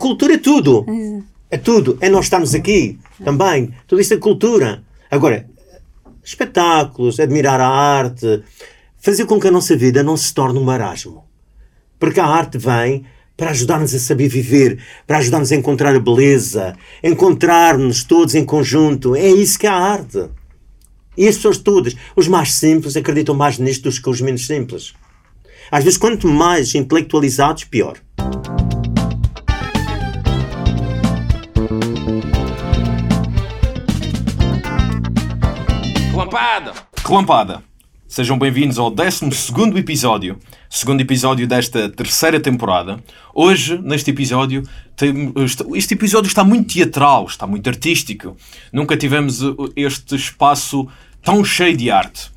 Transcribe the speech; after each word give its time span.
cultura 0.00 0.34
é 0.34 0.38
tudo. 0.38 0.84
É 1.50 1.58
tudo. 1.58 1.98
É 2.00 2.08
nós 2.08 2.24
estarmos 2.24 2.54
aqui 2.54 2.98
também. 3.22 3.72
Tudo 3.86 4.00
isso 4.00 4.14
é 4.14 4.16
cultura. 4.16 4.82
Agora, 5.10 5.46
espetáculos, 6.24 7.20
admirar 7.20 7.60
a 7.60 7.68
arte, 7.68 8.42
fazer 8.98 9.26
com 9.26 9.38
que 9.38 9.48
a 9.48 9.50
nossa 9.52 9.76
vida 9.76 10.02
não 10.02 10.16
se 10.16 10.32
torne 10.32 10.58
um 10.58 10.64
marasmo. 10.64 11.24
Porque 11.98 12.18
a 12.18 12.26
arte 12.26 12.58
vem 12.58 13.04
para 13.36 13.50
ajudar-nos 13.50 13.94
a 13.94 13.98
saber 13.98 14.28
viver, 14.28 14.82
para 15.06 15.18
ajudar-nos 15.18 15.52
a 15.52 15.56
encontrar 15.56 15.94
a 15.94 16.00
beleza, 16.00 16.76
encontrar-nos 17.02 18.04
todos 18.04 18.34
em 18.34 18.44
conjunto. 18.44 19.14
É 19.14 19.28
isso 19.28 19.58
que 19.58 19.66
é 19.66 19.70
a 19.70 19.74
arte. 19.74 20.28
E 21.16 21.26
as 21.26 21.36
pessoas 21.36 21.58
todas, 21.58 21.96
os 22.14 22.28
mais 22.28 22.54
simples, 22.54 22.96
acreditam 22.96 23.34
mais 23.34 23.58
nisto 23.58 23.90
do 23.90 24.02
que 24.02 24.08
os 24.08 24.20
menos 24.20 24.46
simples. 24.46 24.94
Às 25.70 25.84
vezes, 25.84 25.98
quanto 25.98 26.26
mais 26.28 26.74
intelectualizados, 26.74 27.64
pior. 27.64 27.98
Relampada! 37.10 37.60
Sejam 38.06 38.38
bem-vindos 38.38 38.78
ao 38.78 38.88
12 38.88 39.30
episódio, 39.76 40.38
segundo 40.68 41.00
episódio 41.00 41.44
desta 41.44 41.88
terceira 41.88 42.38
temporada. 42.38 43.02
Hoje, 43.34 43.80
neste 43.82 44.12
episódio, 44.12 44.62
este 45.74 45.94
episódio 45.94 46.28
está 46.28 46.44
muito 46.44 46.72
teatral, 46.72 47.26
está 47.26 47.48
muito 47.48 47.68
artístico. 47.68 48.36
Nunca 48.72 48.96
tivemos 48.96 49.40
este 49.74 50.14
espaço 50.14 50.86
tão 51.20 51.44
cheio 51.44 51.76
de 51.76 51.90
arte. 51.90 52.30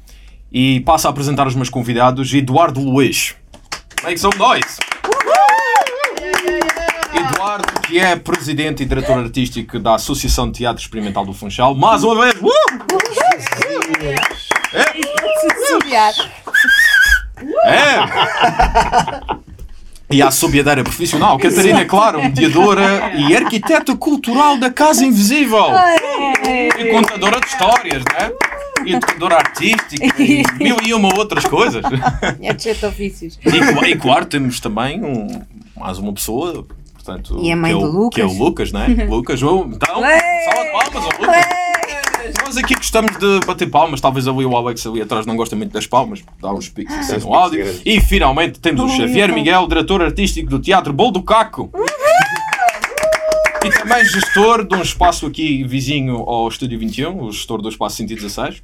E 0.52 0.80
passo 0.80 1.06
a 1.06 1.12
apresentar 1.12 1.46
os 1.46 1.54
meus 1.54 1.70
convidados, 1.70 2.34
Eduardo 2.34 2.82
Luiz. 2.82 3.36
Make 4.04 4.18
some 4.18 4.36
noise! 4.38 4.80
Eduardo, 7.14 7.80
que 7.82 8.00
é 8.00 8.16
presidente 8.16 8.82
e 8.82 8.88
diretor 8.88 9.20
artístico 9.20 9.78
da 9.78 9.94
Associação 9.94 10.50
de 10.50 10.58
Teatro 10.58 10.82
Experimental 10.82 11.28
do 11.28 11.32
Funchal. 11.32 11.76
Mais 11.76 12.04
uma 12.04 12.20
vez! 12.20 12.34
Uh! 12.42 14.53
É! 17.66 19.44
E 20.10 20.22
a 20.22 20.28
assobiadeira 20.28 20.84
profissional, 20.84 21.38
Catarina 21.40 21.86
Claro, 21.86 22.22
mediadora 22.22 23.12
e 23.16 23.36
arquiteta 23.36 23.96
cultural 23.96 24.58
da 24.58 24.70
Casa 24.70 25.04
Invisível. 25.06 25.66
E 26.78 26.92
contadora 26.92 27.40
de 27.40 27.48
histórias, 27.48 28.04
né? 28.04 28.32
E 28.86 28.94
educadora 28.94 29.38
artística 29.38 30.22
e 30.22 30.44
mil 30.62 30.78
e 30.86 30.94
uma 30.94 31.18
outras 31.18 31.46
coisas. 31.46 31.84
É 32.42 32.54
de 32.54 32.86
ofícios. 32.86 33.40
E, 33.44 33.90
e 33.90 33.96
claro, 33.96 34.26
temos 34.26 34.60
também 34.60 35.04
um, 35.04 35.42
mais 35.76 35.98
uma 35.98 36.14
pessoa, 36.14 36.66
portanto, 36.94 37.40
e 37.42 37.52
a 37.52 37.56
mãe 37.56 37.72
que, 37.72 37.78
é 37.78 37.82
do 37.82 37.88
o, 37.88 37.92
Lucas. 37.92 38.16
que 38.16 38.22
é 38.22 38.26
o 38.26 38.38
Lucas, 38.38 38.72
né? 38.72 38.88
Lucas, 39.10 39.42
então, 39.42 39.72
salva 39.80 40.64
de 40.64 40.72
palmas 40.72 40.96
ao 40.96 41.22
Lucas. 41.22 41.73
Nós 42.54 42.64
aqui 42.64 42.76
gostamos 42.76 43.18
de 43.18 43.40
bater 43.48 43.68
palmas, 43.68 44.00
talvez 44.00 44.28
ali 44.28 44.46
o 44.46 44.56
Alex 44.56 44.86
ali 44.86 45.02
atrás 45.02 45.26
não 45.26 45.36
gosta 45.36 45.56
muito 45.56 45.72
das 45.72 45.88
palmas, 45.88 46.22
dá 46.40 46.54
uns 46.54 46.70
piques 46.70 46.96
assim 46.96 47.26
no 47.26 47.34
áudio. 47.34 47.66
E 47.84 48.00
finalmente 48.00 48.60
temos 48.60 48.84
o 48.84 48.96
Xavier 48.96 49.34
Miguel, 49.34 49.68
diretor 49.68 50.04
artístico 50.04 50.52
do 50.52 50.60
Teatro 50.60 50.94
Bol 50.94 51.12
do 51.12 51.24
Caco. 51.24 51.72
E 53.66 53.72
também 53.72 54.06
gestor 54.06 54.68
de 54.68 54.76
um 54.76 54.84
espaço 54.84 55.26
aqui 55.26 55.64
vizinho 55.64 56.18
ao 56.18 56.48
Estúdio 56.48 56.78
21, 56.78 57.24
o 57.24 57.32
gestor 57.32 57.60
do 57.60 57.70
espaço 57.70 57.96
116. 57.96 58.62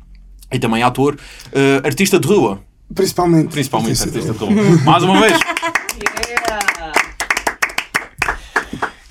E 0.52 0.60
também 0.60 0.84
ator, 0.84 1.16
uh, 1.16 1.84
artista 1.84 2.20
de 2.20 2.28
rua. 2.28 2.62
Principalmente. 2.94 3.50
Principalmente 3.50 4.04
artista 4.04 4.34
de 4.34 4.38
rua. 4.38 4.52
Mais 4.86 5.02
uma 5.02 5.20
vez. 5.20 5.34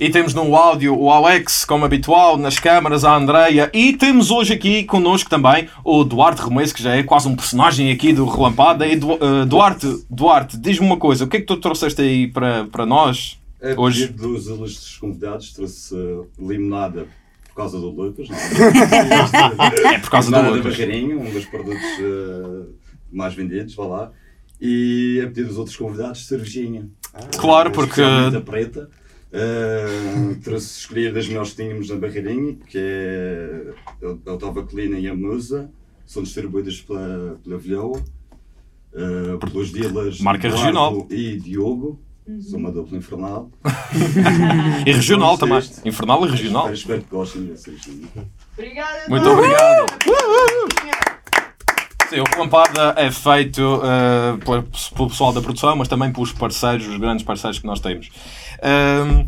E 0.00 0.08
temos 0.10 0.32
no 0.32 0.54
áudio 0.54 0.96
o 0.96 1.10
Alex, 1.10 1.64
como 1.64 1.84
habitual, 1.84 2.38
nas 2.38 2.56
câmaras 2.56 3.04
a 3.04 3.16
Andreia. 3.16 3.68
E 3.74 3.92
temos 3.92 4.30
hoje 4.30 4.54
aqui 4.54 4.84
connosco 4.84 5.28
também 5.28 5.68
o 5.82 6.04
Duarte 6.04 6.40
Remes, 6.40 6.72
que 6.72 6.80
já 6.80 6.94
é 6.94 7.02
quase 7.02 7.26
um 7.26 7.34
personagem 7.34 7.90
aqui 7.90 8.12
do 8.12 8.24
Relampada. 8.24 8.86
E 8.86 8.94
du 8.94 9.14
uh, 9.14 9.44
Duarte, 9.44 10.04
Duarte 10.08 10.56
diz-me 10.56 10.86
uma 10.86 10.98
coisa: 10.98 11.24
o 11.24 11.28
que 11.28 11.38
é 11.38 11.40
que 11.40 11.46
tu 11.46 11.56
trouxeste 11.56 12.00
aí 12.00 12.28
para, 12.28 12.64
para 12.66 12.86
nós 12.86 13.40
a 13.60 13.80
hoje? 13.80 14.06
dos 14.06 14.46
ilustres 14.46 14.96
convidados, 14.98 15.52
trouxe 15.52 15.96
limonada 16.38 17.08
por 17.48 17.56
causa 17.56 17.80
do 17.80 17.90
Lucas. 17.90 18.28
Não 18.28 18.36
é? 18.36 19.94
é 19.94 19.98
por 19.98 20.10
causa 20.10 20.30
do 20.30 20.50
Lucas. 20.50 20.78
Barreirinho, 20.78 21.20
um 21.20 21.28
dos 21.28 21.44
produtos 21.46 21.82
uh, 21.98 22.72
mais 23.10 23.34
vendidos, 23.34 23.74
vá 23.74 23.84
lá. 23.84 24.12
E 24.60 25.20
a 25.24 25.26
pedido 25.26 25.48
dos 25.48 25.58
outros 25.58 25.76
convidados, 25.76 26.24
cervejinha. 26.24 26.88
Claro, 27.36 27.72
porque. 27.72 28.00
A 28.00 28.40
preta. 28.40 28.88
Uh, 29.30 30.34
trouxe 30.42 30.80
escolher 30.80 31.12
das 31.12 31.28
melhores 31.28 31.50
que 31.50 31.62
tínhamos 31.62 31.90
na 31.90 31.96
Barreirinha, 31.96 32.56
que 32.66 32.78
é 32.78 33.74
a 34.26 34.32
Otava 34.32 34.62
Colina 34.62 34.98
e 34.98 35.06
a 35.06 35.14
Musa, 35.14 35.70
são 36.06 36.22
distribuídas 36.22 36.80
pela, 36.80 37.38
pela 37.44 37.58
Vilhoa, 37.58 38.02
uh, 38.94 39.38
pelos 39.38 39.70
dealers 39.70 40.20
Marca 40.20 40.46
Eduardo 40.46 40.66
regional. 40.66 41.06
e 41.10 41.36
Diogo, 41.36 42.00
são 42.40 42.58
uma 42.58 42.72
dupla 42.72 42.96
infernal. 42.96 43.50
e 44.86 44.92
regional 44.92 45.36
Pronto, 45.36 45.40
também. 45.40 45.58
este. 45.58 45.88
Infernal 45.88 46.26
e 46.26 46.30
regional. 46.30 46.72
Espero, 46.72 46.74
espero 46.74 47.02
que 47.02 47.10
gostem 47.10 47.44
dessa 47.44 47.70
Obrigada. 48.56 49.08
Muito 49.08 49.28
obrigado. 49.28 49.86
Sim, 52.08 52.20
o 52.20 52.24
Relampada 52.24 52.94
é 52.96 53.10
feito 53.10 53.60
uh, 53.60 54.38
pelo 54.94 55.08
pessoal 55.10 55.30
da 55.30 55.42
produção, 55.42 55.76
mas 55.76 55.88
também 55.88 56.10
pelos 56.10 56.32
parceiros, 56.32 56.86
os 56.86 56.96
grandes 56.96 57.22
parceiros 57.22 57.58
que 57.58 57.66
nós 57.66 57.80
temos. 57.80 58.08
Um, 58.62 59.26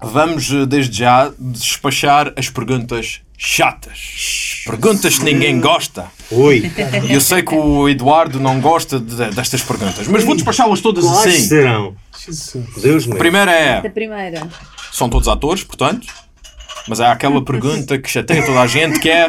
vamos 0.00 0.50
uh, 0.50 0.66
desde 0.66 0.98
já 0.98 1.30
despachar 1.38 2.32
as 2.36 2.48
perguntas 2.50 3.20
chatas. 3.38 4.62
Perguntas 4.64 5.18
que 5.18 5.24
ninguém 5.24 5.60
gosta. 5.60 6.06
Ui, 6.30 6.70
Eu 7.08 7.20
sei 7.20 7.42
que 7.42 7.54
o 7.54 7.88
Eduardo 7.88 8.40
não 8.40 8.60
gosta 8.60 8.98
de- 8.98 9.30
destas 9.30 9.62
perguntas, 9.62 10.08
mas 10.08 10.24
vou 10.24 10.34
despachá-las 10.34 10.80
todas 10.80 11.04
quais 11.04 11.26
assim. 11.34 11.42
serão? 11.48 11.94
Deus 12.82 13.04
A 13.04 13.08
meu. 13.10 13.18
primeira 13.18 13.52
é: 13.52 13.78
A 13.86 13.90
primeira. 13.90 14.48
são 14.92 15.08
todos 15.08 15.28
atores, 15.28 15.62
portanto. 15.62 16.06
Mas 16.88 17.00
há 17.00 17.10
aquela 17.10 17.44
pergunta 17.44 17.98
que 17.98 18.08
chateia 18.08 18.46
toda 18.46 18.60
a 18.60 18.66
gente 18.68 19.00
que 19.00 19.10
é 19.10 19.28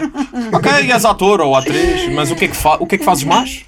Ok, 0.54 0.72
és 0.92 1.06
ator 1.06 1.42
ou 1.42 1.56
atriz, 1.56 2.08
mas 2.14 2.30
o 2.30 2.36
que 2.36 2.46
é 2.46 2.48
que, 2.48 2.56
fa 2.56 2.76
o 2.76 2.86
que, 2.86 2.96
é 2.96 2.98
que 3.00 3.04
fazes 3.04 3.24
mais? 3.24 3.66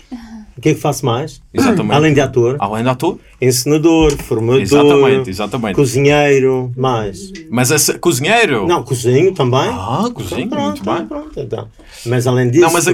O 0.55 0.61
que 0.61 0.69
é 0.69 0.73
que 0.75 0.79
faço 0.79 1.03
mais? 1.05 1.41
Exatamente. 1.51 1.95
Além 1.95 2.13
de 2.13 2.21
ator, 2.21 2.57
Além 2.59 2.83
de 2.83 2.89
ator? 2.89 3.17
encenador, 3.41 4.11
formador, 4.17 4.61
Exatamente, 4.61 5.29
exatamente. 5.31 5.75
cozinheiro, 5.75 6.71
mais. 6.77 7.31
Mas 7.49 7.71
esse 7.71 7.97
cozinheiro? 7.97 8.67
Não, 8.67 8.83
cozinho 8.83 9.33
também. 9.33 9.61
Ah, 9.71 10.07
cozinho, 10.13 10.41
Então, 10.41 10.59
muito 10.61 10.83
pronto, 10.83 10.97
bem. 10.99 11.07
pronto, 11.07 11.39
então. 11.39 11.67
Mas 12.05 12.27
além 12.27 12.49
disso. 12.51 12.61
Não, 12.65 12.71
mas 12.71 12.85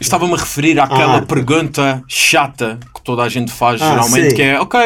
estava-me 0.00 0.34
a 0.34 0.36
referir 0.36 0.78
àquela 0.78 1.16
Ah. 1.18 1.22
pergunta 1.22 2.02
chata 2.06 2.78
que 2.94 3.02
toda 3.02 3.22
a 3.22 3.28
gente 3.28 3.50
faz 3.50 3.82
Ah, 3.82 3.90
geralmente, 3.90 4.30
sim. 4.30 4.36
que 4.36 4.42
é 4.42 4.60
ok, 4.60 4.80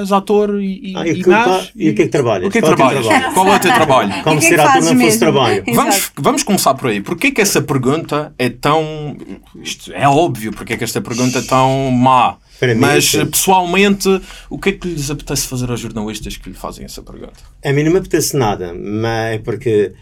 és 0.00 0.10
ator 0.12 0.60
e, 0.60 0.92
Ah, 0.96 1.06
e 1.06 1.12
e 1.12 1.18
e 1.18 1.90
o 1.90 1.94
que 1.94 2.02
é 2.02 2.04
que 2.04 2.08
trabalhas? 2.08 2.48
O 2.48 2.50
que 2.50 2.58
é 2.58 2.62
que 2.62 2.66
Qual 2.66 2.70
é 2.70 2.74
o 2.74 2.76
teu 2.76 2.76
trabalhas? 2.76 3.06
trabalho? 3.06 3.34
Qual 3.34 3.46
é 3.46 3.56
o 3.56 3.60
teu 3.60 3.72
trabalho? 3.74 4.22
Como 4.24 4.40
que 4.40 4.46
é 4.46 4.48
ser 4.48 4.54
que 4.56 4.60
ator 4.60 4.82
não 4.82 5.00
fosse 5.00 5.18
trabalho. 5.20 5.64
Vamos, 5.72 6.12
vamos 6.18 6.42
começar 6.42 6.74
por 6.74 6.88
aí. 6.90 7.00
Porquê 7.00 7.30
que 7.30 7.40
essa 7.40 7.62
pergunta 7.62 8.34
é 8.38 8.48
tão. 8.50 9.16
Isto 9.62 9.92
é 9.94 10.08
óbvio 10.08 10.50
porque 10.52 10.72
é 10.72 10.76
que 10.76 10.84
esta 10.84 11.00
pergunta 11.00 11.38
é 11.38 11.42
tão 11.42 11.90
má. 11.92 12.36
Mim, 12.68 12.74
Mas 12.80 13.04
sim. 13.06 13.26
pessoalmente, 13.26 14.08
o 14.48 14.58
que 14.58 14.68
é 14.68 14.72
que 14.72 14.88
lhes 14.88 15.10
apetece 15.10 15.46
fazer 15.46 15.70
aos 15.70 15.80
jornalistas 15.80 16.36
que 16.36 16.48
lhe 16.48 16.54
fazem 16.54 16.84
essa 16.84 17.02
pergunta? 17.02 17.40
A 17.64 17.72
mim 17.72 17.82
não 17.82 17.92
me 17.92 17.98
apetece 17.98 18.36
nada, 18.36 18.72
mas 18.72 19.34
é 19.34 19.38
porque 19.38 19.92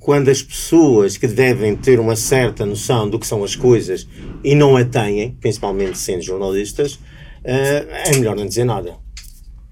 quando 0.00 0.28
as 0.28 0.42
pessoas 0.42 1.16
que 1.16 1.26
devem 1.26 1.74
ter 1.76 1.98
uma 1.98 2.16
certa 2.16 2.66
noção 2.66 3.08
do 3.08 3.18
que 3.18 3.26
são 3.26 3.42
as 3.42 3.56
coisas 3.56 4.06
e 4.42 4.54
não 4.54 4.76
a 4.76 4.84
têm, 4.84 5.36
principalmente 5.40 5.96
sendo 5.96 6.22
jornalistas, 6.22 6.98
eh, 7.42 8.04
é 8.08 8.16
melhor 8.16 8.36
não 8.36 8.46
dizer 8.46 8.64
nada. 8.64 8.96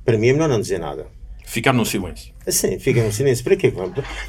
Para 0.05 0.17
mim 0.17 0.29
é 0.29 0.33
melhor 0.33 0.49
não 0.49 0.61
dizer 0.61 0.79
nada. 0.79 1.07
Ficar 1.53 1.75
no 1.75 1.85
silêncio. 1.85 2.33
Assim, 2.47 2.79
fica 2.79 3.05
no 3.05 3.13
silêncio. 3.13 3.45
Para 3.45 3.57
quê? 3.57 3.71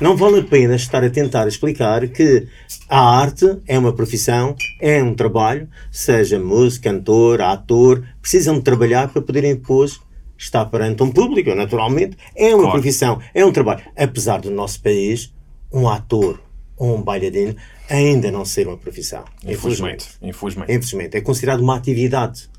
Não 0.01 0.17
vale 0.17 0.41
a 0.41 0.43
pena 0.43 0.75
estar 0.75 1.01
a 1.05 1.09
tentar 1.09 1.47
explicar 1.47 2.05
que 2.09 2.45
a 2.89 2.99
arte 2.99 3.45
é 3.65 3.79
uma 3.79 3.93
profissão, 3.93 4.57
é 4.81 5.01
um 5.01 5.15
trabalho, 5.15 5.69
seja 5.89 6.37
músico, 6.37 6.83
cantor, 6.83 7.41
ator, 7.41 8.05
precisam 8.21 8.55
de 8.57 8.63
trabalhar 8.63 9.07
para 9.07 9.21
poderem 9.21 9.55
depois 9.55 10.01
estar 10.37 10.65
perante 10.65 11.01
um 11.01 11.09
público, 11.11 11.55
naturalmente. 11.55 12.17
É 12.35 12.49
uma 12.53 12.63
Claro. 12.63 12.71
profissão, 12.73 13.21
é 13.33 13.45
um 13.45 13.53
trabalho. 13.53 13.81
Apesar 13.95 14.41
do 14.41 14.51
nosso 14.51 14.81
país, 14.81 15.33
um 15.71 15.87
ator 15.87 16.41
ou 16.75 16.97
um 16.97 17.01
bailarino 17.01 17.55
ainda 17.89 18.29
não 18.31 18.43
ser 18.43 18.67
uma 18.67 18.75
profissão. 18.75 19.23
Infelizmente. 19.47 20.07
Infelizmente. 20.21 20.73
Infelizmente. 20.73 21.15
É 21.15 21.21
considerado 21.21 21.61
uma 21.61 21.77
atividade. 21.77 22.49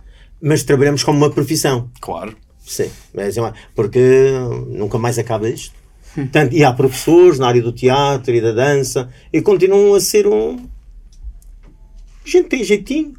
Mas 0.41 0.63
trabalhamos 0.63 1.05
como 1.05 1.19
uma 1.19 1.29
profissão. 1.31 1.91
Claro. 2.01 2.35
Sim, 2.67 2.91
mas 3.15 3.37
é 3.37 3.41
uma- 3.43 3.55
porque 3.75 4.01
nunca 4.69 4.99
mais 4.99 5.19
acaba 5.19 5.49
isto. 5.49 5.75
Tanto, 6.33 6.55
e 6.55 6.65
há 6.65 6.73
professores 6.73 7.39
na 7.39 7.49
área 7.49 7.61
do 7.61 7.73
teatro 7.73 8.33
e 8.35 8.41
da 8.41 8.53
dança 8.53 9.09
e 9.33 9.43
continuam 9.43 9.95
a 9.95 10.01
ser 10.01 10.27
um. 10.27 10.59
Gente 12.25 12.49
tem 12.49 12.65
jeitinho, 12.65 13.15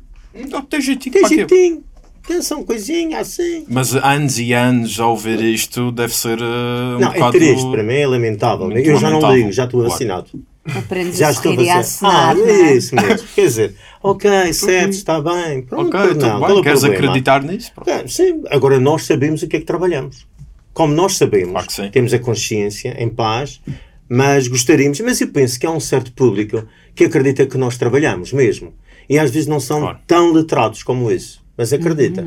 Não 0.50 0.62
tem 0.62 0.82
jeitinho. 0.82 1.14
tem 1.14 1.28
jeitinho. 1.28 1.84
Canção 2.24 2.64
coisinha 2.64 3.20
assim. 3.20 3.66
Mas 3.70 3.94
anos 3.96 4.40
e 4.40 4.52
anos 4.52 5.00
a 5.00 5.06
ouvir 5.08 5.40
isto 5.42 5.92
deve 5.92 6.16
ser 6.16 6.40
uh, 6.42 6.96
um 6.96 7.00
não, 7.00 7.12
bocado... 7.14 7.38
é 7.38 7.40
triste, 7.40 7.70
para 7.70 7.84
mim 7.84 7.94
é 7.94 8.08
lamentável. 8.08 8.66
Muito 8.68 8.88
eu 8.90 8.96
já 8.96 9.02
não 9.12 9.20
lamentável. 9.20 9.36
ligo, 9.38 9.52
já 9.52 9.66
estou 9.66 9.80
Claro. 9.82 9.92
vacinado. 9.92 10.30
Aprendes 10.74 11.18
Já 11.18 11.28
a 11.28 11.32
estou 11.32 11.54
sorrir 11.54 11.66
e 11.68 11.70
a 11.70 11.78
acenar, 11.80 12.30
Ah, 12.32 12.34
não 12.34 12.48
é? 12.48 12.74
isso 12.76 12.96
mesmo. 12.96 13.28
Quer 13.36 13.42
dizer, 13.46 13.76
ok, 14.02 14.54
certo, 14.54 14.94
está 14.94 15.22
bem. 15.22 15.62
Pronto, 15.62 15.88
Ok, 15.96 16.00
não, 16.00 16.08
tudo 16.14 16.26
é 16.26 16.48
bem. 16.48 16.58
o 16.58 16.64
Queres 16.64 16.80
problema? 16.80 17.06
acreditar 17.08 17.44
nisso? 17.44 17.72
Pronto. 17.74 17.90
É, 17.90 18.08
sim, 18.08 18.42
agora 18.50 18.80
nós 18.80 19.04
sabemos 19.04 19.44
o 19.44 19.48
que 19.48 19.58
é 19.58 19.60
que 19.60 19.66
trabalhamos. 19.66 20.26
Como 20.74 20.94
nós 20.94 21.18
sabemos, 21.18 21.66
Claro 21.76 21.92
temos 21.92 22.14
a 22.14 22.20
consciência 22.20 22.96
em 23.02 23.10
paz, 23.10 23.62
mas 24.10 24.48
gostaríamos, 24.48 25.00
mas 25.02 25.22
eu 25.22 25.28
penso 25.30 25.60
que 25.60 25.66
há 25.66 25.72
um 25.72 25.80
certo 25.80 26.12
público 26.14 26.64
que 26.96 27.06
acredita 27.06 27.46
que 27.46 27.58
nós 27.58 27.78
trabalhamos 27.78 28.34
mesmo. 28.34 28.74
E 29.08 29.20
às 29.20 29.30
vezes 29.30 29.48
não 29.48 29.60
são 29.60 29.82
Claro. 29.82 30.00
tão 30.08 30.34
letrados 30.34 30.82
como 30.84 31.12
isso, 31.12 31.44
mas 31.56 31.72
acredita. 31.72 32.26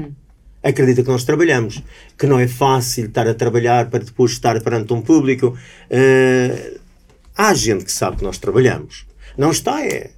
Acredita 0.63 1.03
que 1.03 1.09
nós 1.09 1.25
trabalhamos, 1.25 1.83
que 2.17 2.27
não 2.27 2.39
é 2.39 2.47
fácil 2.49 3.07
estar 3.07 3.27
a 3.29 3.35
trabalhar 3.35 3.91
para 3.91 4.05
depois 4.05 4.33
estar 4.33 4.61
perante 4.63 4.93
um 4.93 5.01
público. 5.01 5.57
Eh, 5.91 6.75
há 7.39 7.55
gente 7.55 7.85
que 7.85 7.93
sabe 7.93 8.19
que 8.19 8.25
nós 8.25 8.37
trabalhamos. 8.37 9.07
Não 9.37 9.51
está 9.53 9.83
é 9.87 10.11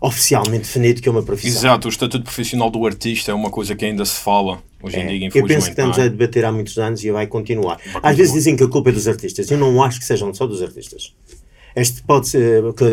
oficialmente 0.00 0.58
definido 0.64 1.02
que 1.02 1.08
é 1.08 1.12
uma 1.12 1.22
profissão. 1.24 1.58
Exato, 1.60 1.88
o 1.88 1.90
estatuto 1.90 2.22
profissional 2.22 2.70
do 2.70 2.86
artista 2.86 3.32
é 3.32 3.34
uma 3.34 3.50
coisa 3.50 3.74
que 3.74 3.84
ainda 3.84 4.04
se 4.04 4.20
fala 4.20 4.62
hoje 4.80 4.96
em 4.96 5.00
É, 5.02 5.06
dia, 5.08 5.16
eu 5.24 5.28
infelizmente. 5.28 5.48
penso 5.48 5.64
que 5.66 5.70
estamos 5.72 5.98
é? 5.98 6.02
a 6.02 6.08
debater 6.08 6.44
há 6.44 6.52
muitos 6.52 6.78
anos 6.78 7.02
e 7.02 7.10
vai 7.10 7.26
continuar. 7.26 7.74
Às 7.74 7.82
continuar. 7.84 8.12
vezes 8.14 8.32
dizem 8.34 8.54
que 8.56 8.62
a 8.62 8.68
culpa 8.68 8.90
é 8.90 8.92
dos 8.92 9.08
artistas. 9.08 9.50
Eu 9.50 9.58
não 9.58 9.82
acho 9.82 9.98
que 9.98 10.04
sejam 10.04 10.32
só 10.32 10.46
dos 10.46 10.62
artistas. 10.62 11.12
Este 11.74 12.02
pode 12.02 12.28
ser 12.28 12.62
que, 12.74 12.84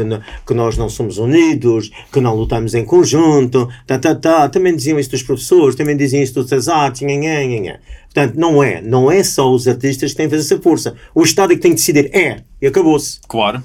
que 0.46 0.54
nós 0.54 0.78
não 0.78 0.90
somos 0.90 1.18
unidos, 1.18 1.92
que 2.12 2.20
não 2.20 2.36
lutamos 2.36 2.74
em 2.74 2.86
conjunto, 2.86 3.68
tá, 3.88 3.98
tá, 3.98 4.16
tá. 4.16 4.50
também 4.50 4.76
diziam 4.76 5.00
isso 5.00 5.12
dos 5.12 5.24
professores, 5.24 5.76
também 5.76 5.98
diziam 5.98 6.22
isso 6.22 6.44
das 6.44 6.68
artes, 6.68 7.02
nha, 7.02 7.16
nha, 7.16 7.46
nha, 7.46 7.60
nha. 7.60 7.80
Portanto, 8.14 8.36
não 8.36 8.64
é, 8.64 8.82
não 8.82 9.12
é 9.12 9.24
só 9.24 9.52
os 9.52 9.68
artistas 9.68 10.12
que 10.12 10.18
têm 10.18 10.30
que 10.30 10.36
fazer 10.36 10.54
essa 10.54 10.62
força. 10.62 10.96
O 11.14 11.24
Estado 11.24 11.54
é 11.54 11.56
que 11.56 11.62
tem 11.62 11.72
que 11.72 11.78
decidir, 11.78 12.10
é, 12.16 12.44
e 12.62 12.68
acabou-se. 12.68 13.20
Claro. 13.28 13.62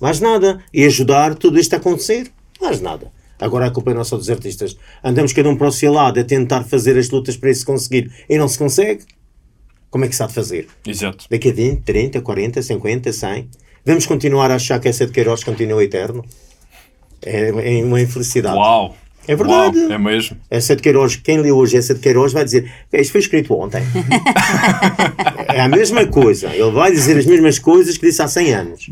Mais 0.00 0.18
nada. 0.20 0.58
E 0.72 0.84
ajudar 0.84 1.34
tudo 1.34 1.58
isto 1.60 1.74
a 1.74 1.76
acontecer? 1.76 2.30
Mais 2.60 2.80
nada. 2.80 3.12
Agora 3.38 3.66
a 3.66 3.70
culpa 3.70 3.90
é 3.90 3.94
nossa 3.94 4.16
dos 4.16 4.30
artistas. 4.30 4.76
Andamos 5.02 5.32
cada 5.32 5.48
um 5.48 5.56
para 5.56 5.68
o 5.68 5.72
seu 5.72 5.92
lado 5.92 6.20
a 6.20 6.24
tentar 6.24 6.64
fazer 6.64 6.98
as 6.98 7.10
lutas 7.10 7.36
para 7.36 7.50
isso 7.50 7.64
conseguir 7.64 8.10
e 8.28 8.36
não 8.36 8.48
se 8.48 8.58
consegue. 8.58 9.04
Como 9.90 10.04
é 10.04 10.08
que 10.08 10.14
se 10.14 10.22
há 10.22 10.26
de 10.26 10.34
fazer? 10.34 10.68
Exato. 10.86 11.26
Daqui 11.28 11.50
a 11.50 11.52
20, 11.52 11.82
30, 11.82 12.20
40, 12.20 12.62
50, 12.62 13.12
100? 13.12 13.48
Vamos 13.84 14.06
continuar 14.06 14.50
a 14.50 14.56
achar 14.56 14.78
que 14.78 14.88
essa 14.88 15.06
de 15.06 15.12
Queiroz 15.12 15.42
continua 15.42 15.82
eterno? 15.82 16.24
É, 17.22 17.48
é 17.48 17.84
uma 17.84 18.00
infelicidade. 18.00 18.56
Uau. 18.56 18.96
É 19.26 19.36
verdade. 19.36 19.78
Uau, 19.78 19.92
é 19.92 19.98
mesmo. 19.98 20.36
Essa 20.50 20.74
de 20.74 20.82
Queiroz, 20.82 21.16
quem 21.16 21.38
lê 21.38 21.52
hoje 21.52 21.76
essa 21.76 21.94
de 21.94 22.00
Queiroz 22.00 22.32
vai 22.32 22.44
dizer 22.44 22.70
isto 22.92 23.12
foi 23.12 23.20
escrito 23.20 23.54
ontem. 23.54 23.82
é 25.48 25.60
a 25.60 25.68
mesma 25.68 26.06
coisa. 26.06 26.48
Ele 26.48 26.70
vai 26.70 26.90
dizer 26.90 27.16
as 27.18 27.26
mesmas 27.26 27.58
coisas 27.58 27.96
que 27.96 28.06
disse 28.06 28.22
há 28.22 28.28
100 28.28 28.54
anos. 28.54 28.90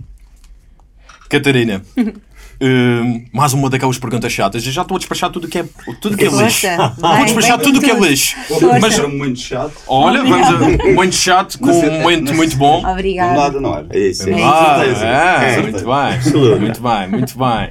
Catarina, 1.28 1.82
hum, 2.60 3.24
mais 3.32 3.52
uma 3.52 3.68
daquelas 3.70 3.98
perguntas 3.98 4.32
chatas. 4.32 4.64
Eu 4.66 4.72
já 4.72 4.82
estou 4.82 4.96
a 4.96 4.98
despachar 4.98 5.30
tudo 5.30 5.48
que 5.48 5.58
é, 5.58 5.64
tudo 6.00 6.16
que 6.16 6.24
é 6.24 6.28
lixo. 6.28 6.38
Força, 6.40 6.68
Estou 6.68 7.08
a 7.08 7.12
vai, 7.14 7.24
despachar 7.24 7.56
vai 7.56 7.64
tudo 7.66 7.78
com 7.80 7.84
que 7.84 7.90
é 7.90 7.94
tudo. 7.94 8.06
lixo. 8.06 8.36
Mas 8.50 8.80
Mas 8.80 8.98
era 8.98 9.08
muito 9.08 9.38
chato. 9.40 9.72
olha, 9.86 10.22
vamos 10.24 10.48
a 10.48 10.52
um 10.86 10.94
muito 10.94 11.14
chato 11.14 11.58
com 11.58 11.66
Mas 11.66 11.82
é- 11.82 11.88
um 11.90 12.00
momento 12.02 12.34
muito 12.34 12.56
bom. 12.56 12.82
Não 12.82 12.92
Obrigada. 12.92 13.34
nada, 13.38 13.60
não 13.60 13.74
era. 13.74 13.86
É 13.90 13.98
isso. 13.98 14.28
é 14.28 14.34
Ah, 14.42 14.82
é, 15.42 15.54
É. 15.54 15.62
muito 15.62 15.84
bem. 15.84 16.58
Muito 16.60 16.80
bem, 16.80 17.08
muito 17.08 17.38
bem. 17.38 17.70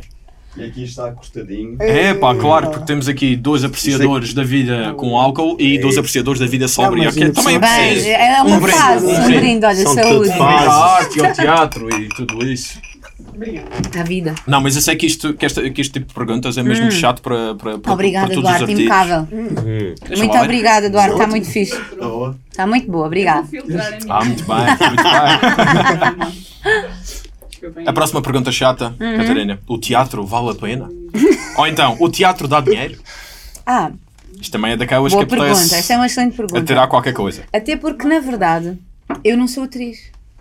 E 0.58 0.64
aqui 0.64 0.86
está 0.86 1.12
cortadinho. 1.12 1.78
É 1.80 2.16
pá, 2.16 2.34
claro, 2.34 2.72
porque 2.72 2.86
temos 2.88 3.08
aqui 3.08 3.36
dois 3.36 3.64
apreciadores 3.64 4.34
da 4.34 4.44
vida 4.44 4.92
com 4.98 5.16
álcool 5.16 5.56
e 5.60 5.78
dois 5.78 6.00
apreciadores 6.00 6.40
da 6.40 6.48
vida 6.48 6.68
sóbria, 6.68 7.12
que 7.12 7.30
também 7.30 7.58
é 7.58 7.60
preciso. 7.60 8.08
é 8.08 8.42
uma 8.42 8.56
Um 8.56 8.60
brinde, 8.60 8.78
fase, 8.80 9.06
um 9.06 9.10
um 9.20 9.24
brinde. 9.26 9.66
olha, 9.68 9.76
saúde. 9.86 10.32
tudo 10.32 10.42
arte, 10.44 11.26
ao 11.26 11.34
teatro 11.34 11.90
e 12.02 12.10
tudo 12.10 12.44
isso. 12.44 12.80
À 14.00 14.04
vida. 14.04 14.34
Não, 14.48 14.60
mas 14.62 14.76
eu 14.76 14.82
sei 14.82 14.96
que, 14.96 15.06
isto, 15.06 15.34
que, 15.34 15.46
esta, 15.46 15.70
que 15.70 15.82
este 15.82 15.94
tipo 15.94 16.08
de 16.08 16.14
perguntas 16.14 16.58
é 16.58 16.64
mesmo 16.64 16.92
chato 16.92 17.22
para, 17.22 17.54
para, 17.56 17.78
para, 17.78 17.94
Obrigada, 17.94 18.28
para 18.28 18.36
todos 18.36 18.50
Eduardo, 18.50 18.64
os 18.66 18.70
artigos. 18.70 18.82
impecável. 18.84 19.28
Deixa 20.08 20.24
Muito 20.24 20.38
obrigada, 20.38 20.86
Eduardo, 20.88 21.14
está 21.14 21.28
muito 21.28 21.48
fixe. 21.50 21.80
Está 22.50 22.66
muito 22.68 22.90
boa, 22.92 23.06
obrigada. 23.06 23.48
A. 24.10 24.18
Ah, 24.20 24.26
muito 24.26 24.44
bem, 24.44 24.58
muito 24.90 25.04
bem. 25.04 26.48
A 27.88 27.94
próxima 27.94 28.22
pergunta 28.22 28.52
chata, 28.52 28.96
Uhum. 29.00 29.18
Catarina. 29.18 29.60
O 29.68 29.78
teatro 29.80 30.24
vale 30.26 30.52
a 30.52 30.56
pena? 30.56 30.90
Ou 31.58 31.66
então, 31.68 31.98
o 32.00 32.08
teatro 32.10 32.48
dá 32.48 32.62
dinheiro? 32.62 33.00
Ah, 33.66 33.92
Isto 34.40 34.52
também 34.52 34.72
é 34.74 34.78
daquelas 34.78 35.12
boa 35.12 35.26
que 35.26 35.34
apetece 35.34 35.54
pergunta, 35.60 35.76
esta 35.78 35.94
é 35.94 35.98
uma 35.98 36.06
excelente 36.06 36.34
a 36.34 36.38
pergunta. 36.38 36.64
tirar 36.64 36.88
qualquer 36.88 37.14
coisa. 37.14 37.44
Até 37.52 37.76
porque, 37.76 38.08
na 38.08 38.20
verdade, 38.20 38.78
eu 39.24 39.36
não 39.36 39.48
sou 39.48 39.64
atriz. 39.64 39.98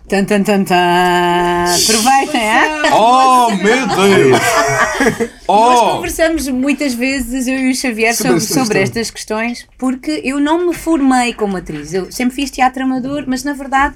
Tan, 0.09 0.23
tan, 0.23 0.41
tan, 0.41 0.63
tan. 0.63 1.65
Aproveitem, 1.83 2.41
é? 2.41 2.93
Oh, 2.93 3.49
meu 3.51 3.87
Deus! 3.87 4.39
Nós 5.45 5.79
Oh! 5.79 5.95
conversamos 5.95 6.47
muitas 6.47 6.93
vezes, 6.93 7.45
eu 7.45 7.57
e 7.59 7.71
o 7.71 7.75
Xavier, 7.75 8.15
sobre, 8.15 8.39
Sobre 8.39 8.79
estas 8.79 9.11
questões, 9.11 9.67
porque 9.77 10.21
eu 10.23 10.39
não 10.39 10.65
me 10.67 10.73
formei 10.73 11.33
como 11.33 11.57
atriz. 11.57 11.93
Eu 11.93 12.09
sempre 12.09 12.35
fiz 12.35 12.49
teatro 12.49 12.83
amador, 12.83 13.25
mas 13.27 13.43
na 13.43 13.51
verdade 13.53 13.95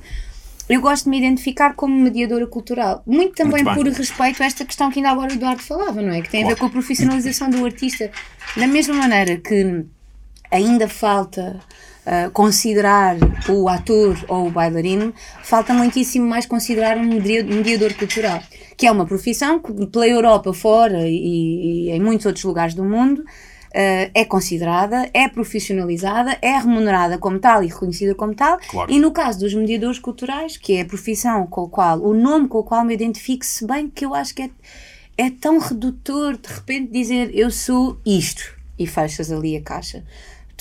eu 0.68 0.82
gosto 0.82 1.06
de 1.06 1.10
me 1.12 1.18
identificar 1.18 1.76
como 1.76 1.96
mediadora 1.96 2.46
cultural. 2.46 3.02
Muito 3.06 3.36
também 3.36 3.64
Muito 3.64 3.76
por 3.78 3.88
respeito 3.88 4.44
a 4.44 4.46
esta 4.46 4.66
questão 4.66 4.92
que 4.92 5.00
ainda 5.00 5.12
agora 5.12 5.32
o 5.32 5.36
Eduardo 5.36 5.62
falava, 5.64 6.02
não 6.02 6.14
é? 6.14 6.22
Que 6.22 6.30
tem 6.30 6.44
a 6.44 6.48
ver 6.48 6.58
com 6.58 6.66
a 6.66 6.70
profissionalização 6.70 7.50
do 7.50 7.64
artista. 7.66 8.12
Da 8.58 8.68
mesma 8.68 8.96
maneira 8.96 9.38
que 9.38 9.86
ainda 10.52 10.88
falta 10.90 11.60
ah, 12.06 12.30
considerar 12.34 13.18
o 13.48 13.70
ator 13.70 14.18
ou 14.28 14.48
o 14.48 14.52
bailarino, 14.52 15.14
falta 15.44 15.74
muitíssimo 15.74 16.28
mais 16.28 16.46
considerar 16.46 16.98
um 16.98 17.04
media- 17.04 17.44
mediador 17.44 17.94
cultural, 17.94 18.42
que 18.76 18.88
é 18.88 18.92
uma 18.92 19.06
profissão 19.06 19.60
que 19.60 19.86
pela 19.88 20.08
Europa 20.08 20.54
fora 20.54 21.08
e, 21.08 21.88
e 21.88 21.92
em 21.92 22.00
muitos 22.00 22.26
outros 22.26 22.44
lugares 22.44 22.74
do 22.74 22.84
mundo 22.84 23.24
ah, 23.74 24.10
é 24.14 24.26
considerada, 24.26 25.10
é 25.14 25.28
profissionalizada, 25.30 26.38
é 26.42 26.58
remunerada 26.58 27.18
como 27.18 27.40
tal 27.40 27.64
e 27.64 27.68
reconhecida 27.68 28.16
como 28.16 28.34
tal. 28.34 28.58
Claro. 28.68 28.92
E 28.92 29.00
no 29.00 29.12
caso 29.12 29.40
dos 29.40 29.54
mediadores 29.54 30.00
culturais, 30.00 30.58
que 30.58 30.74
é 30.74 30.82
a 30.82 30.86
profissão 30.86 31.46
com 31.48 31.66
a 31.66 31.70
qual, 31.70 32.02
o 32.02 32.14
nome 32.14 32.48
com 32.48 32.58
o 32.58 32.64
qual 32.64 32.84
me 32.84 32.94
identifico, 32.94 33.46
se 33.46 33.66
bem 33.66 33.88
que 33.88 34.06
eu 34.06 34.16
acho 34.16 34.34
que 34.34 34.42
é, 34.42 34.50
é 35.18 35.30
tão 35.30 35.60
redutor 35.60 36.36
de 36.36 36.52
repente 36.52 36.92
dizer 36.92 37.30
eu 37.34 37.52
sou 37.52 38.00
isto 38.06 38.60
e 38.78 38.88
fechas 38.88 39.32
ali 39.32 39.56
a 39.56 39.62
caixa. 39.62 40.04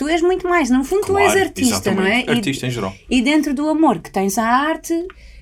Tu 0.00 0.08
és 0.08 0.22
muito 0.22 0.48
mais, 0.48 0.70
no 0.70 0.82
fundo 0.82 1.08
tu 1.08 1.18
és 1.18 1.30
Claro, 1.32 1.46
artista, 1.48 1.92
não 1.92 2.02
é? 2.06 2.20
exatamente. 2.20 2.26
E- 2.28 2.30
Artista 2.30 2.66
em 2.66 2.70
geral. 2.70 2.94
e 3.10 3.20
dentro 3.20 3.52
do 3.52 3.68
amor 3.68 3.98
que 4.00 4.10
tens 4.10 4.38
à 4.38 4.46
arte, 4.46 4.94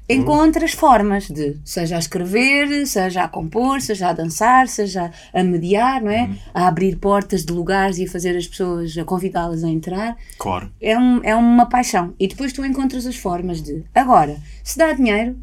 encontras 0.08 0.72
formas 0.72 1.28
de, 1.28 1.56
seja 1.64 1.94
a 1.94 1.98
escrever, 2.00 2.84
seja 2.84 3.22
a 3.22 3.28
compor, 3.28 3.80
seja 3.80 4.08
a 4.08 4.12
dançar, 4.12 4.66
seja 4.66 5.12
a 5.32 5.44
mediar, 5.44 6.02
não 6.02 6.10
é? 6.10 6.22
Uhum. 6.22 6.36
A 6.52 6.66
abrir 6.66 6.96
portas 6.96 7.44
de 7.44 7.52
lugares 7.52 7.98
e 7.98 8.04
a 8.06 8.10
fazer 8.10 8.36
as 8.36 8.48
pessoas, 8.48 8.98
a 8.98 9.04
convidá-las 9.04 9.62
a 9.62 9.68
entrar. 9.68 10.16
Claro. 10.38 10.72
É, 10.82 10.98
um, 10.98 11.20
é 11.22 11.36
uma 11.36 11.66
paixão. 11.66 12.12
E 12.18 12.26
depois 12.26 12.52
tu 12.52 12.64
encontras 12.64 13.06
as 13.06 13.14
formas 13.14 13.62
de. 13.62 13.84
Agora, 13.94 14.38
se 14.64 14.76
dá 14.76 14.92
dinheiro, 14.92 15.36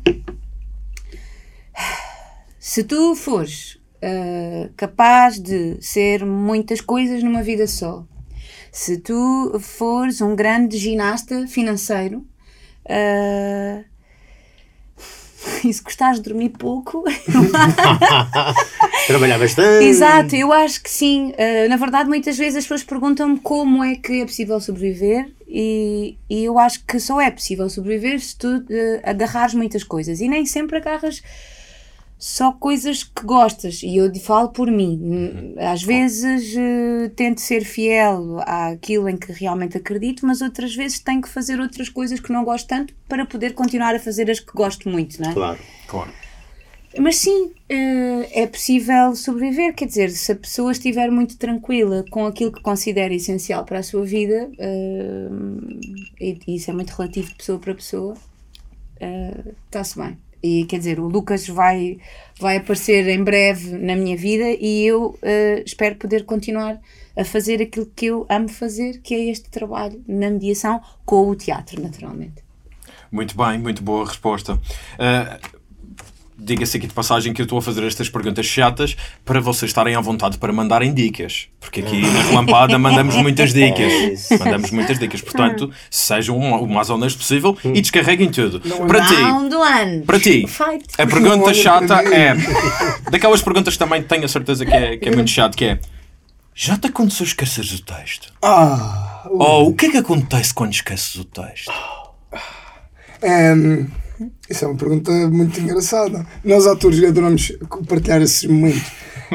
se 2.59 2.83
tu 2.83 3.15
fores 3.15 3.79
ah, 4.03 4.67
capaz 4.75 5.39
de 5.39 5.77
ser 5.79 6.25
muitas 6.25 6.81
coisas 6.81 7.23
numa 7.23 7.41
vida 7.41 7.65
só, 7.65 8.03
se 8.75 8.97
tu 8.97 9.57
fores 9.61 10.19
um 10.19 10.35
grande 10.35 10.77
ginasta 10.77 11.47
financeiro, 11.47 12.25
ah, 12.89 13.81
e 15.63 15.73
se 15.73 15.81
gostares 15.81 16.19
de 16.19 16.29
dormir 16.29 16.49
pouco, 16.49 17.05
Trabalhar 19.07 19.39
bastante. 19.39 19.85
Exato, 19.85 20.35
eu 20.35 20.51
acho 20.51 20.83
que 20.83 20.89
sim. 20.89 21.31
Uh, 21.31 21.69
na 21.69 21.77
verdade, 21.77 22.09
muitas 22.09 22.37
vezes 22.37 22.57
as 22.57 22.63
pessoas 22.65 22.83
perguntam-me 22.83 23.39
como 23.39 23.81
é 23.81 23.95
que 23.95 24.21
é 24.21 24.25
possível 24.25 24.59
sobreviver 24.59 25.31
e, 25.47 26.17
e 26.29 26.43
eu 26.43 26.59
acho 26.59 26.83
que 26.85 26.99
só 26.99 27.21
é 27.21 27.31
possível 27.31 27.69
sobreviver 27.69 28.19
se 28.19 28.35
tu 28.35 28.57
uh, 28.57 28.65
agarrares 29.03 29.53
muitas 29.53 29.85
coisas 29.85 30.19
e 30.19 30.27
nem 30.27 30.45
sempre 30.45 30.79
agarras 30.79 31.23
só 32.17 32.51
coisas 32.51 33.03
que 33.03 33.23
gostas. 33.23 33.81
E 33.83 33.97
eu 33.97 34.13
falo 34.15 34.49
por 34.49 34.71
mim. 34.71 35.53
Às 35.57 35.83
vezes 35.83 36.55
uh, 36.55 37.09
tento 37.15 37.41
ser 37.41 37.63
fiel 37.63 38.39
àquilo 38.41 39.09
em 39.09 39.17
que 39.17 39.31
realmente 39.31 39.77
acredito, 39.77 40.25
mas 40.25 40.41
outras 40.41 40.75
vezes 40.75 40.99
tenho 40.99 41.21
que 41.21 41.29
fazer 41.29 41.59
outras 41.59 41.89
coisas 41.89 42.19
que 42.19 42.31
não 42.31 42.43
gosto 42.43 42.67
tanto 42.67 42.93
para 43.07 43.25
poder 43.25 43.53
continuar 43.53 43.95
a 43.95 43.99
fazer 43.99 44.29
as 44.31 44.39
que 44.39 44.51
gosto 44.53 44.89
muito, 44.89 45.21
não 45.21 45.29
é? 45.29 45.33
Claro. 45.33 45.59
Claro. 45.87 46.11
Mas 46.97 47.17
sim, 47.17 47.51
eh, 47.67 48.43
é 48.43 48.47
possível 48.47 49.15
sobreviver. 49.15 49.75
Quer 49.75 49.85
dizer, 49.85 50.09
se 50.11 50.31
a 50.31 50.35
pessoa 50.35 50.71
estiver 50.71 51.11
muito 51.11 51.37
tranquila 51.37 52.05
com 52.09 52.25
aquilo 52.25 52.53
que 52.53 52.61
considera 52.61 53.13
essencial 53.13 53.65
para 53.65 53.79
a 53.79 53.83
sua 53.83 54.05
vida, 54.05 54.49
eh, 54.57 55.27
e 56.21 56.55
isso 56.55 56.71
é 56.71 56.73
muito 56.73 56.91
relativo 56.91 57.27
de 57.27 57.35
pessoa 57.35 57.59
para 57.59 57.75
pessoa, 57.75 58.15
está-se 59.67 59.99
bem. 59.99 60.17
E 60.45 60.63
quer 60.65 60.77
dizer, 60.77 60.99
o 60.99 61.07
Lucas 61.07 61.47
vai, 61.47 61.97
vai 62.39 62.57
aparecer 62.57 63.07
em 63.07 63.23
breve 63.23 63.71
na 63.71 63.95
minha 63.95 64.15
vida 64.15 64.45
e 64.59 64.85
eu 64.85 65.17
eh, 65.23 65.63
espero 65.65 65.95
poder 65.95 66.23
continuar 66.23 66.79
a 67.17 67.25
fazer 67.25 67.63
aquilo 67.63 67.87
que 67.95 68.05
eu 68.05 68.27
amo 68.29 68.47
fazer, 68.47 69.01
que 69.01 69.15
é 69.15 69.31
este 69.31 69.49
trabalho 69.49 70.03
na 70.07 70.29
mediação 70.29 70.79
com 71.03 71.27
o 71.27 71.35
teatro, 71.35 71.81
naturalmente. 71.81 72.43
Muito 73.11 73.35
bem, 73.35 73.57
muito 73.57 73.81
boa 73.81 74.05
resposta. 74.05 74.53
Uh, 74.53 75.59
Diga-se 76.37 76.77
aqui 76.77 76.87
de 76.87 76.93
passagem 76.93 77.33
que 77.33 77.41
eu 77.41 77.43
estou 77.43 77.57
a 77.57 77.61
fazer 77.61 77.83
estas 77.85 78.09
perguntas 78.09 78.45
chatas 78.45 78.95
para 79.23 79.39
vocês 79.39 79.69
estarem 79.69 79.95
à 79.95 80.01
vontade 80.01 80.37
para 80.37 80.51
mandarem 80.51 80.93
dicas. 80.93 81.47
Porque 81.59 81.79
aqui 81.79 82.01
na 82.01 82.21
Relampada 82.29 82.77
mandamos 82.77 83.15
muitas 83.15 83.53
dicas. 83.53 84.31
É 84.31 84.37
mandamos 84.37 84.71
muitas 84.71 84.99
dicas. 84.99 85.21
Portanto, 85.21 85.71
sejam 85.89 86.37
o 86.37 86.67
mais 86.67 86.89
honesto 86.89 87.17
possível 87.19 87.57
e 87.63 87.81
descarreguem 87.81 88.29
tudo. 88.29 88.59
para 88.85 89.05
ti, 89.05 90.03
para 90.05 90.19
ti, 90.19 90.45
a 90.97 91.07
pergunta 91.07 91.53
chata 91.55 91.95
é 92.13 92.33
daquelas 93.09 93.41
perguntas 93.41 93.73
que 93.73 93.79
também 93.79 94.03
tenho 94.03 94.25
a 94.25 94.27
certeza 94.27 94.65
que 94.65 94.73
é, 94.73 94.97
que 94.97 95.07
é 95.07 95.15
muito 95.15 95.31
chato, 95.31 95.55
que 95.55 95.65
é 95.65 95.79
já 96.57 96.77
te 96.77 96.87
aconteceu 96.87 97.25
esqueceres 97.25 97.73
o 97.73 97.83
texto? 97.83 98.31
Ah, 98.41 99.27
Ou 99.29 99.69
o 99.69 99.73
que 99.73 99.87
é 99.87 99.91
que 99.91 99.97
acontece 99.97 100.53
quando 100.53 100.71
esqueces 100.71 101.15
o 101.15 101.25
texto? 101.25 101.71
Ehm, 103.21 103.87
isso 104.49 104.65
é 104.65 104.67
uma 104.67 104.77
pergunta 104.77 105.11
muito 105.29 105.59
engraçada. 105.59 106.25
Nós, 106.43 106.67
atores, 106.67 107.03
adoramos 107.03 107.51
partilhar 107.87 108.21
esses 108.21 108.45
momentos. 108.49 108.91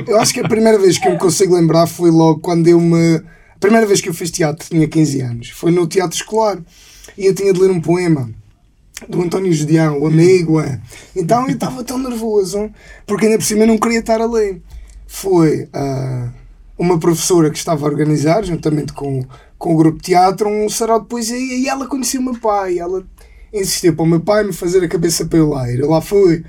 Eu 0.06 0.18
acho 0.18 0.32
que 0.32 0.40
a 0.40 0.49
primeira 0.49 0.78
vez 0.78 0.99
que 0.99 1.08
eu 1.08 1.12
me 1.12 1.18
consigo 1.18 1.54
lembrar 1.54 1.87
foi 1.87 2.10
logo 2.10 2.40
quando 2.40 2.68
eu 2.68 2.80
me. 2.80 3.16
A 3.16 3.58
primeira 3.60 3.87
vez 3.87 4.00
que 4.00 4.08
eu 4.08 4.14
fiz 4.14 4.30
teatro, 4.30 4.66
tinha 4.68 4.88
15 4.88 5.20
anos, 5.20 5.50
foi 5.50 5.70
no 5.70 5.87
teatro 5.87 6.16
escolar. 6.16 6.58
E 7.18 7.26
eu 7.26 7.34
tinha 7.34 7.52
de 7.52 7.60
ler 7.60 7.70
um 7.70 7.80
poema 7.80 8.30
do 9.08 9.22
António 9.22 9.52
Judião, 9.52 9.99
o 10.00 10.06
amigo. 10.06 10.60
É. 10.60 10.80
Então 11.14 11.46
eu 11.46 11.54
estava 11.54 11.84
tão 11.84 11.99
nervoso, 11.99 12.70
porque 13.06 13.26
ainda 13.26 13.38
por 13.38 13.44
cima 13.44 13.62
eu 13.62 13.66
não 13.66 13.78
queria 13.78 14.00
estar 14.00 14.20
a 14.20 14.26
ler. 14.26 14.62
Foi 15.06 15.68
ah, 15.72 16.30
uma 16.78 16.99
professora 16.99 17.50
que 17.50 17.58
estava 17.58 17.87
a 17.87 17.90
organizar, 17.90 18.44
juntamente 18.44 18.92
com, 18.92 19.25
com 19.58 19.75
o 19.75 19.76
grupo 19.76 19.99
de 19.99 20.04
teatro, 20.04 20.49
um 20.49 20.68
sarau 20.68 21.00
de 21.00 21.06
poesia, 21.06 21.37
e 21.37 21.68
ela 21.68 21.87
conhecia 21.87 22.20
o 22.20 22.22
meu 22.22 22.38
pai. 22.38 22.78
Ela 22.78 23.04
insistiu 23.52 23.95
para 23.95 24.02
o 24.02 24.07
meu 24.07 24.21
pai 24.21 24.45
me 24.45 24.52
fazer 24.52 24.83
a 24.83 24.88
cabeça 24.88 25.25
para 25.26 25.38
eu 25.38 25.49
lá 25.49 25.71
ir. 25.71 25.80
Eu 25.80 25.90
lá 25.90 26.00
fui. 26.00 26.45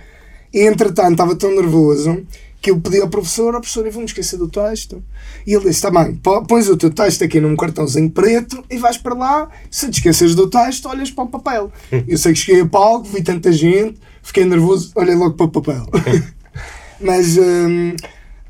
E 0.53 0.61
entretanto 0.61 1.11
estava 1.11 1.35
tão 1.35 1.55
nervoso 1.55 2.25
que 2.61 2.69
eu 2.69 2.79
pedi 2.79 3.01
ao 3.01 3.09
professor, 3.09 3.55
ao 3.55 3.61
professor, 3.61 3.85
eu 3.85 3.91
vou 3.91 4.01
me 4.01 4.07
esquecer 4.07 4.37
do 4.37 4.47
texto. 4.47 5.03
E 5.47 5.53
ele 5.53 5.65
disse: 5.65 5.85
Está 5.85 5.89
bem, 5.89 6.19
pões 6.47 6.69
o 6.69 6.77
teu 6.77 6.91
texto 6.91 7.23
aqui 7.23 7.39
num 7.39 7.55
cartãozinho 7.55 8.09
preto 8.09 8.63
e 8.69 8.77
vais 8.77 8.97
para 8.97 9.15
lá. 9.15 9.49
Se 9.69 9.89
te 9.89 9.95
esqueces 9.95 10.35
do 10.35 10.47
texto, 10.47 10.87
olhas 10.87 11.09
para 11.09 11.23
o 11.23 11.27
papel. 11.27 11.71
Eu 12.07 12.17
sei 12.17 12.33
que 12.33 12.39
cheguei 12.39 12.61
a 12.61 12.65
palco, 12.67 13.07
vi 13.07 13.23
tanta 13.23 13.51
gente, 13.51 13.99
fiquei 14.21 14.45
nervoso, 14.45 14.91
olhei 14.95 15.15
logo 15.15 15.35
para 15.35 15.45
o 15.47 15.49
papel. 15.49 15.87
Mas 17.01 17.37
hum, 17.37 17.95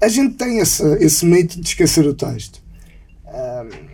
a 0.02 0.08
gente 0.08 0.36
tem 0.36 0.60
esse, 0.60 0.84
esse 0.98 1.26
medo 1.26 1.56
de 1.56 1.68
esquecer 1.68 2.06
o 2.06 2.14
texto. 2.14 2.62
Hum, 3.28 3.92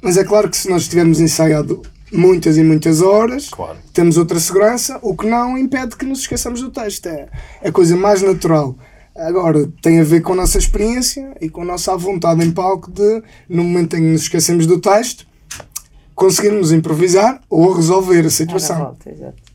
mas 0.00 0.16
é 0.16 0.22
claro 0.22 0.48
que 0.48 0.56
se 0.56 0.70
nós 0.70 0.86
tivermos 0.86 1.18
ensaiado 1.18 1.82
muitas 2.12 2.56
e 2.56 2.62
muitas 2.62 3.00
horas, 3.02 3.48
Claro. 3.50 3.78
temos 3.92 4.16
outra 4.16 4.38
segurança, 4.40 4.98
o 5.02 5.16
que 5.16 5.26
não 5.26 5.56
impede 5.58 5.96
que 5.96 6.04
nos 6.06 6.20
esqueçamos 6.20 6.60
do 6.62 6.70
texto. 6.70 7.06
É 7.06 7.28
é 7.62 7.68
a 7.68 7.72
coisa 7.72 7.96
mais 7.96 8.22
natural. 8.22 8.74
Agora, 9.16 9.68
tem 9.82 10.00
a 10.00 10.04
ver 10.04 10.20
com 10.20 10.32
a 10.32 10.36
nossa 10.36 10.58
experiência 10.58 11.36
e 11.40 11.48
com 11.48 11.62
a 11.62 11.64
nossa 11.64 11.96
vontade 11.96 12.44
em 12.44 12.52
palco 12.52 12.90
de, 12.90 13.22
no 13.48 13.64
momento 13.64 13.96
em 13.96 14.00
que 14.00 14.06
nos 14.12 14.22
esquecemos 14.22 14.64
do 14.66 14.78
texto, 14.80 15.26
conseguirmos 16.14 16.72
improvisar 16.72 17.40
ou 17.50 17.72
resolver 17.72 18.24
a 18.26 18.30
situação. 18.30 18.96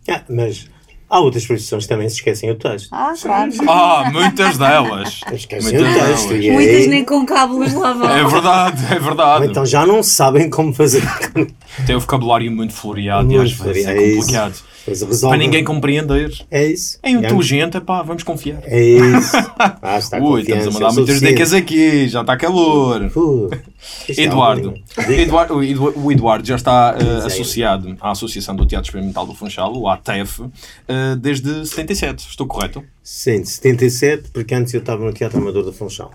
Ah, 0.08 0.22
mas 0.30 0.70
há 1.14 1.20
outras 1.20 1.46
profissões 1.46 1.84
que 1.84 1.90
também 1.90 2.10
se 2.10 2.16
esquecem 2.16 2.50
o 2.50 2.56
texto. 2.56 2.90
Ah, 2.92 3.14
claro. 3.22 3.52
Ah, 3.68 4.10
muitas 4.12 4.58
delas. 4.58 5.22
Esquecem 5.32 5.74
Muitas 5.74 5.96
o 5.96 6.00
texto. 6.08 6.28
delas. 6.30 6.46
E 6.46 6.52
Muitas 6.52 6.88
nem 6.88 7.06
com 7.06 7.26
cábulas 7.26 7.74
lá 7.74 7.94
vão. 7.94 8.10
É 8.10 8.24
verdade, 8.24 8.86
é 8.92 8.96
ou 8.96 9.02
verdade. 9.02 9.46
então 9.48 9.66
já 9.66 9.86
não 9.86 10.02
sabem 10.02 10.50
como 10.50 10.74
fazer. 10.74 11.04
Tem 11.86 11.96
o 11.96 12.00
vocabulário 12.00 12.52
muito 12.52 12.74
floreado 12.74 13.32
e 13.32 13.38
Muito 13.38 13.44
às 13.44 13.52
vezes 13.52 13.86
é 13.86 13.98
é 13.98 14.08
isso. 14.18 14.54
Para 15.22 15.38
ninguém 15.38 15.64
compreender. 15.64 16.32
É 16.52 16.66
isso. 16.68 17.00
É 17.02 17.10
inteligente, 17.10 17.80
pá, 17.80 18.02
vamos 18.02 18.24
confiar. 18.24 18.62
É 18.66 18.82
isso. 18.82 19.32
Ah, 19.86 19.98
está 19.98 20.18
Ui, 20.18 20.42
estamos 20.42 20.68
a 20.68 20.72
mandar 20.72 20.90
é 20.90 20.92
muitas 20.94 21.20
dicas 21.20 21.54
aqui, 21.54 22.08
já 22.08 22.22
está 22.22 22.36
calor. 22.38 23.12
Uh, 23.16 23.50
isto 24.08 24.20
é 24.22 24.24
Eduardo. 24.24 24.74
Eduardo, 25.10 25.56
o 25.56 25.64
Edu- 25.64 25.94
o 25.96 26.12
Eduardo 26.12 26.48
já 26.48 26.56
está 26.56 26.96
eh, 27.00 27.04
aí. 27.22 27.28
associado 27.28 27.96
à 28.00 28.12
Associação 28.12 28.56
do 28.56 28.66
Teatro 28.66 28.88
Experimental 28.90 29.26
do 29.26 29.34
Funchal, 29.36 29.76
o 29.76 29.88
ATEF, 29.90 30.42
eh, 30.88 31.16
desde 31.18 31.66
77, 31.66 32.28
estou 32.30 32.48
correto? 32.48 32.84
Sim, 33.02 33.42
de 33.42 33.50
77, 33.50 34.30
porque 34.32 34.56
antes 34.56 34.74
eu 34.74 34.80
estava 34.80 35.04
no 35.04 35.12
Teatro 35.14 35.38
Amador 35.40 35.64
do 35.64 35.74
Funchal. 35.74 36.12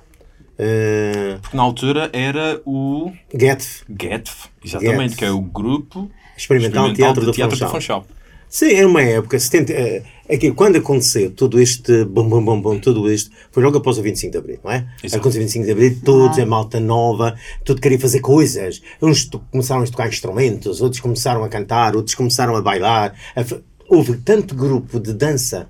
Uh, 0.59 1.39
Porque 1.41 1.57
na 1.57 1.63
altura 1.63 2.11
era 2.13 2.61
o 2.67 3.13
GETF, 3.33 3.85
GETF, 4.01 4.49
exatamente, 4.65 5.11
GETF. 5.11 5.17
que 5.17 5.25
é 5.25 5.31
o 5.31 5.41
Grupo 5.41 6.11
Experimental, 6.37 6.93
Teatro, 6.93 7.21
de 7.21 7.27
do 7.27 7.33
Teatro 7.33 7.57
Funchal. 7.57 7.69
do 7.69 7.73
Funchal. 7.75 8.07
Sim, 8.49 8.73
era 8.73 8.87
uma 8.87 9.03
época, 9.03 9.39
70, 9.39 9.73
eh, 9.73 10.03
aqui, 10.29 10.51
quando 10.53 10.77
aconteceu 10.77 11.31
todo 11.31 11.61
este 11.61 12.05
bom, 12.05 12.29
bom, 12.29 12.43
bom, 12.43 12.61
bom, 12.61 12.79
tudo 12.79 13.11
isto, 13.13 13.31
foi 13.51 13.63
logo 13.63 13.79
após 13.79 13.99
o 13.99 14.03
25 14.03 14.33
de 14.33 14.39
Abril, 14.39 14.59
não 14.65 14.71
é? 14.71 14.87
Exato. 15.03 15.21
Aconteceu 15.21 15.43
o 15.43 15.45
25 15.45 15.65
de 15.67 15.73
Abril, 15.73 15.99
todos, 16.05 16.39
a 16.39 16.47
malta 16.47 16.81
nova, 16.81 17.37
tudo 17.65 17.81
queria 17.81 17.99
fazer 17.99 18.21
coisas. 18.21 18.81
Uns 19.03 19.29
começaram 19.51 19.83
a 19.83 19.87
tocar 19.87 20.09
instrumentos, 20.09 20.81
outros 20.81 21.01
começaram 21.01 21.45
a 21.45 21.49
cantar, 21.49 21.95
outros 21.95 22.15
começaram 22.15 22.57
a 22.57 22.63
bailar. 22.63 23.15
a 23.37 23.45
Houve 23.91 24.19
tanto 24.19 24.55
grupo 24.55 25.01
de 25.01 25.15
dança 25.15 25.67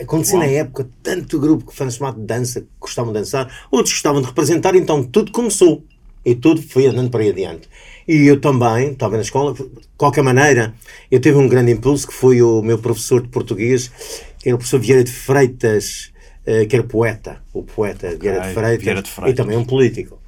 Acontecia 0.00 0.38
na 0.38 0.44
época 0.44 0.88
tanto 1.02 1.38
grupo 1.40 1.66
que 1.66 1.74
foi 1.74 1.90
chamado 1.90 2.20
de 2.20 2.26
dança, 2.26 2.60
que 2.60 2.66
gostavam 2.78 3.12
de 3.12 3.20
dançar, 3.20 3.50
outros 3.70 3.94
gostavam 3.94 4.20
de 4.20 4.28
representar, 4.28 4.74
então 4.74 5.02
tudo 5.02 5.32
começou. 5.32 5.82
E 6.28 6.34
tudo 6.34 6.60
foi 6.60 6.86
andando 6.86 7.08
para 7.10 7.22
aí 7.22 7.30
adiante. 7.30 7.68
E 8.06 8.26
eu 8.26 8.38
também, 8.38 8.92
estava 8.92 9.16
na 9.16 9.22
escola, 9.22 9.54
de 9.54 9.64
qualquer 9.96 10.22
maneira, 10.22 10.74
eu 11.10 11.18
tive 11.18 11.38
um 11.38 11.48
grande 11.48 11.72
impulso 11.72 12.06
que 12.06 12.12
foi 12.12 12.42
o 12.42 12.60
meu 12.60 12.78
professor 12.78 13.22
de 13.22 13.28
português, 13.28 13.90
que 14.38 14.50
era 14.50 14.54
o 14.54 14.58
professor 14.58 14.78
Vieira 14.78 15.02
de 15.02 15.10
Freitas, 15.10 16.12
eh, 16.44 16.66
que 16.66 16.76
era 16.76 16.84
poeta, 16.84 17.40
o 17.54 17.62
poeta 17.62 18.14
Vieira, 18.14 18.40
de 18.40 18.52
Freitas, 18.52 18.84
Vieira 18.84 19.02
de 19.02 19.10
Freitas. 19.10 19.32
e 19.32 19.36
também 19.36 19.56
um 19.56 19.64
político. 19.64 20.18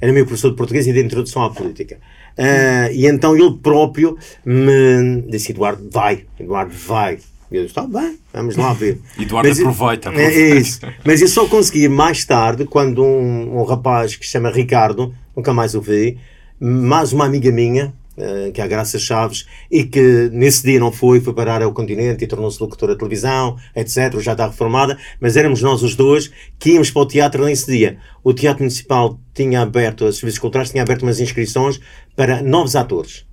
Era 0.00 0.10
meu 0.14 0.24
professor 0.24 0.50
de 0.50 0.56
português 0.56 0.86
e 0.86 0.94
de 0.94 1.00
introdução 1.02 1.42
à 1.42 1.50
política. 1.50 1.98
Ah, 2.38 2.90
e 2.90 3.06
então 3.06 3.36
ele 3.36 3.58
próprio 3.58 4.16
me 4.42 5.22
disse: 5.28 5.52
Eduardo, 5.52 5.90
vai, 5.90 6.24
Eduardo, 6.38 6.72
vai. 6.74 7.18
E 7.50 7.56
eu 7.56 7.62
disse: 7.66 7.78
está 7.78 7.82
bem, 7.86 8.18
vamos 8.32 8.56
lá 8.56 8.72
ver. 8.72 9.00
Eduardo, 9.18 9.48
Mas- 9.48 9.58
aproveita, 9.60 10.08
É, 10.08 10.12
aproveita. 10.12 10.38
é 10.40 10.56
isso. 10.56 10.80
Mas 11.04 11.20
eu 11.20 11.28
só 11.28 11.46
consegui 11.46 11.88
mais 11.88 12.24
tarde, 12.24 12.64
quando 12.64 13.04
um, 13.04 13.58
um 13.60 13.64
rapaz 13.64 14.14
que 14.16 14.24
se 14.24 14.32
chama 14.32 14.50
Ricardo, 14.50 15.14
nunca 15.36 15.52
mais 15.52 15.74
o 15.74 15.80
vi, 15.80 16.18
mais 16.60 17.12
uma 17.12 17.24
amiga 17.24 17.50
minha, 17.50 17.92
eh, 18.16 18.50
que 18.52 18.60
é 18.60 18.64
a 18.64 18.66
Graça 18.66 18.98
Chaves, 18.98 19.46
e 19.70 19.82
que 19.84 20.28
nesse 20.32 20.62
dia 20.62 20.78
não 20.78 20.92
foi, 20.92 21.20
foi 21.20 21.32
parar 21.32 21.62
ao 21.62 21.72
continente 21.72 22.22
e 22.22 22.26
tornou-se 22.26 22.60
locutora 22.62 22.92
de 22.92 22.98
televisão, 22.98 23.56
etc. 23.74 24.18
Já 24.20 24.32
está 24.32 24.46
reformada, 24.46 24.98
mas 25.20 25.36
éramos 25.36 25.62
nós 25.62 25.82
os 25.82 25.94
dois 25.96 26.30
que 26.58 26.72
íamos 26.72 26.90
para 26.90 27.02
o 27.02 27.06
teatro 27.06 27.44
nesse 27.46 27.66
dia. 27.70 27.96
O 28.22 28.34
Teatro 28.34 28.62
Municipal 28.62 29.18
tinha 29.34 29.62
aberto, 29.62 30.04
os 30.04 30.18
serviços 30.18 30.38
culturais 30.38 30.70
tinha 30.70 30.82
aberto 30.82 31.02
umas 31.02 31.18
inscrições 31.18 31.80
para 32.14 32.42
novos 32.42 32.76
atores, 32.76 33.24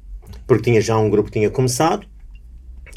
porque 0.48 0.64
tinha 0.72 0.80
já 0.82 0.98
um 0.98 1.10
grupo 1.10 1.30
que 1.30 1.38
tinha 1.38 1.50
começado. 1.50 2.08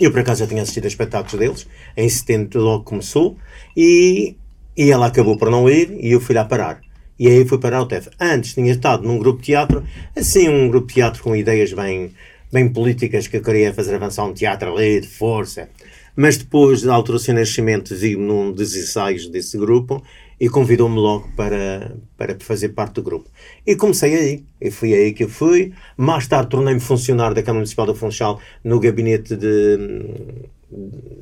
Eu, 0.00 0.10
por 0.10 0.20
acaso, 0.20 0.40
já 0.40 0.46
tinha 0.46 0.62
assistido 0.62 0.86
a 0.86 0.88
espetáculos 0.88 1.38
deles. 1.38 1.66
Em 1.94 2.08
70 2.08 2.58
logo 2.58 2.84
começou. 2.84 3.36
E, 3.76 4.34
e 4.76 4.90
ela 4.90 5.06
acabou 5.06 5.36
por 5.36 5.50
não 5.50 5.68
ir 5.68 5.94
e 6.00 6.10
eu 6.10 6.20
fui 6.20 6.34
lá 6.34 6.44
parar. 6.44 6.80
E 7.18 7.28
aí 7.28 7.44
fui 7.44 7.58
parar 7.58 7.76
ao 7.76 7.86
TEF. 7.86 8.08
Antes 8.18 8.54
tinha 8.54 8.72
estado 8.72 9.06
num 9.06 9.18
grupo 9.18 9.40
de 9.40 9.46
teatro, 9.46 9.84
assim, 10.16 10.48
um 10.48 10.70
grupo 10.70 10.88
de 10.88 10.94
teatro 10.94 11.22
com 11.22 11.36
ideias 11.36 11.70
bem, 11.74 12.14
bem 12.50 12.66
políticas 12.72 13.26
que 13.26 13.36
eu 13.36 13.42
queria 13.42 13.74
fazer 13.74 13.94
avançar 13.94 14.24
um 14.24 14.32
teatro 14.32 14.74
ali 14.74 15.02
de 15.02 15.06
força. 15.06 15.68
Mas 16.16 16.38
depois 16.38 16.80
da 16.80 16.94
altura 16.94 17.18
do 17.18 17.22
seu 17.22 17.34
nascimento, 17.34 17.94
vi-me 17.94 18.24
num 18.24 18.50
dos 18.50 18.74
ensaios 18.74 19.28
desse 19.28 19.58
grupo 19.58 20.02
e 20.40 20.48
convidou-me 20.48 20.96
logo 20.96 21.28
para, 21.36 21.94
para 22.16 22.34
fazer 22.40 22.70
parte 22.70 22.94
do 22.94 23.02
grupo. 23.02 23.28
E 23.66 23.76
comecei 23.76 24.14
aí. 24.16 24.44
E 24.58 24.70
foi 24.70 24.94
aí 24.94 25.12
que 25.12 25.24
eu 25.24 25.28
fui. 25.28 25.74
Mais 25.98 26.26
tarde 26.26 26.48
tornei-me 26.48 26.80
funcionário 26.80 27.34
da 27.34 27.42
Câmara 27.42 27.58
Municipal 27.58 27.84
do 27.84 27.94
Funchal 27.94 28.40
no 28.64 28.80
gabinete 28.80 29.36
de, 29.36 29.76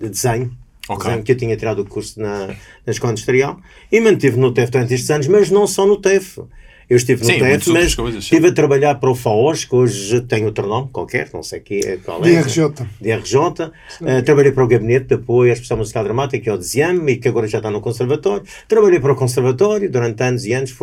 de 0.00 0.08
desenho. 0.08 0.56
Ok. 0.88 1.04
Desenho, 1.04 1.24
que 1.24 1.32
eu 1.32 1.36
tinha 1.36 1.56
tirado 1.56 1.80
o 1.80 1.84
curso 1.84 2.20
na, 2.20 2.46
na 2.46 2.92
Escola 2.92 3.12
Industrial 3.12 3.60
e 3.90 4.00
mantive 4.00 4.38
no 4.38 4.54
TEF 4.54 4.70
durante 4.70 4.94
estes 4.94 5.10
anos, 5.10 5.26
mas 5.26 5.50
não 5.50 5.66
só 5.66 5.84
no 5.84 6.00
TEF. 6.00 6.38
Eu 6.88 6.96
estive 6.96 7.20
no 7.20 7.26
Sim, 7.26 7.38
TEF, 7.38 7.52
outras 7.52 7.68
mas 7.68 7.94
coisas, 7.94 8.24
sim. 8.24 8.34
estive 8.34 8.48
a 8.48 8.52
trabalhar 8.52 8.94
para 8.94 9.10
o 9.10 9.14
FAOS, 9.14 9.64
que 9.64 9.74
hoje 9.74 10.20
tem 10.22 10.46
outro 10.46 10.66
nome 10.66 10.88
qualquer, 10.90 11.28
não 11.34 11.42
sei 11.42 11.60
que, 11.60 11.80
é, 11.84 11.96
qual 11.98 12.24
é. 12.24 12.42
DRJ. 12.42 12.86
DRJ. 12.98 13.36
Uh, 13.36 14.22
trabalhei 14.24 14.52
para 14.52 14.64
o 14.64 14.68
Gabinete 14.68 15.06
de 15.08 15.14
Apoio 15.16 15.50
à 15.50 15.52
Expressão 15.52 15.76
Musical 15.76 16.04
Dramática, 16.04 16.42
que 16.42 16.48
é 16.48 16.52
o 16.52 16.56
DZIAM, 16.56 17.06
e 17.08 17.16
que 17.16 17.28
agora 17.28 17.46
já 17.46 17.58
está 17.58 17.70
no 17.70 17.82
Conservatório. 17.82 18.42
Trabalhei 18.66 19.00
para 19.00 19.12
o 19.12 19.16
Conservatório 19.16 19.90
durante 19.90 20.22
anos 20.22 20.46
e 20.46 20.54
anos, 20.54 20.74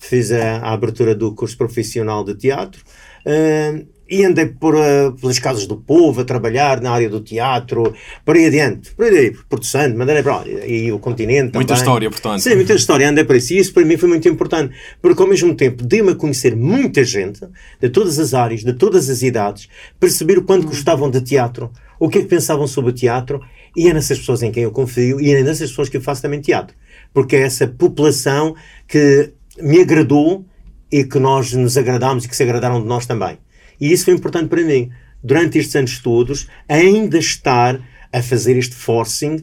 fiz 0.00 0.32
a, 0.32 0.56
a 0.58 0.72
abertura 0.72 1.14
do 1.14 1.34
curso 1.34 1.56
profissional 1.58 2.24
de 2.24 2.34
teatro. 2.34 2.82
Uh, 3.26 3.86
e 4.12 4.26
andei 4.26 4.44
por, 4.44 4.74
uh, 4.74 5.16
pelas 5.18 5.38
casas 5.38 5.66
do 5.66 5.74
povo 5.74 6.20
a 6.20 6.24
trabalhar 6.24 6.82
na 6.82 6.90
área 6.90 7.08
do 7.08 7.18
teatro, 7.18 7.94
por 8.26 8.36
aí 8.36 8.44
adiante, 8.44 8.90
por 8.94 9.06
aí, 9.06 9.34
Porto 9.48 9.64
Santo, 9.64 9.96
Madeira, 9.96 10.22
para 10.22 10.46
e 10.66 10.92
o 10.92 10.98
continente 10.98 11.54
Muita 11.54 11.68
também. 11.68 11.82
história, 11.82 12.10
portanto. 12.10 12.40
Sim, 12.40 12.56
muita 12.56 12.74
história, 12.74 13.08
andei 13.08 13.24
por 13.24 13.36
isso, 13.36 13.54
e 13.54 13.58
isso 13.58 13.72
para 13.72 13.82
mim 13.86 13.96
foi 13.96 14.10
muito 14.10 14.28
importante, 14.28 14.76
porque 15.00 15.22
ao 15.22 15.26
mesmo 15.26 15.54
tempo 15.54 15.82
dei-me 15.82 16.10
a 16.10 16.14
conhecer 16.14 16.54
muita 16.54 17.02
gente, 17.02 17.40
de 17.80 17.88
todas 17.88 18.18
as 18.18 18.34
áreas, 18.34 18.62
de 18.62 18.74
todas 18.74 19.08
as 19.08 19.22
idades, 19.22 19.66
perceber 19.98 20.36
o 20.36 20.42
quanto 20.42 20.66
gostavam 20.66 21.10
de 21.10 21.22
teatro, 21.22 21.70
o 21.98 22.10
que 22.10 22.18
é 22.18 22.20
que 22.20 22.28
pensavam 22.28 22.66
sobre 22.66 22.90
o 22.90 22.94
teatro, 22.94 23.40
e 23.74 23.88
é 23.88 23.94
nessas 23.94 24.18
pessoas 24.18 24.42
em 24.42 24.52
quem 24.52 24.64
eu 24.64 24.72
confio, 24.72 25.22
e 25.22 25.32
é 25.32 25.42
nessas 25.42 25.70
pessoas 25.70 25.88
que 25.88 25.96
eu 25.96 26.02
faço 26.02 26.20
também 26.20 26.38
teatro, 26.38 26.76
porque 27.14 27.34
é 27.34 27.40
essa 27.40 27.66
população 27.66 28.54
que 28.86 29.32
me 29.58 29.80
agradou 29.80 30.44
e 30.90 31.02
que 31.02 31.18
nós 31.18 31.54
nos 31.54 31.78
agradámos 31.78 32.26
e 32.26 32.28
que 32.28 32.36
se 32.36 32.42
agradaram 32.42 32.78
de 32.78 32.86
nós 32.86 33.06
também. 33.06 33.38
E 33.82 33.92
isso 33.92 34.04
foi 34.06 34.14
importante 34.14 34.48
para 34.48 34.62
mim. 34.62 34.90
Durante 35.22 35.58
estes 35.58 35.74
anos 35.76 35.98
todos, 35.98 36.48
ainda 36.68 37.18
estar 37.18 37.78
a 38.12 38.22
fazer 38.22 38.56
este 38.56 38.74
forcing 38.74 39.42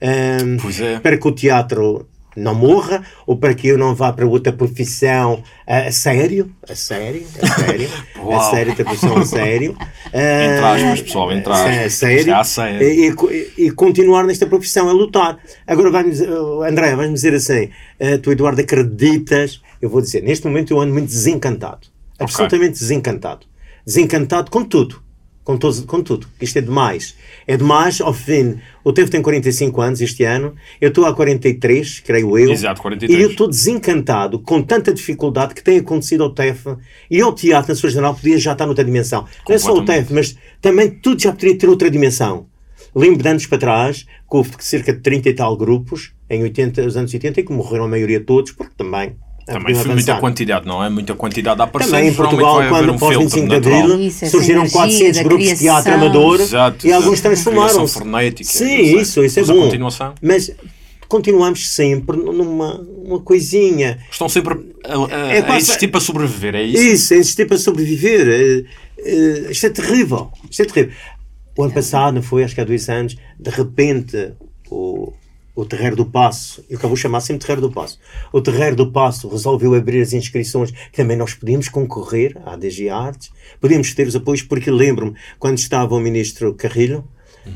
um, 0.00 0.56
Pois 0.60 0.80
é. 0.80 0.98
para 1.00 1.16
que 1.16 1.26
o 1.28 1.32
teatro 1.32 2.06
não 2.36 2.54
morra 2.54 3.02
ou 3.26 3.36
para 3.36 3.52
que 3.52 3.66
eu 3.66 3.76
não 3.76 3.94
vá 3.96 4.12
para 4.12 4.24
outra 4.26 4.52
profissão 4.52 5.42
a, 5.66 5.78
a 5.88 5.92
sério, 5.92 6.52
a 6.68 6.74
sério, 6.74 7.26
a 7.42 7.46
sério, 7.60 7.88
a 8.32 8.40
sério, 8.50 8.68
outra 8.70 8.84
profissão 8.84 9.16
a 9.18 9.24
sério. 9.24 9.76
Entre 10.06 10.64
Ah, 10.64 10.74
aspas, 10.74 11.02
pessoal, 11.02 11.32
entre 11.32 11.52
aspas. 11.52 11.78
a 11.78 11.90
sério, 11.90 12.30
é 12.30 12.34
a 12.34 12.44
sério. 12.44 12.82
E, 12.88 13.08
e- 13.08 13.66
e 13.66 13.70
continuar 13.72 14.24
nesta 14.24 14.46
profissão, 14.46 14.88
a 14.88 14.92
lutar. 14.92 15.36
Agora, 15.66 15.90
vai-me, 15.90 16.12
André, 16.68 16.94
vais-me 16.94 17.14
dizer 17.14 17.34
assim: 17.34 17.70
eh, 17.98 18.16
tu, 18.18 18.30
Eduardo, 18.30 18.60
acreditas? 18.60 19.60
Eu 19.82 19.90
vou 19.90 20.00
dizer, 20.00 20.22
neste 20.22 20.46
momento 20.46 20.72
eu 20.72 20.80
ando 20.80 20.92
muito 20.92 21.06
desencantado. 21.08 21.88
Absolutamente 22.18 22.78
desencantado. 22.78 23.46
Desencantado 23.88 24.50
com 24.50 24.62
tudo. 24.62 25.00
Com, 25.42 25.56
todos, 25.56 25.80
com 25.80 26.02
tudo. 26.02 26.26
Isto 26.42 26.58
é 26.58 26.60
demais. 26.60 27.16
É 27.46 27.56
demais, 27.56 28.02
ao 28.02 28.12
fim. 28.12 28.58
O 28.84 28.92
Tevo 28.92 29.10
tem 29.10 29.22
45 29.22 29.80
anos 29.80 30.02
este 30.02 30.24
ano, 30.24 30.54
eu 30.78 30.90
estou 30.90 31.06
há 31.06 31.14
43, 31.14 32.00
creio 32.00 32.36
eu. 32.36 32.50
Exato, 32.50 32.82
43. 32.82 33.18
E 33.18 33.22
eu 33.22 33.30
estou 33.30 33.48
desencantado 33.48 34.40
com 34.40 34.60
tanta 34.60 34.92
dificuldade 34.92 35.54
que 35.54 35.64
tem 35.64 35.78
acontecido 35.78 36.22
ao 36.22 36.34
TEF 36.34 36.76
e 37.10 37.22
ao 37.22 37.34
teatro, 37.34 37.70
na 37.70 37.74
sua 37.74 37.88
geral, 37.88 38.14
podia 38.14 38.36
já 38.36 38.52
estar 38.52 38.66
noutra 38.66 38.84
dimensão. 38.84 39.24
Não 39.48 39.54
é 39.54 39.58
só 39.58 39.72
o. 39.72 39.82
TEF, 39.82 40.12
mas 40.12 40.36
também 40.60 40.90
tudo 40.90 41.22
já 41.22 41.32
poderia 41.32 41.56
ter 41.56 41.70
outra 41.70 41.90
dimensão. 41.90 42.46
Lembro 42.94 43.22
de 43.22 43.28
anos 43.30 43.46
para 43.46 43.56
trás, 43.56 44.02
que 44.02 44.36
houve 44.36 44.50
cerca 44.58 44.92
de 44.92 45.00
30 45.00 45.30
e 45.30 45.32
tal 45.32 45.56
grupos, 45.56 46.12
em 46.28 46.42
80, 46.42 46.82
os 46.84 46.94
anos 46.94 47.14
80, 47.14 47.40
e 47.40 47.42
que 47.42 47.52
morreram 47.54 47.86
a 47.86 47.88
maioria 47.88 48.20
todos, 48.20 48.52
porque 48.52 48.74
também. 48.76 49.16
Também 49.52 49.62
podiam 49.74 49.84
foi 49.84 49.94
muita 49.94 50.16
quantidade, 50.16 50.66
não 50.66 50.84
é? 50.84 50.88
Muita 50.88 51.14
quantidade 51.14 51.60
a 51.60 51.64
aparecer. 51.64 51.90
Também 51.92 52.08
em 52.08 52.14
Portugal, 52.14 52.68
quando 52.68 52.92
um 52.92 52.98
pós 52.98 53.16
filtro 53.16 53.28
25 53.40 53.48
de. 53.48 53.54
Abril, 53.74 54.00
Isso, 54.00 54.26
surgiram 54.26 54.60
energia 54.60 54.78
400 54.78 55.16
da 55.16 55.22
grupos 55.22 55.46
de 55.48 55.56
teatro 55.56 55.94
amador 55.94 56.40
Exato, 56.40 56.86
e 56.86 56.92
alguns 56.92 57.12
exato. 57.14 57.22
transformaram-se. 57.22 57.98
Sim, 58.44 58.80
isso, 58.98 59.24
isso 59.24 59.38
é 59.38 59.42
Mas 59.42 59.50
a 59.50 59.54
bom. 59.54 59.60
continuação. 59.62 60.14
Mas 60.22 60.50
continuamos 61.08 61.68
sempre 61.70 62.16
numa 62.16 62.80
uma 63.04 63.20
coisinha. 63.20 63.98
Estão 64.10 64.28
sempre 64.28 64.54
a, 64.84 64.94
a, 65.16 65.32
É 65.34 65.38
a 65.38 65.42
quase- 65.44 65.62
existir 65.70 65.88
para 65.88 66.00
sobreviver, 66.00 66.54
é 66.54 66.62
isso? 66.62 66.82
Isso, 66.82 67.14
é 67.14 67.16
existir 67.16 67.46
para 67.46 67.56
sobreviver. 67.56 68.28
Eh, 68.28 68.64
eh, 68.98 69.50
isto 69.50 69.66
é 69.66 69.70
terrível. 69.70 70.30
Isto 70.50 70.62
é 70.62 70.64
terrível. 70.66 70.94
O 71.56 71.62
ano 71.64 71.72
passado, 71.72 72.14
não 72.14 72.22
foi? 72.22 72.44
Acho 72.44 72.54
que 72.54 72.60
há 72.60 72.64
dois 72.64 72.88
anos, 72.88 73.16
de 73.40 73.50
repente, 73.50 74.32
o, 74.70 75.12
o 75.58 75.64
Terreiro 75.64 75.96
do 75.96 76.06
Passo, 76.06 76.64
eu 76.70 76.78
acabo 76.78 76.94
de 76.94 77.00
chamar 77.00 77.20
sempre 77.20 77.40
Terreiro 77.40 77.62
do 77.62 77.72
Passo, 77.72 77.98
o 78.32 78.40
Terreiro 78.40 78.76
do 78.76 78.92
Passo 78.92 79.26
resolveu 79.28 79.74
abrir 79.74 80.00
as 80.00 80.12
inscrições, 80.12 80.70
que 80.70 80.96
também 80.96 81.16
nós 81.16 81.34
podíamos 81.34 81.68
concorrer 81.68 82.40
à 82.46 82.54
DG 82.54 82.88
Artes, 82.88 83.32
podíamos 83.60 83.92
ter 83.92 84.06
os 84.06 84.14
apoios, 84.14 84.40
porque 84.40 84.70
lembro-me, 84.70 85.16
quando 85.36 85.58
estava 85.58 85.96
o 85.96 85.98
Ministro 85.98 86.54
Carrilho, 86.54 87.04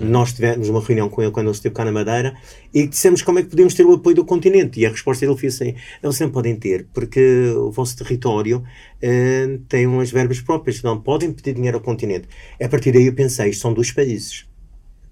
nós 0.00 0.32
tivemos 0.32 0.68
uma 0.68 0.80
reunião 0.80 1.08
com 1.08 1.22
ele 1.22 1.30
quando 1.30 1.46
ele 1.46 1.54
esteve 1.54 1.74
cá 1.74 1.84
na 1.84 1.92
Madeira 1.92 2.34
e 2.74 2.88
dissemos 2.88 3.22
como 3.22 3.38
é 3.38 3.42
que 3.42 3.50
podíamos 3.50 3.74
ter 3.74 3.84
o 3.84 3.92
apoio 3.92 4.16
do 4.16 4.24
continente. 4.24 4.80
E 4.80 4.86
a 4.86 4.88
resposta 4.88 5.24
dele 5.24 5.38
foi 5.38 5.50
assim: 5.50 5.74
vocês 6.02 6.20
não 6.20 6.30
podem 6.30 6.56
ter, 6.56 6.88
porque 6.94 7.52
o 7.54 7.70
vosso 7.70 7.96
território 7.96 8.64
eh, 9.00 9.58
tem 9.68 9.86
umas 9.86 10.10
verbas 10.10 10.40
próprias, 10.40 10.82
não 10.82 10.98
podem 10.98 11.30
pedir 11.30 11.54
dinheiro 11.54 11.76
ao 11.76 11.82
continente. 11.84 12.26
A 12.60 12.68
partir 12.68 12.90
daí 12.90 13.06
eu 13.06 13.12
pensei: 13.12 13.50
isto 13.50 13.60
são 13.60 13.74
dois 13.74 13.92
países. 13.92 14.46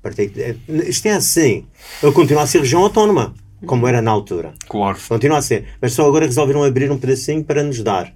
De- 0.02 0.56
isto 0.88 1.06
é 1.06 1.12
assim. 1.12 1.66
Ele 2.02 2.12
continua 2.12 2.42
a 2.42 2.46
ser 2.46 2.58
região 2.60 2.82
autónoma, 2.82 3.34
como 3.66 3.86
era 3.86 4.00
na 4.00 4.10
altura. 4.10 4.54
Claro. 4.68 4.98
Continua 5.08 5.38
a 5.38 5.42
ser. 5.42 5.66
Mas 5.80 5.92
só 5.92 6.06
agora 6.06 6.26
resolveram 6.26 6.64
abrir 6.64 6.90
um 6.90 6.98
pedacinho 6.98 7.44
para 7.44 7.62
nos 7.62 7.82
dar. 7.82 8.12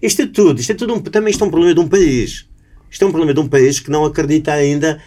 Isto 0.00 0.22
é 0.22 0.26
tudo. 0.26 0.60
Isto 0.60 0.72
é 0.72 0.74
tudo 0.74 0.94
um, 0.94 1.00
também 1.00 1.30
isto 1.30 1.42
é 1.42 1.46
um 1.46 1.50
problema 1.50 1.74
de 1.74 1.80
um 1.80 1.88
país. 1.88 2.46
Isto 2.90 3.04
é 3.04 3.08
um 3.08 3.10
problema 3.10 3.34
de 3.34 3.40
um 3.40 3.48
país 3.48 3.80
que 3.80 3.90
não 3.90 4.04
acredita 4.04 4.52
ainda. 4.52 5.00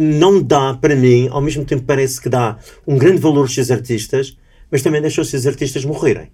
Não 0.00 0.40
dá, 0.42 0.74
para 0.74 0.94
mim, 0.94 1.28
ao 1.30 1.40
mesmo 1.40 1.64
tempo 1.64 1.82
parece 1.84 2.20
que 2.20 2.28
dá 2.28 2.58
um 2.86 2.96
grande 2.96 3.20
valor 3.20 3.40
aos 3.40 3.54
seus 3.54 3.70
artistas, 3.70 4.36
mas 4.70 4.82
também 4.82 5.00
deixa 5.00 5.20
os 5.20 5.28
seus 5.30 5.46
artistas 5.46 5.84
morrerem. 5.84 6.30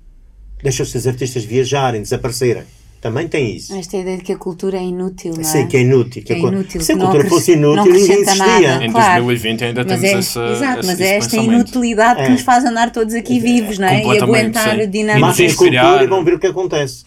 Deixa 0.63 0.83
os 0.83 0.91
seus 0.91 1.07
artistas 1.07 1.45
viajarem, 1.45 2.03
desaparecerem. 2.03 2.65
Também 3.01 3.27
tem 3.29 3.57
isso. 3.57 3.75
Esta 3.75 3.97
ideia 3.97 4.19
de 4.19 4.23
que 4.25 4.33
a 4.33 4.37
cultura 4.37 4.77
é 4.77 4.83
inútil, 4.83 5.33
não 5.33 5.41
é? 5.41 5.45
Sei 5.45 5.67
que 5.67 5.77
é 5.79 5.81
inútil. 5.81 6.23
Que 6.23 6.35
é 6.35 6.39
inútil, 6.39 6.81
Se 6.83 6.93
a 6.93 6.95
que 6.95 7.01
não 7.01 7.07
cultura 7.11 7.29
fosse 7.31 7.57
não 7.57 7.73
inútil, 7.73 7.93
ninguém 7.95 8.21
existia. 8.21 8.45
nada. 8.45 8.85
Em 8.85 8.91
Claro. 8.93 9.25
2020 9.25 9.65
ainda 9.65 9.85
Mas 9.85 9.87
temos 10.01 10.05
é, 10.05 10.19
esse, 10.19 10.39
exato, 10.39 10.81
esse, 10.81 10.87
mas 10.87 11.01
esse 11.01 11.03
é 11.05 11.17
esta 11.17 11.37
inutilidade 11.37 12.21
que 12.21 12.27
É. 12.27 12.29
nos 12.29 12.43
faz 12.43 12.65
andar 12.65 12.93
todos 12.93 13.15
aqui 13.15 13.41
vivos, 13.41 13.79
não 13.79 13.89
é? 13.89 14.05
E 14.05 14.19
aguentar 14.21 14.75
sim. 14.77 14.83
a 14.83 14.85
dinâmica. 14.85 15.19
Mas 15.21 15.31
Matem 15.31 15.47
a 15.47 15.49
inspirar- 15.51 15.83
cultura 15.85 16.05
e 16.05 16.07
vão 16.09 16.25
ver 16.25 16.35
o 16.35 16.39
que 16.39 16.47
acontece. 16.47 17.05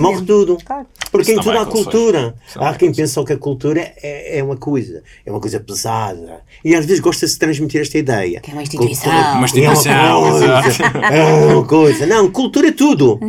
Morre 0.00 0.22
tudo. 0.26 0.58
Claro. 0.64 0.84
Porque 1.12 1.30
em 1.30 1.36
tudo 1.36 1.56
há 1.56 1.64
cultura. 1.64 2.34
Há 2.56 2.74
quem 2.74 3.06
só 3.06 3.22
que 3.22 3.32
a 3.32 3.36
cultura 3.38 3.80
é, 4.02 4.38
é 4.40 4.42
uma 4.42 4.56
coisa, 4.56 5.00
é 5.24 5.30
uma 5.30 5.38
coisa 5.38 5.60
pesada. 5.60 6.40
E 6.64 6.74
às 6.74 6.84
vezes 6.84 6.98
gosta-se 7.00 7.34
de 7.34 7.38
transmitir 7.38 7.80
esta 7.82 7.96
ideia. 7.96 8.40
Que 8.40 8.50
é 8.50 8.52
uma 8.54 8.62
instituição. 8.62 9.12
Cultura- 9.12 9.30
Uma 9.32 9.40
é 9.40 9.44
instituição, 9.44 10.22
uma 10.22 10.30
coisa, 10.32 10.82
é 11.12 11.54
uma 11.54 11.64
coisa. 11.64 12.06
Não, 12.06 12.30
cultura 12.32 12.66
é 12.68 12.72
tudo. 12.72 13.20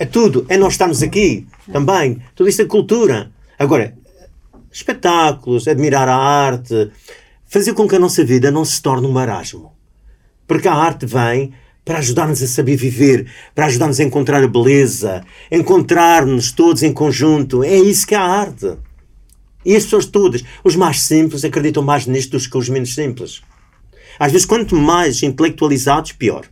É 0.00 0.06
tudo. 0.06 0.46
É 0.48 0.56
nós 0.56 0.72
estarmos 0.72 1.02
aqui 1.02 1.46
também. 1.70 2.22
Tudo 2.34 2.48
isto 2.48 2.62
é 2.62 2.64
cultura. 2.64 3.30
Agora, 3.58 3.94
espetáculos, 4.72 5.68
admirar 5.68 6.08
a 6.08 6.16
arte, 6.16 6.90
fazer 7.46 7.74
com 7.74 7.86
que 7.86 7.96
a 7.96 7.98
nossa 7.98 8.24
vida 8.24 8.50
não 8.50 8.64
se 8.64 8.80
torne 8.80 9.06
um 9.06 9.12
marasmo. 9.12 9.74
Porque 10.46 10.66
a 10.66 10.72
arte 10.72 11.04
vem 11.04 11.52
para 11.84 11.98
ajudar-nos 11.98 12.42
a 12.42 12.46
saber 12.46 12.76
viver, 12.76 13.30
para 13.54 13.66
ajudar-nos 13.66 14.00
a 14.00 14.04
encontrar 14.04 14.42
a 14.42 14.48
beleza, 14.48 15.22
encontrar-nos 15.52 16.50
todos 16.50 16.82
em 16.82 16.94
conjunto. 16.94 17.62
É 17.62 17.76
isso 17.76 18.06
que 18.06 18.14
é 18.14 18.18
a 18.18 18.22
arte. 18.22 18.78
E 19.66 19.76
as 19.76 19.84
pessoas 19.84 20.06
todas, 20.06 20.42
os 20.64 20.76
mais 20.76 21.02
simples, 21.02 21.44
acreditam 21.44 21.82
mais 21.82 22.06
nisto 22.06 22.38
do 22.38 22.50
que 22.50 22.56
os 22.56 22.70
menos 22.70 22.94
simples. 22.94 23.42
Às 24.18 24.32
vezes, 24.32 24.46
quanto 24.46 24.74
mais 24.74 25.22
intelectualizados, 25.22 26.12
pior. 26.12 26.46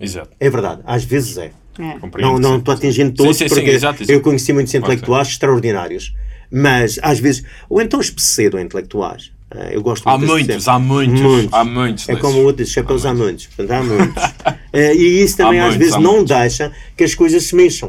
Exato. 0.00 0.34
É 0.40 0.48
verdade, 0.48 0.80
às 0.86 1.04
vezes 1.04 1.36
é. 1.36 1.59
É. 1.80 2.20
Não, 2.20 2.38
não 2.38 2.52
sim. 2.52 2.58
estou 2.58 2.74
atingindo 2.74 3.12
todos, 3.14 3.36
Sim, 3.36 3.44
sim, 3.44 3.48
sim, 3.48 3.54
porque 3.56 3.70
exato, 3.70 4.02
exato. 4.02 4.12
eu 4.12 4.20
conheci 4.20 4.52
muitos 4.52 4.74
intelectuais 4.74 5.28
extraordinários. 5.28 6.14
Mas, 6.52 6.98
às 7.02 7.18
vezes, 7.20 7.44
ou 7.68 7.80
então 7.80 8.00
os 8.00 8.10
pseudo-intelectuais. 8.10 9.30
Ah, 9.52 9.68
Eu 9.72 9.82
gosto 9.82 10.08
Há 10.08 10.16
muitos, 10.18 10.68
há 10.68 10.78
muitos, 10.78 11.48
há 11.52 11.64
muitos 11.64 12.08
É 12.08 12.12
desses. 12.12 12.20
como 12.22 12.38
o 12.40 12.44
outro 12.44 12.64
diz, 12.64 12.72
chapéus 12.72 13.04
há 13.06 13.14
muitos. 13.14 13.46
Portanto, 13.46 13.70
há 13.70 13.82
muitos. 13.82 14.22
Eh, 14.72 14.94
e 14.94 15.22
isso 15.24 15.36
também 15.36 15.58
Há 15.58 15.64
às 15.64 15.70
muitos, 15.70 15.78
vezes 15.78 15.94
há 15.94 16.00
não 16.00 16.12
muitos. 16.18 16.36
deixa 16.36 16.70
que 16.96 17.02
as 17.02 17.12
coisas 17.16 17.42
se 17.42 17.56
mexam. 17.56 17.88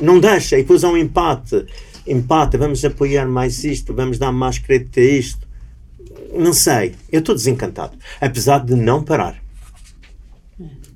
Não 0.00 0.20
deixa. 0.20 0.56
E 0.56 0.62
depois 0.62 0.84
há 0.84 0.88
um 0.88 0.96
empate. 0.96 1.66
Empate, 2.06 2.56
vamos 2.56 2.84
apoiar 2.84 3.26
mais 3.26 3.64
isto, 3.64 3.92
vamos 3.92 4.16
dar 4.16 4.30
mais 4.30 4.58
crédito 4.58 5.00
a 5.00 5.02
isto. 5.02 5.48
Não 6.32 6.52
sei. 6.52 6.94
Eu 7.10 7.18
estou 7.18 7.34
desencantado. 7.34 7.96
Apesar 8.20 8.58
de 8.64 8.76
não 8.76 9.02
parar. 9.02 9.42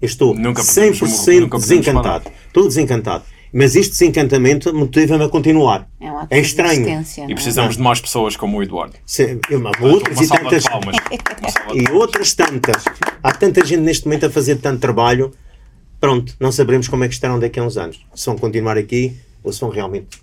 Eu 0.03 0.07
estou 0.07 0.35
Nunca 0.35 0.63
podemos- 0.65 0.99
100% 0.99 1.41
nunca 1.41 1.59
desencantado. 1.59 2.31
Estou 2.49 2.67
desencantado. 2.67 3.25
Mas 3.55 3.77
este 3.77 3.93
desencantamento 3.93 4.75
motiva-me 4.75 5.25
a 5.25 5.29
continuar. 5.29 5.87
É 6.01 6.11
um 6.11 6.19
ato 6.19 6.29
É 6.31 6.41
estranho. 6.41 6.89
E 6.89 7.33
é? 7.33 7.35
precisamos 7.35 7.77
de 7.77 7.83
mais 7.83 8.01
pessoas 8.01 8.35
como 8.35 8.57
o 8.59 8.63
Eduardo. 8.63 8.95
Se- 9.07 9.39
eu- 9.51 9.59
Uma 9.61 9.71
outras 9.81 10.21
e 10.21 10.29
tantas. 10.29 10.65
Uma 10.65 10.71
salva 10.71 10.93
de 10.93 11.79
E 11.89 11.91
outras 11.93 12.35
tantas. 12.35 12.83
Há 13.23 13.33
tanta 13.33 13.65
gente 13.65 13.81
neste 13.83 14.07
momento 14.07 14.27
a 14.27 14.31
fazer 14.31 14.57
tanto 14.57 14.81
trabalho. 14.81 15.33
Pronto, 16.01 16.35
não 16.41 16.51
saberemos 16.51 16.89
como 16.89 17.05
é 17.05 17.09
que 17.09 17.15
estarão 17.15 17.39
daqui 17.39 17.61
a 17.61 17.63
uns 17.63 17.77
anos. 17.77 18.05
Se 18.15 18.27
vão 18.27 18.37
continuar 18.37 18.77
aqui 18.77 19.17
ou 19.45 19.53
se 19.53 19.61
vão 19.61 19.71
realmente 19.71 20.19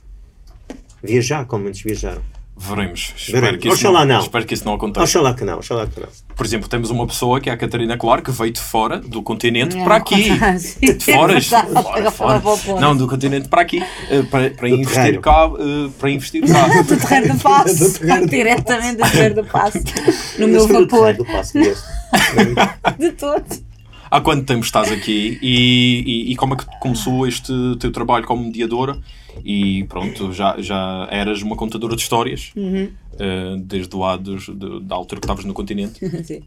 viajar, 1.02 1.46
como 1.46 1.63
muitos 1.63 1.82
viajaram. 1.82 2.22
Veremos. 2.62 3.13
Espero 3.17 3.41
Veremos. 3.41 3.62
que, 3.62 3.67
isso 3.69 3.78
Oxalá 3.78 4.06
não. 4.06 4.19
espero 4.19 4.45
que 4.45 4.54
isso 4.54 4.65
não 4.65 4.74
aconteça. 4.74 5.04
Oxalá 5.06 5.34
que 5.34 5.45
não, 5.45 5.58
oxalá 5.60 5.88
que 5.88 6.00
não. 6.00 6.08
Por 6.36 6.45
exemplo, 6.45 6.67
temos 6.69 6.89
uma 6.89 7.08
pessoa 7.08 7.39
que 7.39 7.50
é 7.50 7.54
a 7.54 7.58
Catarina 7.58 7.98
Claro, 7.98 8.22
que 8.22 8.32
veio 8.32 8.52
de 8.52 8.60
fora 8.60 8.98
do 9.00 9.22
continente 9.24 9.76
Não, 9.78 9.84
para 9.86 9.95
aqui. 9.95 10.30
sim, 10.60 10.80
De 10.80 11.00
fora, 11.13 11.38
é 11.38 12.12
fora, 12.12 12.39
fora. 12.41 12.80
Não, 12.82 12.95
do 12.95 13.08
continente 13.08 13.48
para 13.48 13.62
aqui. 13.62 13.82
eh, 14.10 14.24
Para, 14.24 14.50
para 14.52 14.69
investir 14.69 14.93
terreiro. 14.95 15.22
cá. 15.22 15.50
eh, 15.58 15.89
Para 15.98 16.12
investir 16.12 16.41
cá. 16.45 16.67
Do 16.84 16.98
Terreiro 16.98 17.34
do 17.34 17.39
Passo. 17.43 18.00
Terreiro 18.00 18.22
do 18.26 18.30
Diretamente 18.30 18.95
do 18.98 19.10
Terreiro 19.10 19.36
do 19.36 19.43
Passo. 19.45 19.80
No 20.38 20.48
meu 20.48 20.67
vapor. 20.67 20.88
terreno 20.88 21.17
do 21.19 21.26
passo. 21.26 21.54
De 22.98 23.12
todo. 23.13 23.68
Há 24.10 24.22
quanto 24.22 24.45
tempo 24.45 24.63
estás 24.63 24.91
aqui 24.91 25.38
e, 25.41 26.04
e, 26.06 26.32
e, 26.32 26.36
como 26.36 26.54
é 26.54 26.58
que 26.58 26.65
começou 26.80 27.28
este 27.28 27.54
teu 27.80 27.91
trabalho 27.91 28.26
como 28.26 28.43
mediadora? 28.43 28.98
E 29.43 29.86
pronto, 29.86 30.34
já, 30.34 30.60
já 30.60 31.08
eras 31.12 31.41
uma 31.41 31.56
contadora 31.56 31.95
de 31.95 32.02
histórias 32.02 32.52
Uhum. 32.56 32.89
uh, 33.13 33.58
desde 33.58 33.95
lá 33.95 34.17
dos, 34.17 34.45
de, 34.45 34.82
da 34.82 34.95
altura 34.95 35.22
que 35.22 35.26
estavas 35.26 35.45
no 35.45 35.54
continente. 35.54 36.00
Sim. 36.26 36.43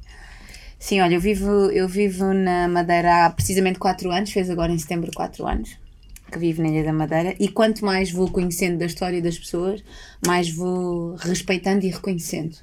Sim, 0.79 1.01
olha, 1.01 1.14
eu 1.14 1.20
vivo, 1.20 1.51
eu 1.70 1.87
vivo 1.88 2.35
na 2.35 2.66
Madeira 2.66 3.27
há 3.27 3.31
precisamente 3.31 3.79
4 3.79 4.11
anos, 4.11 4.33
fez 4.33 4.51
agora 4.51 4.72
em 4.72 4.79
setembro 4.79 5.11
4 5.14 5.46
anos 5.46 5.83
que 6.33 6.38
vivo 6.38 6.62
na 6.62 6.68
Ilha 6.68 6.85
da 6.85 6.92
Madeira 6.92 7.37
e 7.38 7.46
quanto 7.46 7.85
mais 7.85 8.11
vou 8.11 8.29
conhecendo 8.31 8.79
da 8.79 8.87
história 8.87 9.20
das 9.20 9.38
pessoas, 9.38 9.85
mais 10.27 10.51
vou 10.51 11.14
respeitando 11.16 11.85
e 11.85 11.90
reconhecendo. 11.90 12.57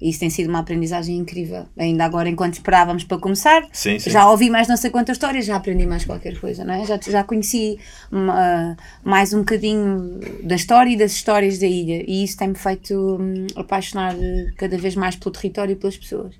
E 0.00 0.08
isso 0.08 0.20
tem 0.20 0.30
sido 0.30 0.48
uma 0.48 0.60
aprendizagem 0.60 1.16
incrível. 1.18 1.66
Ainda 1.76 2.04
agora, 2.06 2.28
enquanto 2.28 2.54
esperávamos 2.54 3.04
para 3.04 3.18
começar, 3.18 3.62
Sim, 3.72 3.98
sim. 3.98 4.10
já 4.10 4.30
ouvi 4.30 4.48
mais 4.48 4.66
não 4.66 4.76
sei 4.76 4.88
quantas 4.90 5.16
histórias, 5.16 5.44
já 5.44 5.56
aprendi 5.56 5.84
mais 5.86 6.04
qualquer 6.06 6.38
coisa, 6.40 6.64
não 6.64 6.72
é? 6.72 6.86
Já, 6.86 6.98
já 7.06 7.22
conheci 7.22 7.78
uma- 8.10 8.76
mais 9.04 9.34
um 9.34 9.40
bocadinho 9.40 10.18
da 10.42 10.54
história 10.54 10.90
e 10.90 10.96
das 10.96 11.12
histórias 11.12 11.58
da 11.58 11.66
ilha. 11.66 12.02
E 12.08 12.24
isso 12.24 12.38
tem-me 12.38 12.54
feito 12.54 13.18
hum, 13.20 13.46
apaixonar 13.56 14.14
cada 14.56 14.78
vez 14.78 14.94
mais 14.96 15.16
pelo 15.16 15.32
território 15.32 15.72
e 15.72 15.76
pelas 15.76 15.98
pessoas. 15.98 16.34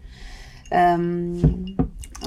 Hum, 0.98 1.76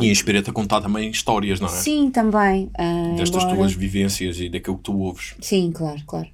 E 0.02 0.10
inspira-te 0.12 0.50
a 0.50 0.54
contar 0.54 0.82
também 0.82 1.10
histórias, 1.10 1.60
não 1.60 1.67
é? 1.67 1.72
sim, 1.72 2.10
também. 2.10 2.69
ah, 2.78 3.13
Destas 3.17 3.46
tuas 3.46 3.74
vivências 3.74 4.39
e 4.39 4.50
daquilo 4.50 4.78
que 4.78 4.84
tu 4.84 4.98
ouves. 5.00 5.36
Sim, 5.39 5.72
claro, 5.72 6.02
claro. 6.06 6.28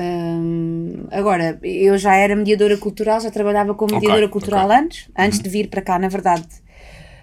Hum, 0.00 1.06
agora, 1.10 1.58
eu 1.62 1.98
já 1.98 2.14
era 2.14 2.36
mediadora 2.36 2.76
cultural, 2.76 3.20
já 3.20 3.30
trabalhava 3.30 3.74
como 3.74 3.94
mediadora 3.94 4.28
cultural 4.28 4.66
ok. 4.66 4.76
antes, 4.76 5.10
antes 5.18 5.40
de 5.40 5.48
vir 5.48 5.68
para 5.68 5.82
cá, 5.82 5.98
na 5.98 6.08
verdade. 6.08 6.46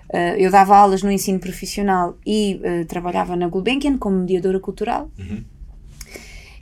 Uh, 0.10 0.38
eu 0.38 0.52
dava 0.52 0.76
aulas 0.78 1.02
no 1.02 1.12
ensino 1.12 1.40
profissional 1.40 2.18
e 2.26 2.62
uh, 2.64 2.86
trabalhava 2.86 3.36
na 3.36 3.48
Gulbenkian 3.48 3.98
como 3.98 4.18
mediadora 4.18 4.60
cultural. 4.60 5.10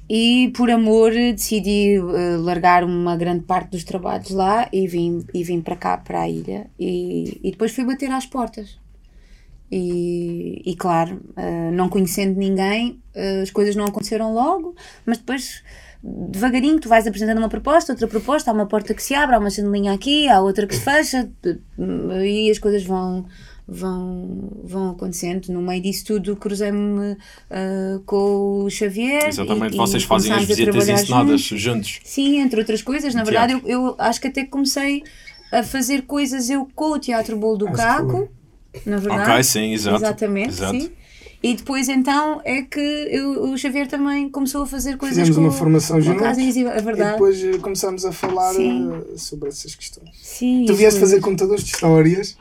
E 0.09 0.51
por 0.55 0.69
amor 0.69 1.11
decidi 1.11 1.99
uh, 1.99 2.41
largar 2.41 2.83
uma 2.83 3.15
grande 3.17 3.43
parte 3.43 3.71
dos 3.71 3.83
trabalhos 3.83 4.29
lá 4.29 4.67
e 4.71 4.87
vim, 4.87 5.25
e 5.33 5.43
vim 5.43 5.61
para 5.61 5.75
cá, 5.75 5.97
para 5.97 6.21
a 6.21 6.29
ilha. 6.29 6.67
E, 6.79 7.39
e 7.43 7.51
depois 7.51 7.73
fui 7.73 7.83
bater 7.83 8.11
às 8.11 8.25
portas. 8.25 8.79
E, 9.71 10.61
e 10.65 10.75
claro, 10.75 11.19
não 11.73 11.89
conhecendo 11.89 12.37
ninguém, 12.37 13.01
as 13.41 13.49
coisas 13.49 13.75
não 13.75 13.85
aconteceram 13.85 14.31
logo, 14.31 14.75
mas 15.03 15.17
depois, 15.17 15.63
devagarinho, 16.03 16.79
tu 16.79 16.89
vais 16.89 17.07
apresentando 17.07 17.37
uma 17.37 17.47
proposta, 17.49 17.93
outra 17.93 18.07
proposta, 18.07 18.51
há 18.51 18.53
uma 18.53 18.65
porta 18.65 18.93
que 18.93 19.01
se 19.01 19.15
abre, 19.15 19.35
há 19.35 19.39
uma 19.39 19.49
janelinha 19.49 19.93
aqui, 19.93 20.27
há 20.27 20.41
outra 20.41 20.67
que 20.67 20.75
se 20.75 20.81
fecha, 20.81 21.29
e 22.25 22.51
as 22.51 22.59
coisas 22.59 22.83
vão, 22.83 23.25
vão, 23.65 24.51
vão 24.63 24.91
acontecendo. 24.91 25.47
No 25.53 25.61
meio 25.61 25.81
disso 25.81 26.03
tudo, 26.05 26.35
cruzei-me 26.35 27.13
uh, 27.13 27.99
com 28.05 28.63
o 28.65 28.69
Xavier. 28.69 29.27
Exatamente, 29.29 29.71
e- 29.71 29.75
e 29.75 29.77
vocês 29.77 30.03
fazem 30.03 30.33
as 30.33 30.43
visitas 30.43 30.89
ensinadas 30.89 31.39
juntos. 31.41 31.61
juntos. 31.61 31.99
Sim, 32.03 32.39
entre 32.41 32.59
outras 32.59 32.81
coisas. 32.81 33.15
Na 33.15 33.23
verdade, 33.23 33.53
eu, 33.53 33.61
eu 33.65 33.95
acho 33.97 34.19
que 34.19 34.27
até 34.27 34.43
comecei 34.43 35.03
a 35.51 35.63
fazer 35.63 36.01
coisas 36.01 36.49
eu 36.49 36.67
com 36.75 36.91
o 36.91 36.99
Teatro 36.99 37.37
Bolo 37.37 37.57
do 37.59 37.67
Acho 37.67 37.75
que 37.77 37.81
Caco, 37.81 38.29
na 38.85 38.97
verdade. 38.97 39.31
Ok, 39.31 39.43
sim, 39.43 39.71
exato. 39.73 39.97
Exatamente, 39.97 40.49
Exato. 40.49 40.79
sim. 40.81 40.91
E 41.43 41.55
depois 41.55 41.89
então 41.89 42.39
é 42.45 42.61
que 42.61 42.79
eu- 42.79 43.43
o 43.51 43.57
Xavier 43.57 43.85
também 43.87 44.29
começou 44.29 44.63
a 44.63 44.65
fazer 44.65 44.95
coisas 44.97 45.17
Fizemos 45.19 45.35
com 45.37 45.43
uma 45.43 45.51
formação 45.51 45.99
juntos 46.01 46.37
é 46.37 46.41
e 46.41 46.63
verdade. 46.63 47.11
depois 47.11 47.43
eh, 47.43 47.57
começámos 47.57 48.05
a 48.05 48.13
falar 48.13 48.53
Sim. 48.53 48.89
eh, 48.93 49.17
sobre 49.17 49.49
essas 49.49 49.75
questões. 49.75 50.09
Sim, 50.21 50.63
Tu 50.65 50.73
vieste 50.73 50.99
fazer 51.01 51.15
mesmo. 51.15 51.29
contadores 51.29 51.63
de 51.65 51.71
histórias 51.73 52.37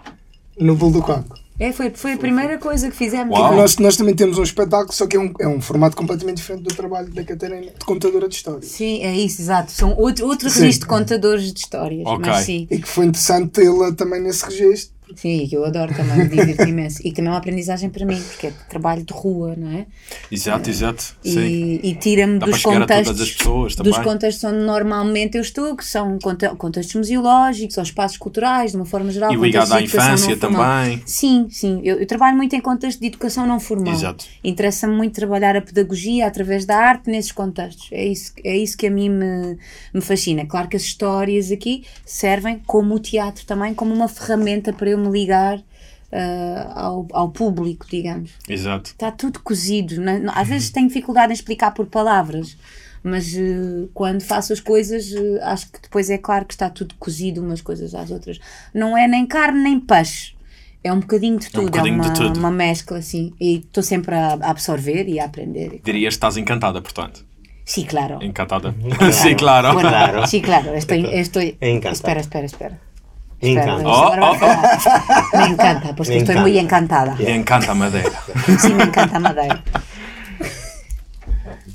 no 0.57 0.77
Bolo 0.77 0.93
do 0.93 1.03
Caco. 1.03 1.43
É, 1.59 1.71
foi, 1.73 1.91
foi 1.91 2.13
a 2.15 2.17
primeira 2.17 2.59
coisa 2.59 2.89
que 2.91 2.97
fizemos. 2.97 3.37
Uau. 3.39 3.55
Nós, 3.55 3.77
nós 3.79 3.97
também 3.97 4.15
temos 4.15 4.39
um 4.39 4.43
espetáculo, 4.43 4.93
só 4.93 5.07
que 5.07 5.17
é 5.17 5.21
um, 5.21 5.33
é 5.39 5.47
um 5.47 5.61
formato 5.61 5.97
completamente 5.97 6.37
diferente 6.39 6.63
do 6.63 6.75
trabalho 6.75 7.09
da 7.11 7.23
Catarina, 7.25 7.61
de 7.79 7.85
contadora 7.85 8.29
de 8.29 8.35
histórias. 8.37 8.67
Sim, 8.67 9.03
é 9.03 9.15
isso, 9.17 9.43
exato. 9.43 9.71
São 9.71 9.95
outro, 9.97 10.27
outro 10.27 10.49
Sim. 10.49 10.61
registro 10.61 10.89
de 10.89 10.95
contadores 10.95 11.53
de 11.53 11.59
histórias. 11.61 12.07
Ok. 12.07 12.19
Mas 12.27 12.45
sim, 12.47 12.67
E 12.71 12.79
que 12.79 12.89
foi 12.89 13.07
interessante 13.07 13.49
tê-la 13.51 13.93
também 13.93 14.21
nesse 14.23 14.45
registro. 14.45 14.95
Sim, 15.17 15.47
que 15.49 15.57
eu 15.57 15.65
adoro 15.65 15.95
também, 15.95 16.29
divirto 16.29 16.63
imenso. 16.63 17.01
E 17.05 17.13
também 17.13 17.29
é 17.29 17.33
uma 17.33 17.39
aprendizagem 17.39 17.91
para 17.91 18.05
mim, 18.07 18.21
porque 18.21 18.49
é 18.49 18.53
trabalho 18.69 19.03
de 19.05 19.13
rua, 19.13 19.55
não 19.57 19.71
é? 19.71 19.87
Exato, 20.31 20.69
exato. 20.71 21.03
Sim. 21.23 21.41
e, 21.41 21.91
e 21.91 21.95
tira-me 21.95 22.39
dos 22.39 22.63
contextos 22.63 23.37
dos 23.77 23.99
contextos 23.99 24.45
onde 24.45 24.65
normalmente 24.65 25.37
eu 25.37 25.43
estou, 25.43 25.77
que 25.77 25.85
são 25.85 26.19
conte- 26.19 26.49
contextos 26.57 26.95
museológicos 26.95 27.77
ou 27.77 27.83
espaços 27.83 28.17
culturais, 28.19 28.73
de 28.73 28.77
uma 28.77 28.87
forma 28.87 29.11
geral. 29.11 29.33
E 29.33 29.37
ligado 29.37 29.69
contextos 29.69 29.99
à 29.99 30.05
infância 30.07 30.37
também. 30.37 31.03
Sim, 31.07 31.47
sim. 31.51 31.81
Eu, 31.85 31.99
eu 31.99 32.07
trabalho 32.07 32.37
muito 32.37 32.55
em 32.55 32.61
contexto 32.61 33.01
de 33.01 33.07
educação 33.07 33.47
não 33.47 33.59
formal. 33.61 33.93
Exato. 33.93 34.25
Interessa-me 34.43 34.95
muito 34.95 35.15
trabalhar 35.15 35.57
a 35.57 35.61
pedagogia 35.61 36.27
através 36.27 36.65
da 36.65 36.77
arte 36.77 37.11
nesses 37.11 37.33
contextos. 37.33 37.89
É 37.93 38.05
isso, 38.05 38.33
é 38.45 38.57
isso 38.57 38.77
que 38.77 38.87
a 38.87 38.91
mim 38.91 39.09
me, 39.09 39.57
me 39.93 40.01
fascina. 40.01 40.47
Claro 40.47 40.69
que 40.69 40.77
as 40.77 40.83
histórias 40.83 41.51
aqui 41.51 41.85
servem 42.05 42.61
como 42.67 42.95
o 42.95 42.99
teatro 42.99 43.45
também, 43.47 43.75
como 43.75 43.93
uma 43.95 44.09
ferramenta 44.09 44.73
para 44.73 44.91
eu 44.91 44.99
me 45.03 45.11
ligar 45.11 45.61
ah, 46.13 46.73
ao, 46.75 47.07
ao 47.13 47.31
público, 47.31 47.87
digamos. 47.91 48.31
Exato. 48.49 48.91
Está 48.91 49.11
tudo 49.11 49.41
cozido. 49.41 50.01
não- 50.01 50.33
Às 50.35 50.49
vezes 50.49 50.71
tenho 50.71 50.89
dificuldade 50.89 51.33
em 51.33 51.35
explicar 51.35 51.73
por 51.73 51.87
palavras, 51.87 52.57
mas 53.03 53.35
eh, 53.35 53.89
quando 53.95 54.23
faço 54.23 54.53
as 54.53 54.61
coisas, 54.61 55.13
eh, 55.13 55.41
acho 55.43 55.71
que 55.73 55.81
depois 55.83 56.09
é 56.11 56.19
claro 56.19 56.45
que 56.45 56.55
está 56.55 56.69
tudo 56.71 56.95
cozido 56.99 57.41
umas 57.43 57.61
coisas 57.61 57.95
às 57.95 58.11
outras. 58.11 58.39
Não 58.75 58.97
é 58.97 59.09
nem 59.09 59.27
carne 59.27 59.61
nem 59.63 59.81
peixe. 59.81 60.35
É 60.85 60.93
um 60.93 60.99
bocadinho 61.01 61.39
de 61.39 61.49
tudo, 61.51 61.63
é, 61.63 61.71
bocadinho 61.71 62.01
de 62.01 62.09
uma, 62.09 62.15
tudo. 62.15 62.39
uma 62.39 62.51
mescla 62.51 62.99
assim. 62.99 63.33
E 63.41 63.59
estou 63.59 63.83
sempre 63.85 64.15
a, 64.15 64.35
a 64.35 64.51
absorver 64.51 65.09
e 65.09 65.19
a 65.21 65.25
aprender. 65.25 65.81
Dirias 65.85 66.15
que 66.15 66.17
estás 66.17 66.37
encantada, 66.37 66.81
portanto. 66.83 67.25
Sim, 67.65 67.85
claro. 67.85 68.19
Encantada. 68.23 68.75
Sim, 69.13 69.37
claro. 69.37 69.73
Bueno, 69.75 69.89
Claro. 69.89 70.27
Sí, 70.27 70.41
claro. 70.43 70.75
Estoy, 70.75 71.07
estoy... 71.13 71.57
Encantado. 71.61 71.95
Espera, 71.95 72.21
espera, 72.21 72.47
espera. 72.47 72.81
Me 73.43 73.51
encanta. 73.51 73.83
Oh, 73.89 74.13
oh, 74.21 75.35
a- 75.35 75.39
Me 75.39 75.47
encanta, 75.49 75.95
pues 75.97 76.09
Me 76.09 76.17
estoy 76.19 76.33
encanta. 76.35 76.41
muy 76.43 76.59
encantada. 76.59 77.15
Me 77.17 77.35
encanta 77.35 77.73
a 77.73 77.75
Madeira. 77.75 78.13
Sí, 78.61 78.73
me 78.73 78.85
encanta 78.85 79.19
Madeira. 79.19 79.63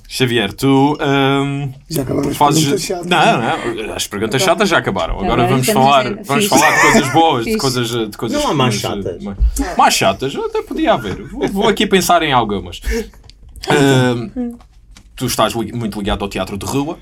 Xavier, 0.10 0.54
tu 0.54 0.98
hum, 1.02 1.74
Já 1.90 2.02
acabaram 2.04 2.30
as 2.30 2.38
fazes. 2.38 2.64
perguntas 2.64 2.82
chatas. 2.86 3.06
Não, 3.08 3.86
não, 3.88 3.94
as 3.94 4.08
perguntas 4.08 4.42
chatas 4.42 4.70
já 4.70 4.78
acabaram. 4.78 5.16
Agora 5.16 5.44
Agora 5.44 5.48
vamos 5.50 5.68
falar, 5.68 6.16
vamos 6.24 6.46
falar 6.48 6.72
de 6.76 6.82
coisas 6.82 7.10
boas, 7.14 7.46
de 7.46 7.58
coisas, 7.58 7.90
de 8.12 8.18
coisas. 8.18 8.42
Não 8.42 8.52
há 8.52 8.54
mais 8.54 8.76
chatas. 8.76 9.22
mais- 9.22 9.38
Mais 9.78 9.94
chatas, 9.94 10.34
até 10.36 10.62
podia 10.62 10.94
haver. 10.94 11.22
Vou, 11.24 11.48
vou 11.50 11.68
aqui 11.68 11.86
pensar 11.86 12.24
em 12.24 12.32
algumas. 12.32 12.80
Hum, 13.70 14.58
tu 15.16 15.26
estás 15.26 15.54
li- 15.54 15.74
muito 15.74 16.00
ligado 16.00 16.24
ao 16.24 16.30
teatro 16.30 16.58
de 16.58 16.66
rua. 16.66 16.98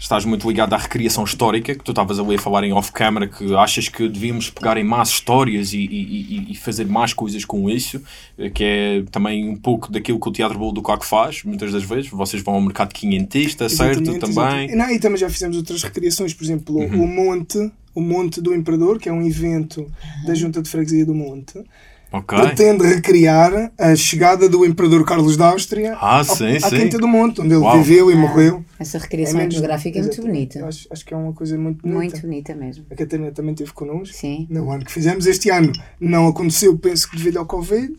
Estás 0.00 0.24
muito 0.24 0.48
ligado 0.48 0.72
à 0.72 0.78
recriação 0.78 1.24
histórica, 1.24 1.74
que 1.74 1.84
tu 1.84 1.92
estavas 1.92 2.18
ali 2.18 2.34
a 2.36 2.38
falar 2.38 2.64
em 2.64 2.72
off-camera, 2.72 3.28
que 3.28 3.54
achas 3.54 3.86
que 3.86 4.08
devíamos 4.08 4.48
pegar 4.48 4.78
em 4.78 4.82
mais 4.82 5.10
histórias 5.10 5.74
e, 5.74 5.78
e- 5.78 6.46
e- 6.52 6.54
fazer 6.56 6.86
mais 6.86 7.12
coisas 7.12 7.44
com 7.44 7.68
isso, 7.68 8.02
eh, 8.38 8.48
que 8.48 8.64
é 8.64 9.02
também 9.10 9.46
um 9.46 9.56
pouco 9.56 9.92
daquilo 9.92 10.18
que 10.18 10.26
o 10.28 10.32
Teatro 10.32 10.58
Bolo 10.58 10.72
do 10.72 10.82
Caco 10.82 11.04
faz, 11.04 11.44
muitas 11.44 11.70
das 11.70 11.84
vezes. 11.84 12.08
Vocês 12.10 12.42
vão 12.42 12.54
ao 12.54 12.62
mercado 12.62 12.94
quinhentista, 12.94 13.68
certo? 13.68 14.00
Exatamente, 14.00 14.34
Também. 14.34 14.70
Uhum. 14.70 14.76
Não, 14.78 14.90
e 14.90 14.98
também 14.98 15.18
já 15.18 15.28
fizemos 15.28 15.58
outras 15.58 15.82
recriações, 15.82 16.32
por 16.32 16.44
exemplo, 16.44 16.76
o 16.78 17.06
Monte, 17.06 17.70
o 17.94 18.00
Monte 18.00 18.40
do 18.40 18.54
Imperador, 18.54 18.98
que 18.98 19.08
é 19.08 19.12
um 19.12 19.20
evento 19.26 19.86
da 20.26 20.34
Junta 20.34 20.62
de 20.62 20.70
Freguesia 20.70 21.04
do 21.04 21.14
Monte, 21.14 21.62
Ok. 22.12 22.36
pretende 22.38 22.84
recriar 22.86 23.70
a 23.78 23.94
chegada 23.94 24.48
do 24.48 24.66
Imperador 24.66 25.04
Carlos 25.04 25.36
da 25.36 25.48
Áustria 25.50 25.94
Ah, 25.94 26.18
ao- 26.18 26.24
sim, 26.24 26.56
à 26.56 26.60
sim. 26.68 26.76
Quinta 26.76 26.98
do 26.98 27.06
Monte, 27.06 27.40
onde 27.40 27.54
ele 27.54 27.62
Uau. 27.62 27.78
viveu 27.82 28.10
e 28.10 28.14
morreu. 28.16 28.64
Essa 28.80 28.98
recriação 28.98 29.36
menos- 29.38 29.54
etnográfica 29.54 29.98
é 29.98 30.02
muito 30.02 30.20
bonita. 30.22 30.66
Acho, 30.66 30.88
acho 30.90 31.04
que 31.04 31.14
é 31.14 31.16
uma 31.16 31.32
coisa 31.32 31.56
muito 31.56 31.82
bonita. 31.82 31.98
Muito 31.98 32.20
bonita 32.22 32.54
mesmo. 32.54 32.84
A 32.90 32.94
Catarina 32.96 33.30
também 33.30 33.52
esteve 33.52 33.72
connosco. 33.72 34.14
Sim. 34.16 34.46
No 34.50 34.70
ano 34.72 34.84
que 34.84 34.90
fizemos 34.92 35.24
este 35.26 35.50
ano 35.50 35.70
não 36.00 36.26
aconteceu, 36.26 36.76
penso 36.76 37.08
que 37.08 37.16
devido 37.16 37.38
ao 37.38 37.46
Covid. 37.46 37.92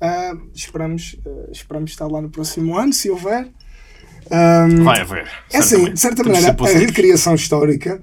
Ah, 0.00 0.34
esperamos, 0.54 1.16
ah, 1.26 1.48
esperamos 1.50 1.90
estar 1.92 2.06
lá 2.08 2.20
no 2.20 2.28
próximo 2.28 2.76
ano, 2.76 2.92
se 2.92 3.08
houver. 3.10 3.48
Ah, 4.30 4.66
Vai 4.82 5.00
haver. 5.00 5.26
é 5.52 5.58
assim, 5.58 5.92
de 5.92 5.98
certa 6.00 6.22
maneira, 6.24 6.54
a 6.58 6.66
recriação 6.78 7.34
histórica 7.34 8.02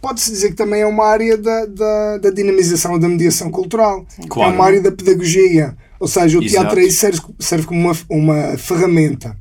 pode-se 0.00 0.30
dizer 0.30 0.50
que 0.50 0.56
também 0.56 0.82
é 0.82 0.86
uma 0.86 1.04
área 1.04 1.36
da, 1.36 1.66
da, 1.66 2.18
da 2.18 2.30
dinamização 2.30 2.92
ou 2.92 2.98
da 2.98 3.08
mediação 3.08 3.50
cultural. 3.50 4.06
Claro. 4.28 4.52
É 4.52 4.54
uma 4.54 4.64
área 4.64 4.80
da 4.80 4.92
pedagogia. 4.92 5.76
Ou 5.98 6.06
seja, 6.06 6.38
o 6.38 6.42
Exato. 6.42 6.62
teatro 6.62 6.80
aí 6.80 6.90
serve, 6.90 7.20
serve 7.38 7.66
como 7.66 7.80
uma, 7.80 7.96
uma 8.08 8.56
ferramenta. 8.56 9.36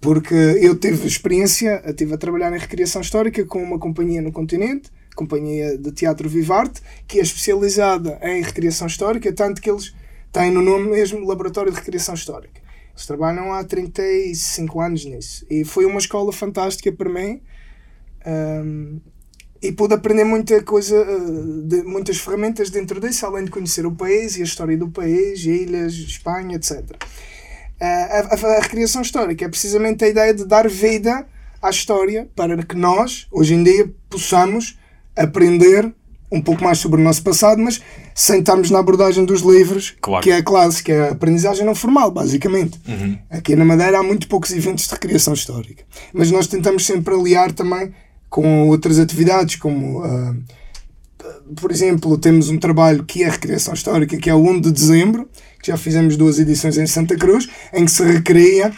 Porque 0.00 0.34
eu 0.34 0.74
tive 0.74 1.06
experiência, 1.06 1.82
estive 1.86 2.14
a 2.14 2.18
trabalhar 2.18 2.54
em 2.54 2.58
recriação 2.58 3.00
histórica 3.00 3.44
com 3.46 3.62
uma 3.62 3.78
companhia 3.78 4.20
no 4.20 4.32
continente, 4.32 4.90
companhia 5.14 5.78
de 5.78 5.92
teatro 5.92 6.28
Vivarte, 6.28 6.82
que 7.06 7.18
é 7.18 7.22
especializada 7.22 8.18
em 8.22 8.42
recriação 8.42 8.86
histórica, 8.86 9.32
tanto 9.32 9.62
que 9.62 9.70
eles 9.70 9.94
têm 10.30 10.50
no 10.50 10.60
nome 10.60 10.90
mesmo 10.90 11.24
Laboratório 11.24 11.72
de 11.72 11.78
Recriação 11.78 12.14
Histórica. 12.14 12.60
Eles 12.90 13.06
trabalham 13.06 13.52
há 13.52 13.64
35 13.64 14.80
anos 14.80 15.04
nisso. 15.04 15.46
E 15.48 15.64
foi 15.64 15.86
uma 15.86 15.98
escola 15.98 16.32
fantástica 16.32 16.92
para 16.92 17.08
mim. 17.08 17.40
Ahm, 18.26 18.98
e 19.64 19.72
pude 19.72 19.94
aprender 19.94 20.24
muita 20.24 20.62
coisa, 20.62 20.94
uh, 20.94 21.62
de, 21.62 21.82
muitas 21.84 22.18
ferramentas 22.18 22.68
dentro 22.68 23.00
disso, 23.00 23.24
além 23.24 23.46
de 23.46 23.50
conhecer 23.50 23.86
o 23.86 23.92
país 23.92 24.36
e 24.36 24.42
a 24.42 24.44
história 24.44 24.76
do 24.76 24.90
país, 24.90 25.44
ilhas, 25.44 25.94
Espanha, 25.94 26.56
etc. 26.56 26.80
Uh, 26.80 26.94
a, 27.80 28.28
a, 28.34 28.56
a 28.58 28.60
recriação 28.60 29.00
histórica 29.00 29.44
é 29.44 29.48
precisamente 29.48 30.04
a 30.04 30.08
ideia 30.08 30.34
de 30.34 30.44
dar 30.44 30.68
vida 30.68 31.26
à 31.62 31.70
história 31.70 32.28
para 32.36 32.62
que 32.62 32.76
nós, 32.76 33.26
hoje 33.32 33.54
em 33.54 33.64
dia, 33.64 33.90
possamos 34.10 34.78
aprender 35.16 35.90
um 36.30 36.42
pouco 36.42 36.62
mais 36.62 36.78
sobre 36.78 37.00
o 37.00 37.04
nosso 37.04 37.22
passado, 37.22 37.58
mas 37.62 37.80
sem 38.14 38.40
estarmos 38.40 38.70
na 38.70 38.80
abordagem 38.80 39.24
dos 39.24 39.40
livros, 39.40 39.94
Claro. 40.00 40.22
que 40.22 40.30
é 40.30 40.36
a 40.36 40.42
clássica, 40.42 40.92
é 40.92 41.08
a 41.08 41.12
aprendizagem 41.12 41.64
não 41.64 41.74
formal, 41.74 42.10
basicamente. 42.10 42.78
Aqui 43.30 43.54
na 43.54 43.64
Madeira 43.64 44.00
há 44.00 44.02
muito 44.02 44.26
poucos 44.26 44.50
eventos 44.52 44.86
de 44.86 44.92
recriação 44.92 45.32
histórica, 45.32 45.84
mas 46.12 46.30
nós 46.32 46.48
tentamos 46.48 46.84
sempre 46.84 47.14
aliar 47.14 47.52
também 47.52 47.92
com 48.34 48.68
outras 48.68 48.98
atividades, 48.98 49.54
como, 49.54 50.02
ah, 50.02 50.34
por 51.54 51.70
exemplo, 51.70 52.18
temos 52.18 52.48
um 52.48 52.58
trabalho 52.58 53.04
que 53.04 53.22
é 53.22 53.28
a 53.28 53.30
recriação 53.30 53.72
histórica, 53.72 54.16
que 54.16 54.28
é 54.28 54.34
o 54.34 54.44
1 54.44 54.60
de 54.60 54.72
dezembro, 54.72 55.28
que 55.62 55.68
já 55.70 55.76
fizemos 55.76 56.16
duas 56.16 56.40
edições 56.40 56.76
em 56.76 56.84
Santa 56.84 57.14
Cruz, 57.14 57.48
em 57.72 57.84
que 57.84 57.92
se 57.92 58.02
recria 58.02 58.72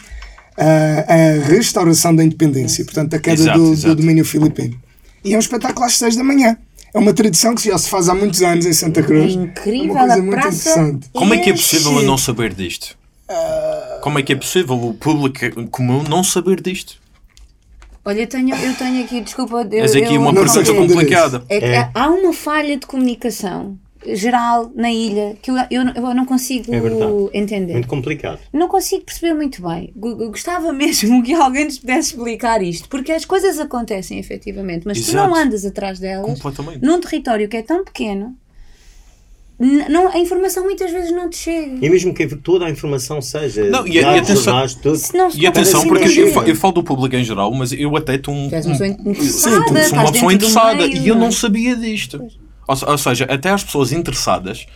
ah, 0.55 1.05
a 1.07 1.47
restauração 1.47 2.15
da 2.15 2.23
independência, 2.23 2.85
portanto, 2.85 3.15
a 3.15 3.19
queda 3.19 3.41
Exato, 3.41 3.57
do, 3.57 3.65
do 3.65 3.73
exato. 3.73 3.95
domínio 3.95 4.23
filipino. 4.23 4.79
E 5.25 5.33
é 5.33 5.37
um 5.37 5.39
espetáculo 5.39 5.87
às 5.87 5.97
6 5.97 6.17
da 6.17 6.23
manhã. 6.23 6.55
É 6.93 6.99
uma 6.99 7.11
tradição 7.11 7.55
que 7.55 7.67
já 7.67 7.79
se 7.79 7.89
faz 7.89 8.09
há 8.09 8.13
muitos 8.13 8.43
anos 8.43 8.63
em 8.63 8.73
Santa 8.73 9.01
Cruz. 9.01 9.31
É 9.31 9.37
incrível, 9.37 9.97
É 9.97 10.01
uma 10.03 10.05
coisa 10.05 10.13
a 10.13 10.17
muito 10.17 10.31
praça 10.39 10.69
interessante. 10.69 11.09
Como 11.11 11.33
é 11.33 11.37
que 11.39 11.49
é 11.49 11.53
possível 11.53 11.93
eu 11.93 12.03
não 12.03 12.17
saber 12.19 12.53
disto? 12.53 12.95
Como 14.03 14.19
é 14.19 14.21
que 14.21 14.33
é 14.33 14.35
possível 14.35 14.79
o 14.79 14.93
público 14.93 15.39
comum 15.71 16.03
não 16.03 16.23
saber 16.23 16.61
disto? 16.61 17.06
Olha, 18.07 18.21
eu 18.21 18.27
tenho, 18.27 18.55
eu 18.55 18.73
tenho 18.75 19.03
aqui, 19.03 19.19
desculpa. 19.19 19.67
Eu, 19.69 19.81
Mas 19.81 19.93
aqui 19.95 20.15
eu- 20.15 20.21
uma 20.21 20.33
pergunta 20.33 20.73
complicada. 20.73 21.43
É 21.49 21.59
que 21.59 21.65
É. 21.65 21.89
há 21.93 22.09
uma 22.09 22.31
falha 22.31 22.77
de 22.77 22.87
comunicação 22.87 23.77
geral 24.13 24.71
na 24.73 24.89
ilha 24.89 25.35
que 25.41 25.51
eu, 25.51 25.55
eu, 25.69 25.81
eu 25.93 26.13
não 26.15 26.23
consigo 26.25 26.73
É 26.73 26.79
verdade. 26.79 27.11
entender. 27.33 27.73
Muito 27.73 27.87
complicado. 27.89 28.39
Não 28.53 28.69
consigo 28.69 29.03
perceber 29.03 29.33
muito 29.33 29.61
bem. 29.61 29.91
Gostava 29.95 30.71
mesmo 30.73 31.21
que 31.21 31.33
alguém 31.33 31.65
nos 31.65 31.79
pudesse 31.79 32.13
explicar 32.15 32.61
isto, 32.63 32.87
porque 32.87 33.11
as 33.11 33.25
coisas 33.25 33.59
acontecem 33.59 34.17
efetivamente, 34.19 34.83
mas 34.87 35.01
tu 35.01 35.09
Exato. 35.11 35.27
não 35.29 35.35
andas 35.35 35.65
atrás 35.65 35.99
delas 35.99 36.39
num 36.81 37.01
território 37.01 37.49
que 37.49 37.57
é 37.57 37.61
tão 37.61 37.83
pequeno. 37.83 38.33
Não, 39.59 40.07
a 40.09 40.19
informação 40.19 40.63
muitas 40.63 40.91
vezes 40.91 41.11
não 41.11 41.29
te 41.31 41.37
chega. 41.37 41.83
E 41.83 41.89
mesmo 41.89 42.13
que 42.13 42.27
toda 42.35 42.65
a 42.65 42.69
informação 42.69 43.19
seja. 43.21 43.63
Não, 43.69 43.87
e- 43.87 43.97
e 43.97 44.01
dados, 44.01 44.21
atenção- 44.29 44.43
jornais, 44.43 44.73
tudo. 44.75 44.99
E 45.35 45.47
atenção, 45.47 45.79
assim, 45.79 45.89
porque 45.89 46.19
eu, 46.19 46.43
eu 46.43 46.55
falo 46.55 46.73
do 46.75 46.83
público 46.83 47.15
em 47.15 47.23
geral, 47.23 47.51
mas 47.53 47.71
eu 47.71 47.95
até 47.97 48.15
estou 48.15 48.35
um. 48.35 48.49
Tu 48.49 48.55
és 48.55 48.65
uma 48.67 48.77
pessoa 48.77 48.89
um- 48.89 49.11
interessada, 49.11 49.23
Sim, 49.25 49.89
sou 49.89 49.97
uma 49.99 50.11
pessoa 50.11 50.33
interessada 50.33 50.75
meio, 50.87 50.97
e 51.01 51.07
eu 51.07 51.15
não 51.15 51.27
é? 51.27 51.31
sabia 51.31 51.75
disto. 51.75 52.19
Ou, 52.67 52.77
ou 52.87 52.97
seja, 52.99 53.25
até 53.25 53.49
as 53.49 53.63
pessoas 53.63 53.91
interessadas 53.91 54.67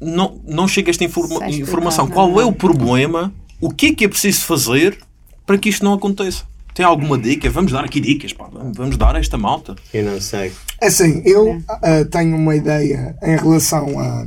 não, 0.00 0.40
não 0.46 0.68
chega 0.68 0.90
esta 0.90 1.04
informa- 1.04 1.48
informação. 1.48 2.06
não 2.06 2.12
Qual 2.12 2.40
é? 2.40 2.42
é 2.44 2.46
o 2.46 2.52
problema? 2.52 3.32
O 3.60 3.70
que 3.70 3.86
é 3.86 3.94
que 3.94 4.04
é 4.04 4.08
preciso 4.08 4.42
fazer 4.44 4.98
para 5.46 5.58
que 5.58 5.68
isto 5.68 5.84
não 5.84 5.92
aconteça? 5.94 6.44
Tem 6.74 6.84
alguma 6.86 7.18
dica? 7.18 7.50
Vamos 7.50 7.70
dar 7.72 7.84
aqui 7.84 8.00
dicas, 8.00 8.32
pá. 8.32 8.48
Vamos 8.74 8.96
dar 8.96 9.14
a 9.14 9.18
esta 9.18 9.36
malta. 9.36 9.76
Eu 9.92 10.04
não 10.04 10.20
sei. 10.20 10.52
Assim, 10.82 11.22
eu 11.24 11.62
ah, 11.68 12.04
tenho 12.10 12.34
uma 12.36 12.56
ideia 12.56 13.14
em 13.22 13.36
relação 13.36 14.00
a. 14.00 14.26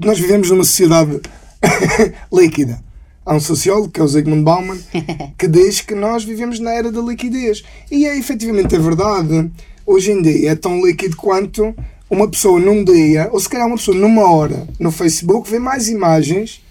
Nós 0.00 0.20
vivemos 0.20 0.48
numa 0.48 0.62
sociedade 0.62 1.20
líquida. 2.32 2.80
Há 3.26 3.34
um 3.34 3.40
sociólogo, 3.40 3.90
que 3.90 3.98
é 3.98 4.04
o 4.04 4.06
Zygmunt 4.06 4.44
Bauman, 4.44 4.78
que 5.36 5.48
diz 5.48 5.80
que 5.80 5.92
nós 5.92 6.22
vivemos 6.22 6.60
na 6.60 6.70
era 6.70 6.92
da 6.92 7.00
liquidez. 7.00 7.64
E 7.90 8.06
é 8.06 8.16
efetivamente 8.16 8.76
a 8.76 8.78
verdade. 8.78 9.50
Hoje 9.84 10.12
em 10.12 10.22
dia 10.22 10.52
é 10.52 10.54
tão 10.54 10.86
líquido 10.86 11.16
quanto 11.16 11.74
uma 12.08 12.30
pessoa 12.30 12.60
num 12.60 12.84
dia, 12.84 13.28
ou 13.32 13.40
se 13.40 13.48
calhar 13.48 13.66
uma 13.66 13.76
pessoa 13.76 13.96
numa 13.96 14.30
hora, 14.30 14.68
no 14.78 14.92
Facebook, 14.92 15.50
vê 15.50 15.58
mais 15.58 15.88
imagens 15.88 16.62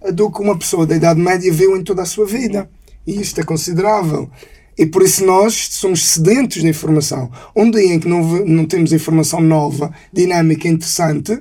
ah, 0.00 0.12
do 0.12 0.30
que 0.30 0.40
uma 0.40 0.56
pessoa 0.56 0.86
da 0.86 0.94
Idade 0.94 1.20
Média 1.20 1.52
viu 1.52 1.76
em 1.76 1.82
toda 1.82 2.02
a 2.02 2.06
sua 2.06 2.24
vida. 2.24 2.70
E 3.04 3.20
isto 3.20 3.40
é 3.40 3.42
considerável. 3.42 4.30
E 4.78 4.86
por 4.86 5.02
isso 5.02 5.24
nós 5.26 5.68
somos 5.72 6.06
sedentos 6.06 6.62
de 6.62 6.68
informação. 6.68 7.30
Um 7.56 7.70
dia 7.70 7.94
em 7.94 7.98
que 8.00 8.06
não, 8.08 8.22
não 8.44 8.64
temos 8.64 8.92
informação 8.92 9.40
nova, 9.40 9.92
dinâmica, 10.12 10.68
interessante, 10.68 11.36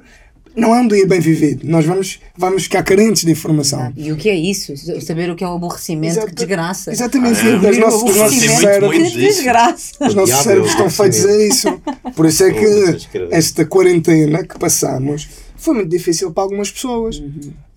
não 0.56 0.74
é 0.74 0.80
um 0.82 0.88
dia 0.88 1.06
bem 1.06 1.20
vivido. 1.20 1.68
Nós 1.70 1.86
vamos, 1.86 2.20
vamos 2.36 2.64
ficar 2.64 2.82
carentes 2.82 3.24
de 3.24 3.32
informação. 3.32 3.94
E 3.96 4.12
o 4.12 4.16
que 4.18 4.28
é 4.28 4.36
isso? 4.36 4.74
Saber 5.02 5.30
o 5.30 5.36
que 5.36 5.44
é 5.44 5.48
o 5.48 5.54
aborrecimento, 5.54 6.14
Exato- 6.14 6.28
que 6.30 6.34
desgraça. 6.36 6.92
Exatamente. 6.92 7.40
Ah, 7.42 7.68
é. 7.68 7.70
Os 7.70 7.78
nossos, 7.78 8.10
os 8.10 8.16
nossos 8.18 8.42
cérebros, 8.60 8.98
Que 9.14 9.18
desgraça. 9.20 9.92
os 10.08 10.16
nossos 10.16 10.36
cérebros 10.44 10.72
estão 10.72 10.90
feitos 10.90 11.26
a 11.26 11.44
isso. 11.46 11.82
Por 12.16 12.26
isso 12.26 12.44
é 12.44 12.52
que 12.52 12.98
esta 13.30 13.66
quarentena 13.66 14.44
que 14.44 14.58
passamos 14.58 15.30
foi 15.56 15.76
muito 15.76 15.90
difícil 15.90 16.32
para 16.32 16.42
algumas 16.42 16.72
pessoas. 16.72 17.20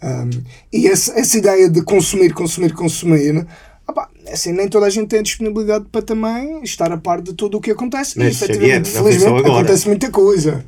Um, 0.02 0.30
e 0.72 0.86
essa, 0.86 1.12
essa 1.20 1.36
ideia 1.36 1.68
de 1.68 1.82
consumir, 1.82 2.32
consumir, 2.32 2.72
consumir. 2.72 3.46
Opá, 4.30 4.34
assim, 4.34 4.52
nem 4.52 4.68
toda 4.68 4.86
a 4.86 4.90
gente 4.90 5.08
tem 5.08 5.18
a 5.20 5.22
disponibilidade 5.22 5.86
para 5.90 6.02
também 6.02 6.62
estar 6.62 6.90
a 6.92 6.96
par 6.96 7.20
de 7.20 7.34
tudo 7.34 7.58
o 7.58 7.60
que 7.60 7.70
acontece. 7.70 8.18
Mas, 8.18 8.40
e 8.40 8.44
efetivamente, 8.44 8.88
Xavier, 8.88 9.04
felizmente, 9.12 9.38
agora. 9.40 9.60
acontece 9.60 9.86
muita 9.88 10.10
coisa. 10.10 10.64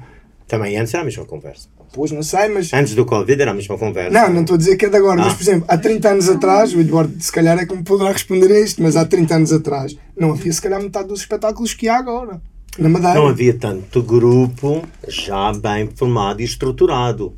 Também 0.46 0.76
antes 0.76 0.92
era 0.92 1.02
a 1.02 1.06
mesma 1.06 1.24
conversa. 1.24 1.68
Pois 1.94 2.10
não 2.10 2.22
sei, 2.22 2.48
mas. 2.48 2.72
Antes 2.72 2.94
do 2.94 3.04
Covid 3.04 3.40
era 3.40 3.50
a 3.50 3.54
mesma 3.54 3.76
conversa. 3.78 4.10
Não, 4.10 4.32
não 4.32 4.40
estou 4.42 4.54
a 4.54 4.58
dizer 4.58 4.76
que 4.76 4.86
é 4.86 4.88
de 4.88 4.96
agora, 4.96 5.16
mas 5.22 5.32
Ah. 5.32 5.36
por 5.36 5.42
exemplo, 5.42 5.64
há 5.68 5.78
30 5.78 6.08
anos 6.10 6.28
atrás, 6.28 6.74
o 6.74 6.80
Eduardo 6.80 7.14
se 7.20 7.30
calhar 7.32 7.58
é 7.58 7.66
que 7.66 7.74
me 7.74 7.82
poderá 7.82 8.12
responder 8.12 8.50
a 8.50 8.60
isto, 8.60 8.82
mas 8.82 8.96
há 8.96 9.04
30 9.04 9.34
anos 9.36 9.52
atrás 9.52 9.96
não 10.18 10.32
havia 10.32 10.52
se 10.52 10.60
calhar 10.60 10.82
metade 10.82 11.08
dos 11.08 11.20
espetáculos 11.20 11.74
que 11.74 11.88
há 11.88 11.96
agora. 11.96 12.40
Na 12.78 12.88
Madeira. 12.88 13.14
Não 13.20 13.28
havia 13.28 13.52
tanto 13.52 14.02
grupo 14.02 14.82
já 15.06 15.52
bem 15.52 15.88
formado 15.94 16.40
e 16.40 16.44
estruturado. 16.44 17.34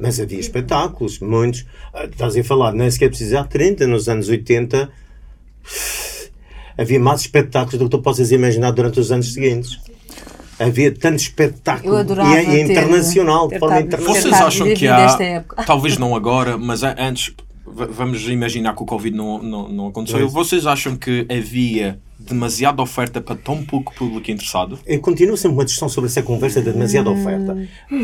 Mas 0.00 0.18
havia 0.18 0.38
espetáculos, 0.40 1.18
muitos. 1.20 1.66
Ah, 1.92 2.04
Estás 2.04 2.36
a 2.36 2.42
falar, 2.44 2.72
nem 2.72 2.90
sequer 2.90 3.08
precisar 3.10 3.44
30, 3.44 3.86
nos 3.86 4.08
anos 4.08 4.28
80 4.28 4.90
havia 6.76 6.98
mais 6.98 7.20
espetáculos 7.20 7.78
do 7.78 7.84
que 7.84 7.90
tu 7.90 8.02
possas 8.02 8.30
imaginar 8.32 8.70
durante 8.70 8.98
os 9.00 9.12
anos 9.12 9.32
seguintes. 9.34 9.78
Havia 10.58 10.92
tanto 10.92 11.16
espetáculo 11.20 11.94
Eu 11.94 11.98
adorava 11.98 12.30
e, 12.34 12.36
é- 12.36 12.42
e 12.42 12.46
ter- 12.66 12.72
internacional, 12.72 13.48
ter 13.48 13.54
de 13.54 13.58
forma 13.60 13.80
internacional. 13.80 14.20
Vocês 14.22 14.34
acham 14.34 14.66
que 14.74 14.86
há, 14.86 15.06
talvez 15.66 15.96
não 15.96 16.14
agora, 16.14 16.58
mas 16.58 16.82
antes, 16.82 17.32
vamos 17.64 18.28
imaginar 18.28 18.74
que 18.76 18.82
o 18.82 18.86
Covid 18.86 19.16
não, 19.16 19.42
não, 19.42 19.68
não 19.68 19.86
aconteceu. 19.88 20.18
Pois. 20.20 20.32
Vocês 20.32 20.66
acham 20.66 20.96
que 20.96 21.26
havia 21.30 21.98
demasiada 22.18 22.82
oferta 22.82 23.22
para 23.22 23.36
tão 23.36 23.64
pouco 23.64 23.94
público 23.94 24.30
interessado? 24.30 24.78
Eu 24.86 25.00
continuo 25.00 25.36
sempre 25.36 25.56
uma 25.56 25.64
discussão 25.64 25.88
sobre 25.88 26.08
essa 26.10 26.22
conversa 26.22 26.60
de 26.60 26.70
demasiada 26.72 27.08
oferta. 27.10 27.56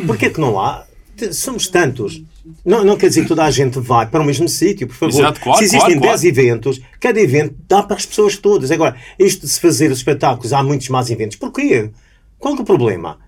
Porquê 0.07 0.31
que 0.31 0.41
não 0.41 0.59
há? 0.59 0.85
Somos 1.33 1.69
tantos. 1.69 2.23
Não, 2.65 2.85
não 2.85 2.97
quer 2.97 3.09
dizer 3.09 3.23
que 3.23 3.29
toda 3.29 3.45
a 3.45 3.51
gente 3.51 3.79
vai 3.81 4.07
para 4.07 4.21
o 4.21 4.25
mesmo 4.25 4.49
sítio, 4.49 4.87
por 4.87 4.95
favor. 4.95 5.19
Exato, 5.19 5.41
claro, 5.41 5.59
se 5.59 5.65
existem 5.65 5.99
claro, 5.99 6.19
10 6.19 6.25
eventos, 6.25 6.81
cada 7.01 7.21
evento 7.21 7.55
dá 7.69 7.83
para 7.83 7.97
as 7.97 8.07
pessoas 8.07 8.37
todas. 8.37 8.71
Agora, 8.71 8.97
isto 9.19 9.47
de 9.47 9.49
se 9.53 9.61
fazer 9.61 9.91
os 9.91 9.99
espetáculos, 9.99 10.53
há 10.53 10.63
muitos 10.63 10.89
mais 10.89 11.11
eventos. 11.11 11.37
Porquê? 11.37 11.91
Qual 12.39 12.55
que 12.55 12.61
é 12.61 12.63
o 12.63 12.67
problema? 12.67 13.19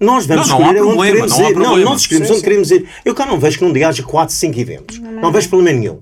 Nós 0.00 0.26
vamos 0.26 0.48
Não, 0.48 0.58
não 0.58 0.64
escolher 0.64 0.82
onde 0.82 0.94
problema, 0.94 1.28
queremos 1.28 1.38
não 1.38 1.50
ir. 1.50 1.56
Não, 1.56 1.76
nós 1.78 2.00
escolhemos 2.02 2.28
Sim, 2.28 2.32
onde 2.34 2.40
sim. 2.40 2.44
queremos 2.44 2.70
ir. 2.70 2.88
Eu 3.04 3.14
cá 3.14 3.26
não 3.26 3.38
vejo 3.38 3.58
que 3.58 3.64
num 3.64 3.72
dia 3.72 3.88
haja 3.88 4.02
4, 4.02 4.34
5 4.34 4.60
eventos. 4.60 4.98
Não, 4.98 5.32
vejo 5.32 5.48
problema 5.48 5.78
nenhum. 5.78 6.00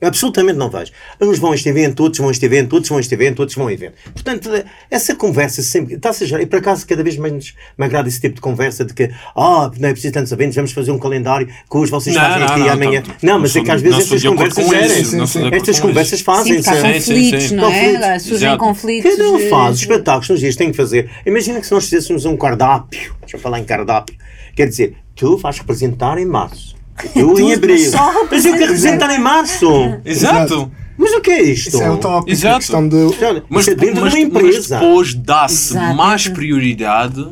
Eu 0.00 0.06
absolutamente 0.08 0.56
não 0.56 0.70
vejo. 0.70 0.92
Uns 1.20 1.38
vão 1.40 1.50
a 1.50 1.54
este 1.56 1.68
evento, 1.68 2.00
outros 2.04 2.18
vão 2.20 2.28
a 2.28 2.30
este 2.30 2.44
evento, 2.46 2.72
outros 2.74 2.88
vão 2.88 2.98
a 2.98 3.00
este 3.00 3.14
evento, 3.14 3.40
outros 3.40 3.56
vão 3.56 3.66
a 3.66 3.72
evento. 3.72 3.94
Portanto, 4.12 4.48
essa 4.88 5.14
conversa 5.16 5.60
sempre. 5.60 5.94
Está-se 5.96 6.22
a 6.22 6.26
gerar- 6.28 6.42
E 6.42 6.46
por 6.46 6.60
acaso, 6.60 6.86
cada 6.86 7.02
vez 7.02 7.16
menos 7.16 7.52
me 7.76 7.84
agrada 7.84 8.06
esse 8.08 8.20
tipo 8.20 8.36
de 8.36 8.40
conversa 8.40 8.84
de 8.84 8.94
que, 8.94 9.10
ah, 9.36 9.68
não 9.76 9.88
é 9.88 9.92
preciso 9.92 10.14
tantos 10.14 10.30
eventos, 10.30 10.54
vamos 10.54 10.70
fazer 10.70 10.92
um 10.92 10.98
calendário 11.00 11.46
que 11.48 11.76
hoje 11.76 11.90
vocês 11.90 12.14
Não, 12.14 12.22
fazem 12.22 12.38
não, 12.40 12.46
aqui 12.46 12.58
não, 12.60 12.68
amanhã. 12.70 13.02
não, 13.04 13.14
Não, 13.22 13.34
não 13.34 13.40
mas 13.40 13.56
é 13.56 13.60
que 13.62 13.70
às 13.72 13.82
vezes 13.82 13.98
estas 13.98 14.22
conversas 14.24 14.64
com 14.64 14.70
gerem. 14.70 14.86
acordo 14.86 15.56
Estas 15.56 15.80
com 15.80 15.88
conversas 15.88 16.12
isso. 16.12 16.18
Sim, 16.18 16.24
fazem 16.24 16.92
conflitos, 16.92 17.42
sim. 17.42 17.54
não 17.56 17.68
é? 17.68 17.92
Conflitos. 17.92 18.22
Surgem 18.22 18.58
conflitos. 18.58 19.10
Cada 19.16 19.30
um 19.30 19.38
eh, 19.40 19.48
faz 19.48 19.74
os 19.74 19.80
espetáculos 19.80 20.28
nos 20.28 20.40
dias 20.40 20.54
tem 20.56 20.70
que 20.70 20.76
fazer. 20.76 21.10
Imagina 21.26 21.58
que 21.60 21.66
se 21.66 21.72
nós 21.72 21.84
fizéssemos 21.84 22.24
um 22.24 22.36
cardápio, 22.36 23.16
deixa 23.20 23.36
eu 23.36 23.40
falar 23.40 23.58
em 23.58 23.64
cardápio, 23.64 24.16
quer 24.54 24.66
dizer, 24.68 24.94
tu 25.16 25.36
vais 25.38 25.58
representar 25.58 26.18
em 26.18 26.24
março, 26.24 26.76
tu 27.08 27.38
em 27.38 27.52
abril, 27.54 27.90
mas 28.30 28.44
eu 28.44 28.52
quero 28.52 28.64
representar 28.66 29.14
em 29.14 29.20
março. 29.20 29.66
Exato. 30.04 30.70
Mas 30.96 31.12
o 31.12 31.20
que 31.20 31.30
é 31.30 31.42
isto? 31.42 31.68
Isso 31.68 31.82
é 31.82 31.88
o 31.90 31.96
tópico. 31.98 32.30
Exato. 32.32 32.56
A 32.56 32.58
questão 32.58 32.88
de. 32.88 32.96
Olha, 33.24 33.44
Mas, 33.48 33.68
é 33.68 33.74
dentro 33.76 34.00
mas- 34.00 34.12
de 34.14 34.18
uma 34.24 34.28
mas 34.32 34.44
empresa. 34.44 34.78
depois 34.80 35.14
dá-se 35.14 35.74
mais 35.74 36.26
prioridade 36.26 37.24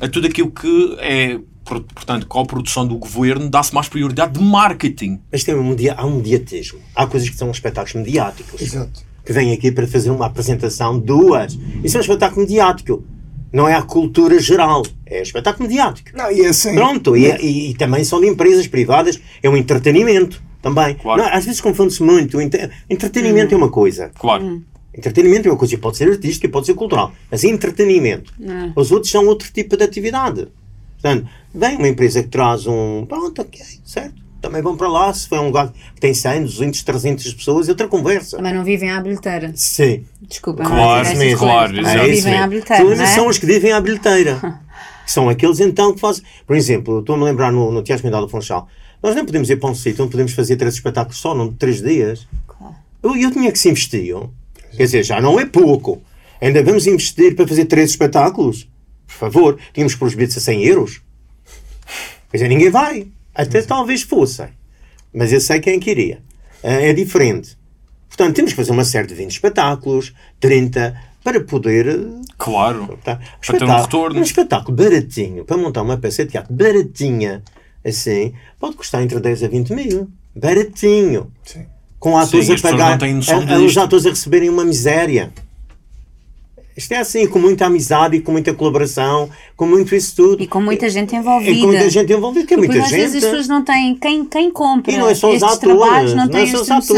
a 0.00 0.06
tudo 0.08 0.28
aquilo 0.28 0.50
que 0.50 0.96
é, 1.00 1.38
por- 1.64 1.80
portanto, 1.80 2.26
com 2.28 2.38
a 2.40 2.44
produção 2.46 2.86
do 2.86 2.96
governo, 2.96 3.48
dá-se 3.50 3.74
mais 3.74 3.88
prioridade 3.88 4.34
de 4.38 4.44
marketing. 4.44 5.18
Mas 5.32 5.42
tem 5.42 5.56
um 5.56 5.64
media, 5.70 5.94
há 5.96 6.06
um 6.06 6.16
mediatismo. 6.18 6.78
Há 6.94 7.04
coisas 7.06 7.28
que 7.28 7.36
são 7.36 7.50
espetáculos 7.50 7.94
mediáticos. 7.94 8.60
Exato. 8.62 9.02
Que 9.26 9.32
vêm 9.32 9.52
aqui 9.52 9.72
para 9.72 9.86
fazer 9.88 10.10
uma 10.10 10.26
apresentação, 10.26 10.96
duas. 10.98 11.58
Isso 11.82 11.96
é 11.96 11.98
um 11.98 12.02
espetáculo 12.02 12.42
mediático. 12.42 13.02
Não 13.54 13.68
é 13.68 13.74
a 13.74 13.82
cultura 13.82 14.38
geral. 14.40 14.82
É 15.06 15.22
espetáculo 15.22 15.68
mediático. 15.68 16.10
Não, 16.16 16.30
e 16.30 16.40
é 16.42 16.48
assim. 16.48 16.74
Pronto, 16.74 17.16
e, 17.16 17.26
e- 17.40 17.70
e 17.70 17.74
também 17.74 18.02
são 18.04 18.20
de 18.20 18.26
empresas 18.26 18.66
privadas, 18.66 19.20
é 19.42 19.48
um 19.48 19.56
entretenimento 19.56 20.42
também. 20.60 20.94
Claro. 20.96 21.22
Não, 21.22 21.28
às 21.32 21.44
vezes 21.44 21.60
confunde-se 21.60 22.02
muito. 22.02 22.38
Entretenimento 22.90 23.54
é 23.54 23.56
uma 23.56 23.70
coisa, 23.70 24.10
Claro. 24.18 24.60
Entretenimento 24.96 25.48
é 25.48 25.50
uma 25.50 25.56
coisa, 25.58 25.76
pode 25.78 25.96
ser 25.96 26.08
artística, 26.10 26.48
pode 26.48 26.66
ser 26.66 26.74
cultural, 26.74 27.12
mas 27.30 27.42
entretenimento. 27.44 28.32
Os 28.76 28.92
outros 28.92 29.10
são 29.10 29.26
outro 29.26 29.50
tipo 29.52 29.76
de 29.76 29.82
atividade. 29.84 30.46
Portanto, 31.00 31.28
vem 31.54 31.76
uma 31.76 31.88
empresa 31.88 32.22
que 32.22 32.28
traz 32.28 32.66
um. 32.66 33.04
Pronto, 33.06 33.40
ok, 33.42 33.60
certo. 33.84 34.23
Também 34.44 34.60
vão 34.60 34.76
para 34.76 34.88
lá. 34.88 35.12
Se 35.14 35.26
foi 35.26 35.38
um 35.38 35.46
lugar 35.46 35.72
que 35.94 36.00
tem 36.00 36.12
100, 36.12 36.44
200, 36.44 36.82
300 36.82 37.32
pessoas, 37.34 37.66
é 37.68 37.70
outra 37.72 37.88
conversa. 37.88 38.36
Também 38.36 38.52
não 38.52 38.62
vivem 38.62 38.90
à 38.90 39.00
bilheteira. 39.00 39.52
Sim. 39.54 40.04
Desculpa, 40.20 40.64
Claro, 40.64 40.76
não 40.76 40.94
é 41.22 41.28
essas 41.28 41.38
claro. 41.38 41.74
Também 41.74 41.96
É 41.96 42.06
vivem 42.08 42.34
à 42.34 42.36
mesmo. 42.36 42.50
bilheteira. 42.50 42.84
Não 42.84 43.02
é? 43.02 43.06
São 43.06 43.26
os 43.28 43.38
que 43.38 43.46
vivem 43.46 43.72
à 43.72 43.80
bilheteira. 43.80 44.60
são 45.06 45.28
aqueles 45.30 45.60
então 45.60 45.94
que 45.94 46.00
fazem. 46.00 46.22
Por 46.46 46.54
exemplo, 46.56 47.00
estou-me 47.00 47.22
a 47.22 47.26
lembrar 47.26 47.50
no, 47.50 47.72
no 47.72 47.82
Teatro 47.82 48.04
Mendal 48.04 48.20
do 48.22 48.28
Funchal. 48.28 48.68
Nós 49.02 49.16
não 49.16 49.24
podemos 49.24 49.48
ir 49.48 49.56
para 49.56 49.70
um 49.70 49.74
sítio 49.74 50.02
onde 50.04 50.10
podemos 50.12 50.32
fazer 50.32 50.56
três 50.56 50.74
espetáculos 50.74 51.18
só, 51.18 51.34
num 51.34 51.48
de 51.48 51.54
três 51.56 51.80
dias. 51.80 52.26
Claro. 52.46 52.74
Eu, 53.02 53.16
eu 53.16 53.30
tinha 53.30 53.50
que 53.50 53.58
se 53.58 53.70
investir. 53.70 54.14
Quer 54.76 54.84
dizer, 54.84 55.02
já 55.04 55.20
não 55.20 55.40
é 55.40 55.46
pouco. 55.46 56.02
Ainda 56.40 56.62
vamos 56.62 56.86
investir 56.86 57.34
para 57.34 57.46
fazer 57.48 57.64
três 57.64 57.90
espetáculos? 57.90 58.68
Por 59.06 59.14
favor, 59.14 59.58
tínhamos 59.72 59.94
que 59.94 59.98
pôr 60.00 60.06
os 60.08 60.14
bilhetes 60.14 60.36
a 60.36 60.40
100 60.40 60.64
euros. 60.64 61.00
Quer 62.30 62.38
dizer, 62.38 62.48
ninguém 62.48 62.70
vai. 62.70 63.06
Até 63.34 63.62
talvez 63.62 64.02
fossem. 64.02 64.48
Mas 65.12 65.32
eu 65.32 65.40
sei 65.40 65.60
quem 65.60 65.78
queria. 65.80 66.20
É 66.62 66.92
diferente. 66.92 67.56
Portanto, 68.08 68.34
temos 68.36 68.52
que 68.52 68.56
fazer 68.56 68.70
uma 68.70 68.84
série 68.84 69.06
de 69.08 69.14
20 69.14 69.30
espetáculos, 69.32 70.14
30, 70.40 70.96
para 71.22 71.40
poder. 71.40 71.86
eh, 71.88 72.22
Claro. 72.38 72.98
Tá? 73.04 73.18
Para 73.44 73.58
ter 73.58 73.64
um 73.64 73.76
retorno. 73.76 74.18
Um 74.18 74.22
espetáculo 74.22 74.76
baratinho, 74.76 75.44
para 75.44 75.56
montar 75.56 75.82
uma 75.82 75.96
peça 75.96 76.24
de 76.24 76.30
teatro 76.32 76.52
baratinha, 76.54 77.42
assim, 77.84 78.32
pode 78.58 78.76
custar 78.76 79.02
entre 79.02 79.18
10 79.20 79.42
a 79.42 79.48
20 79.48 79.72
mil. 79.74 80.08
Baratinho. 80.34 81.30
Sim. 81.44 81.66
Com 81.98 82.16
atores 82.18 82.46
Sim, 82.46 82.54
a 82.54 82.58
pagar. 82.60 82.98
a- 83.02 83.58
os 83.58 83.76
atores 83.78 84.04
a 84.06 84.10
receberem 84.10 84.48
uma 84.50 84.64
miséria. 84.64 85.32
Isto 86.76 86.92
é 86.92 86.96
assim, 86.98 87.26
com 87.28 87.38
muita 87.38 87.66
amizade 87.66 88.16
e 88.16 88.20
com 88.20 88.32
muita 88.32 88.52
colaboração, 88.52 89.30
com 89.56 89.64
muito 89.66 89.94
isso 89.94 90.16
tudo. 90.16 90.42
E 90.42 90.46
com 90.46 90.60
muita 90.60 90.88
gente 90.90 91.14
E 91.14 91.18
envolvida. 91.18 91.60
com 91.60 91.66
muita 91.68 91.88
gente 91.88 92.12
envolvida, 92.12 92.46
que 92.46 92.54
é 92.54 92.56
muita 92.56 92.78
às 92.78 92.88
gente. 92.88 92.98
vezes 92.98 93.16
as 93.22 93.30
pessoas 93.30 93.48
não 93.48 93.64
têm. 93.64 93.94
Quem, 93.94 94.24
quem 94.24 94.50
compra 94.50 94.92
E 94.92 94.96
não 94.98 95.08
é 95.08 95.14
só 95.14 95.28
os 95.28 95.34
estes 95.34 95.52
atores, 95.56 95.78
trabalhos 95.78 96.14
não 96.14 96.24
não 96.24 96.28
tem 96.28 96.42
é 96.42 96.46
só 96.46 96.62
os 96.62 96.68
noção. 96.68 96.96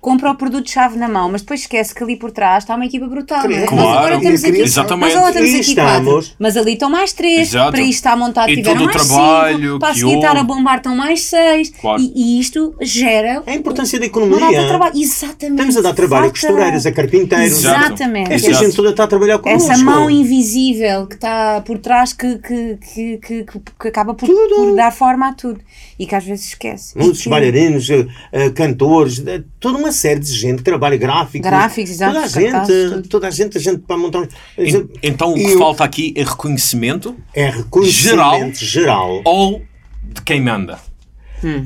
Compra 0.00 0.30
o 0.30 0.34
produto-chave 0.34 0.96
na 0.96 1.06
mão, 1.08 1.30
mas 1.30 1.42
depois 1.42 1.60
esquece 1.60 1.94
que 1.94 2.02
ali 2.02 2.16
por 2.16 2.30
trás 2.30 2.64
está 2.64 2.74
uma 2.74 2.86
equipa 2.86 3.06
brutal. 3.06 3.44
é? 3.50 3.66
Claro. 3.66 3.76
Nós 3.76 3.96
agora 3.98 4.20
temos 4.20 4.44
aqui, 4.44 4.60
Exatamente. 4.62 5.06
nós 5.08 5.16
agora 5.16 5.32
temos 5.34 5.50
E 5.50 5.56
aqui 5.56 5.68
estamos- 5.68 6.14
quatro, 6.24 6.36
mas 6.38 6.56
ali 6.56 6.72
estão 6.72 6.88
mais 6.90 7.12
três. 7.12 7.48
Exato. 7.50 7.70
Para 7.72 7.80
isto 7.82 7.92
está 7.96 8.16
montado, 8.16 8.48
E 8.50 8.56
tiveram 8.56 8.84
mais 8.86 8.96
trabalho 9.06 9.58
cinco. 9.66 9.78
Para 9.78 9.88
a 9.90 9.94
seguir 9.94 10.14
estar 10.14 10.36
a 10.38 10.42
bombar 10.42 10.76
estão 10.78 10.96
mais 10.96 11.20
seis. 11.24 11.70
Claro. 11.78 12.00
E, 12.00 12.12
e 12.16 12.40
isto 12.40 12.74
gera. 12.80 13.42
A 13.46 13.54
importância 13.54 14.00
da 14.00 14.06
economia. 14.06 14.66
trabalho. 14.68 14.92
Exatamente. 14.96 15.50
Estamos 15.60 15.76
a 15.76 15.80
dar 15.82 15.92
trabalho 15.94 16.22
a 16.22 16.28
Falta- 16.28 16.40
costureiras, 16.46 16.86
a 16.86 16.92
carpinteiros. 16.92 17.58
Exato. 17.58 17.80
Exatamente. 17.84 18.32
Esta 18.32 18.48
Exato. 18.48 18.64
gente 18.64 18.76
toda 18.76 18.90
está 18.90 19.04
a 19.04 19.06
trabalhar 19.06 19.38
connosco. 19.38 19.70
Essa 19.70 19.84
mão 19.84 20.08
invisível 20.10 21.06
que 21.06 21.14
está 21.16 21.60
por 21.60 21.76
trás 21.78 22.14
que, 22.14 22.38
que, 22.38 22.78
que, 22.94 23.18
que, 23.18 23.44
que 23.78 23.88
acaba 23.88 24.14
por, 24.14 24.26
por 24.26 24.74
dar 24.74 24.92
forma 24.92 25.28
a 25.28 25.34
tudo 25.34 25.60
e 25.98 26.06
que 26.06 26.14
às 26.14 26.24
vezes 26.24 26.46
esquece. 26.46 26.96
Muitos 26.96 27.22
que- 27.22 27.28
bailarinos, 27.28 27.90
eh, 27.90 28.06
eh, 28.32 28.48
cantores, 28.50 29.22
toda 29.60 29.76
uma 29.76 29.89
série 29.92 30.20
de 30.20 30.32
gente 30.32 30.58
que 30.58 30.64
trabalha 30.64 30.96
gráficos. 30.96 31.48
Gráficos, 31.48 31.90
exato, 31.90 32.14
Toda 32.14 32.24
a 32.24 32.28
gente, 32.28 32.66
tudo. 32.90 33.08
toda 33.08 33.28
a 33.28 33.30
gente, 33.30 33.58
a 33.58 33.60
gente 33.60 33.78
para 33.78 33.96
montar. 33.96 34.28
En- 34.58 34.88
Então 35.02 35.32
o 35.32 35.34
que 35.34 35.42
E 35.42 35.54
o- 35.54 35.58
falta 35.58 35.84
aqui 35.84 36.12
é 36.16 36.22
reconhecimento 36.22 37.16
É 37.34 37.50
reconhecimento 37.50 38.58
geral. 38.64 39.20
ou 39.24 39.62
de 40.02 40.22
quem 40.22 40.40
manda. 40.42 40.78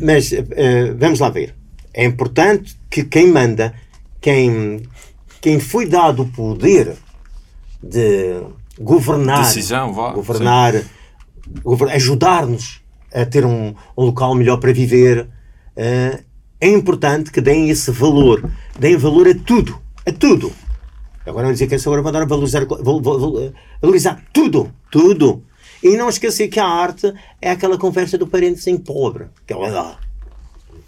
Mas 0.02 0.32
eh, 0.32 0.44
eh, 0.52 0.94
vamos 0.96 1.18
lá 1.18 1.28
ver. 1.30 1.54
É 1.92 2.04
importante 2.04 2.76
que 2.90 3.02
quem 3.04 3.26
manda, 3.30 3.74
quem, 4.20 4.82
quem 5.40 5.58
foi 5.60 5.87
dado 5.87 6.22
o 6.22 6.28
poder 6.28 6.94
de 7.82 8.40
governar, 8.80 9.42
Decisão, 9.42 9.92
vá, 9.92 10.12
governar, 10.12 10.74
gover- 11.62 11.90
ajudar-nos 11.92 12.80
a 13.12 13.24
ter 13.24 13.44
um, 13.44 13.74
um 13.96 14.04
local 14.04 14.34
melhor 14.34 14.56
para 14.58 14.72
viver, 14.72 15.28
eh, 15.76 16.20
é 16.61 16.69
importante 16.69 17.31
que 17.31 17.40
deem 17.40 17.69
esse 17.71 17.90
valor. 17.90 18.49
Deem 18.79 18.97
valor 18.97 19.29
a 19.29 19.35
tudo. 19.35 19.79
A 20.07 20.12
tudo. 20.12 20.53
Agora 21.27 21.45
vão 21.47 21.53
dizer 21.53 21.67
que 21.67 21.75
essa 21.75 21.88
agora 21.88 22.03
vai 22.03 22.12
dar 22.12 22.23
a 22.23 22.27
valorizar, 22.27 22.64
val- 22.67 23.01
val- 23.01 23.19
val- 23.19 23.53
valorizar 23.81 24.23
tudo. 24.33 24.71
Tudo. 24.90 25.43
E 25.83 25.97
não 25.97 26.09
esquecer 26.09 26.49
que 26.49 26.61
a 26.61 26.67
arte 26.67 27.12
é 27.40 27.51
aquela 27.51 27.77
conversa 27.79 28.17
do 28.19 28.27
parentezinho 28.27 28.79
pobre. 28.79 29.27
Que 29.47 29.53
é 29.53 29.57
lá. 29.57 29.99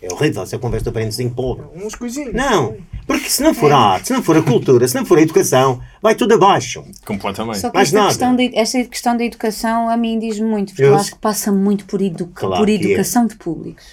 É 0.01 0.13
horrível 0.13 0.43
essa 0.43 0.59
conversa 0.59 0.85
do 0.91 0.93
parentezinho 0.93 1.31
pobre. 1.31 1.65
Uns 1.75 1.95
coisinhos. 1.95 2.35
Não. 2.35 2.77
Porque 3.07 3.29
se 3.31 3.43
não 3.43 3.55
for 3.55 3.73
a 3.73 3.79
arte, 3.79 4.09
se 4.09 4.13
não 4.13 4.23
for 4.23 4.37
a 4.37 4.43
cultura, 4.43 4.87
se 4.87 4.95
não 4.95 5.07
for 5.07 5.19
a 5.19 5.23
educação, 5.23 5.81
vai 6.03 6.15
tudo 6.15 6.35
abaixo. 6.35 6.85
Completamente. 7.05 7.59
Só 7.61 7.71
que 7.71 7.77
Mais 7.77 7.89
esta 7.89 7.99
nada. 7.99 8.09
questão, 8.11 8.37
de, 8.37 8.51
esta 8.55 8.85
questão 8.85 9.17
da 9.17 9.25
educação 9.25 9.89
a 9.89 9.97
mim 9.97 10.19
diz 10.19 10.39
muito, 10.39 10.71
porque 10.71 10.83
eu, 10.83 10.89
Eu- 10.89 10.97
acho 10.97 11.13
que 11.13 11.19
passa 11.19 11.51
muito 11.51 11.87
por, 11.87 12.01
edu 12.03 12.31
Claro 12.35 12.57
por 12.57 12.67
que 12.67 12.73
é. 12.73 12.75
educação 12.91 13.27
de 13.27 13.37
públicos. 13.37 13.85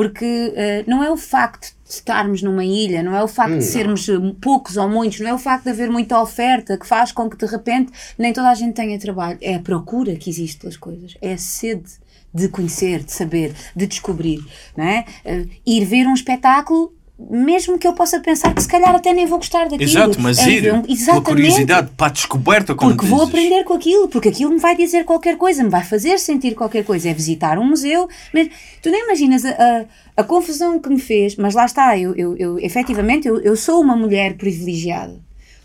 Porque 0.00 0.54
eh, 0.56 0.82
não 0.86 1.04
é 1.04 1.10
o 1.10 1.16
facto 1.18 1.74
de 1.84 1.92
estarmos 1.92 2.40
numa 2.40 2.64
ilha, 2.64 3.02
não 3.02 3.14
é 3.14 3.22
o 3.22 3.28
facto 3.28 3.58
de 3.58 3.64
sermos 3.64 4.08
eh, 4.08 4.14
poucos 4.40 4.78
ou 4.78 4.88
muitos, 4.88 5.20
não 5.20 5.28
é 5.28 5.34
o 5.34 5.38
facto 5.38 5.64
de 5.64 5.70
haver 5.72 5.90
muita 5.90 6.18
oferta 6.18 6.78
que 6.78 6.86
faz 6.86 7.12
com 7.12 7.28
que 7.28 7.36
de 7.36 7.44
repente 7.44 7.92
nem 8.16 8.32
toda 8.32 8.48
a 8.48 8.54
gente 8.54 8.72
tenha 8.72 8.98
trabalho. 8.98 9.36
É 9.42 9.56
a 9.56 9.60
procura 9.60 10.16
que 10.16 10.30
existe 10.30 10.60
pelas 10.60 10.78
coisas, 10.78 11.18
é 11.20 11.34
a 11.34 11.36
sede 11.36 11.90
de 12.32 12.48
conhecer, 12.48 13.04
de 13.04 13.12
saber, 13.12 13.52
de 13.76 13.86
descobrir. 13.86 14.42
Não 14.74 14.84
é? 14.86 15.04
Eh, 15.22 15.44
ir 15.66 15.84
ver 15.84 16.06
um 16.06 16.14
espetáculo. 16.14 16.94
Mesmo 17.28 17.78
que 17.78 17.86
eu 17.86 17.92
possa 17.92 18.18
pensar 18.20 18.54
que 18.54 18.62
se 18.62 18.68
calhar 18.68 18.94
até 18.94 19.12
nem 19.12 19.26
vou 19.26 19.38
gostar 19.38 19.64
daquilo. 19.64 19.82
Exato, 19.82 20.18
mas 20.20 20.38
É 20.38 20.48
ir 20.50 20.60
ver 20.62 20.74
um- 20.74 20.82
pela 20.82 21.20
curiosidade, 21.20 21.90
para 21.96 22.06
a 22.06 22.10
descoberta, 22.10 22.74
como 22.74 22.92
Porque 22.94 23.06
vou 23.06 23.18
dizes. 23.18 23.34
aprender 23.34 23.64
com 23.64 23.74
aquilo, 23.74 24.08
porque 24.08 24.28
aquilo 24.30 24.50
me 24.52 24.58
vai 24.58 24.74
dizer 24.76 25.04
qualquer 25.04 25.36
coisa, 25.36 25.62
me 25.62 25.68
vai 25.68 25.84
fazer 25.84 26.18
sentir 26.18 26.54
qualquer 26.54 26.84
coisa. 26.84 27.10
É 27.10 27.12
visitar 27.14 27.58
um 27.58 27.68
museu. 27.68 28.08
Mas 28.32 28.48
tu 28.80 28.90
nem 28.90 29.04
imaginas 29.04 29.44
a, 29.44 29.50
a, 29.50 29.84
a 30.16 30.24
confusão 30.24 30.78
que 30.78 30.88
me 30.88 30.98
fez, 30.98 31.36
mas 31.36 31.54
lá 31.54 31.66
está, 31.66 31.98
eu, 31.98 32.14
eu, 32.16 32.36
eu 32.38 32.58
efetivamente 32.58 33.28
eu, 33.28 33.38
eu 33.40 33.54
sou 33.54 33.80
uma 33.82 33.94
mulher 33.96 34.36
privilegiada. 34.36 35.20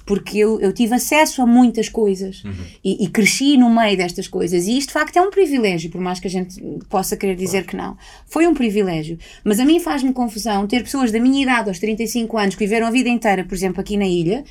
Porque 0.06 0.38
eu, 0.38 0.60
eu 0.60 0.72
tive 0.72 0.94
acesso 0.94 1.42
a 1.42 1.48
muitas 1.48 1.90
coisas 1.90 2.44
e, 2.84 3.06
e 3.06 3.10
cresci 3.10 3.58
no 3.58 3.70
meio 3.70 3.98
destas 3.98 4.28
coisas. 4.28 4.68
E 4.68 4.78
isto, 4.78 4.90
de 4.90 4.94
facto, 4.94 5.18
é 5.18 5.22
um 5.22 5.32
privilégio, 5.32 5.90
por 5.90 6.00
mais 6.00 6.20
que 6.20 6.28
a 6.28 6.30
gente 6.30 6.62
possa 6.90 7.18
querer 7.18 7.36
dizer 7.36 7.66
que 7.66 7.76
não. 7.76 7.98
Foi 8.28 8.46
um 8.46 8.54
privilégio. 8.54 9.18
Mas 9.44 9.60
a 9.60 9.66
mim 9.66 9.80
faz-me 9.80 10.14
confusão 10.14 10.68
ter 10.68 10.84
pessoas 10.84 11.12
da 11.12 11.20
minha 11.20 11.42
idade, 11.42 11.70
aos 11.70 11.80
35 11.80 12.38
anos, 12.38 12.56
que 12.56 12.66
viveram 12.66 12.86
a 12.86 12.92
vida 12.92 13.10
inteira, 13.10 13.44
por 13.44 13.56
exemplo, 13.56 13.82
aqui 13.82 13.98
na 13.98 14.06
ilha, 14.06 14.44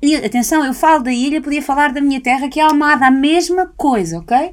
e 0.00 0.14
atenção, 0.14 0.64
eu 0.64 0.72
falo 0.72 1.02
da 1.02 1.12
ilha, 1.12 1.40
podia 1.40 1.62
falar 1.62 1.92
da 1.92 2.00
minha 2.00 2.20
terra, 2.20 2.48
que 2.48 2.60
é 2.60 2.62
Almada, 2.62 3.06
a 3.06 3.10
mesma 3.10 3.66
coisa, 3.76 4.18
ok? 4.18 4.52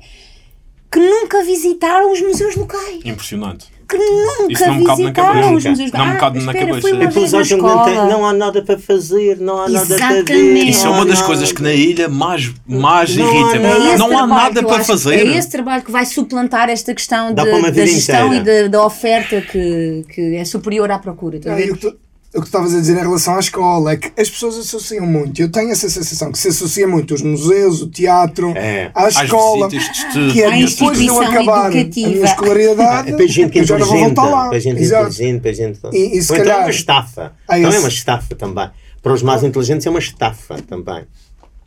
Que 0.92 1.00
nunca 1.00 1.44
visitaram 1.44 2.12
os 2.12 2.22
museus 2.22 2.56
locais. 2.56 3.06
Impressionante. 3.06 3.75
Que 3.88 3.98
nunca 3.98 4.54
Isso 4.54 4.66
não 4.68 4.76
me 4.76 4.84
cabe 4.86 5.02
na 5.04 5.10
visitaram 5.10 5.34
cabeça. 5.42 5.56
os 5.56 5.66
museus 5.66 5.92
Não 5.92 6.06
me 6.06 6.12
Ah, 6.12 6.16
cabe 6.16 6.40
na 6.44 6.52
espera, 6.52 6.68
cabeça. 6.68 6.90
E 6.90 6.98
depois 7.00 7.32
na 7.32 7.40
acham 7.40 7.58
que 7.58 7.64
não, 7.64 7.84
tem- 7.86 7.96
não 7.96 8.26
há 8.26 8.34
nada 8.34 8.62
para 8.64 8.80
fazer, 8.80 9.38
não 9.40 9.62
há 9.62 9.70
nada 9.70 9.86
para 9.98 10.08
ver. 10.08 10.14
Exatamente. 10.16 10.70
Isso 10.70 10.88
é 10.88 10.90
uma 10.90 11.06
das 11.06 11.22
coisas 11.22 11.52
que 11.52 11.62
na 11.62 11.74
ilha 11.74 12.10
mais, 12.10 12.52
mais 12.68 13.16
Não 13.16 13.28
há 13.28 13.32
irrita. 13.34 13.60
nada. 13.60 13.76
É 13.76 13.88
esse 13.90 13.98
Não 13.98 14.18
há 14.20 14.28
nada 14.28 14.60
eu 14.62 14.68
para 14.68 14.84
fazer. 14.84 15.16
É 15.28 15.38
esse 15.38 15.50
trabalho 15.50 15.84
que 15.84 15.92
vai 15.92 16.06
suplantar 16.06 16.70
esta 16.70 16.94
questão 16.94 17.28
de- 17.34 17.36
da 17.36 17.86
gestão 17.86 18.34
inteira. 18.34 18.62
e 18.62 18.64
da, 18.70 18.78
da 18.80 18.86
oferta 18.86 19.42
que, 19.42 20.06
que 20.14 20.36
é 20.36 20.46
superior 20.46 20.90
à 20.92 20.98
procura. 21.00 21.40
Ah, 21.46 21.60
e 21.60 21.72
o 21.72 21.76
que 21.76 21.82
tu- 21.82 21.96
o 22.36 22.42
que 22.42 22.42
tu 22.42 22.46
estavas 22.48 22.74
a 22.74 22.80
dizer 22.80 22.98
em 22.98 23.02
relação 23.02 23.36
à 23.36 23.40
escola 23.40 23.94
é 23.94 23.98
que 23.98 24.12
as 24.22 24.30
pessoas 24.30 24.58
associam 24.58 25.06
muito. 25.06 25.42
Eu 25.42 25.50
tenho 25.50 25.72
essa 25.72 25.90
sensação 25.90 26.32
que 26.32 26.38
se 26.38 26.50
associa 26.50 26.88
muito 26.88 27.14
os 27.14 27.22
museus, 27.22 27.82
o 27.82 27.90
teatro, 27.90 28.52
É. 28.58 28.92
à 28.94 29.08
escola, 29.08 29.68
estudo. 29.74 30.34
que 30.34 30.42
é 30.44 30.52
depois 30.52 30.54
de 30.56 30.62
eu 30.62 30.66
instituição 30.66 31.22
acabar 31.22 31.66
a 31.66 31.72
educativa. 31.72 32.10
minha 32.10 32.26
escolaridade, 32.26 33.10
É 33.12 33.16
para 33.16 33.28
gente 33.28 33.58
eu 33.58 33.64
já 33.66 33.78
não 33.78 33.86
vou 33.88 33.98
voltar 34.00 34.26
lá. 34.26 34.50
para 34.50 34.60
gente 34.60 34.82
Exato. 34.82 35.08
inteligente, 35.14 35.42
para 35.42 35.54
gente. 35.54 35.80
E- 35.94 36.18
e 36.18 36.22
se 36.22 36.32
Ou 36.32 36.38
então 36.38 36.46
é 36.48 36.50
calhar- 36.50 36.60
uma 36.62 36.70
estafa. 36.70 37.34
Não 37.50 37.56
é 37.56 37.62
esse- 37.70 37.78
uma 37.80 37.88
estafa 37.90 38.36
também. 38.36 38.70
Para 39.02 39.14
os 39.14 39.22
mais 39.24 39.44
inteligentes 39.44 39.86
é 39.86 39.90
uma 39.90 40.00
estafa 40.00 40.56
também. 40.62 41.04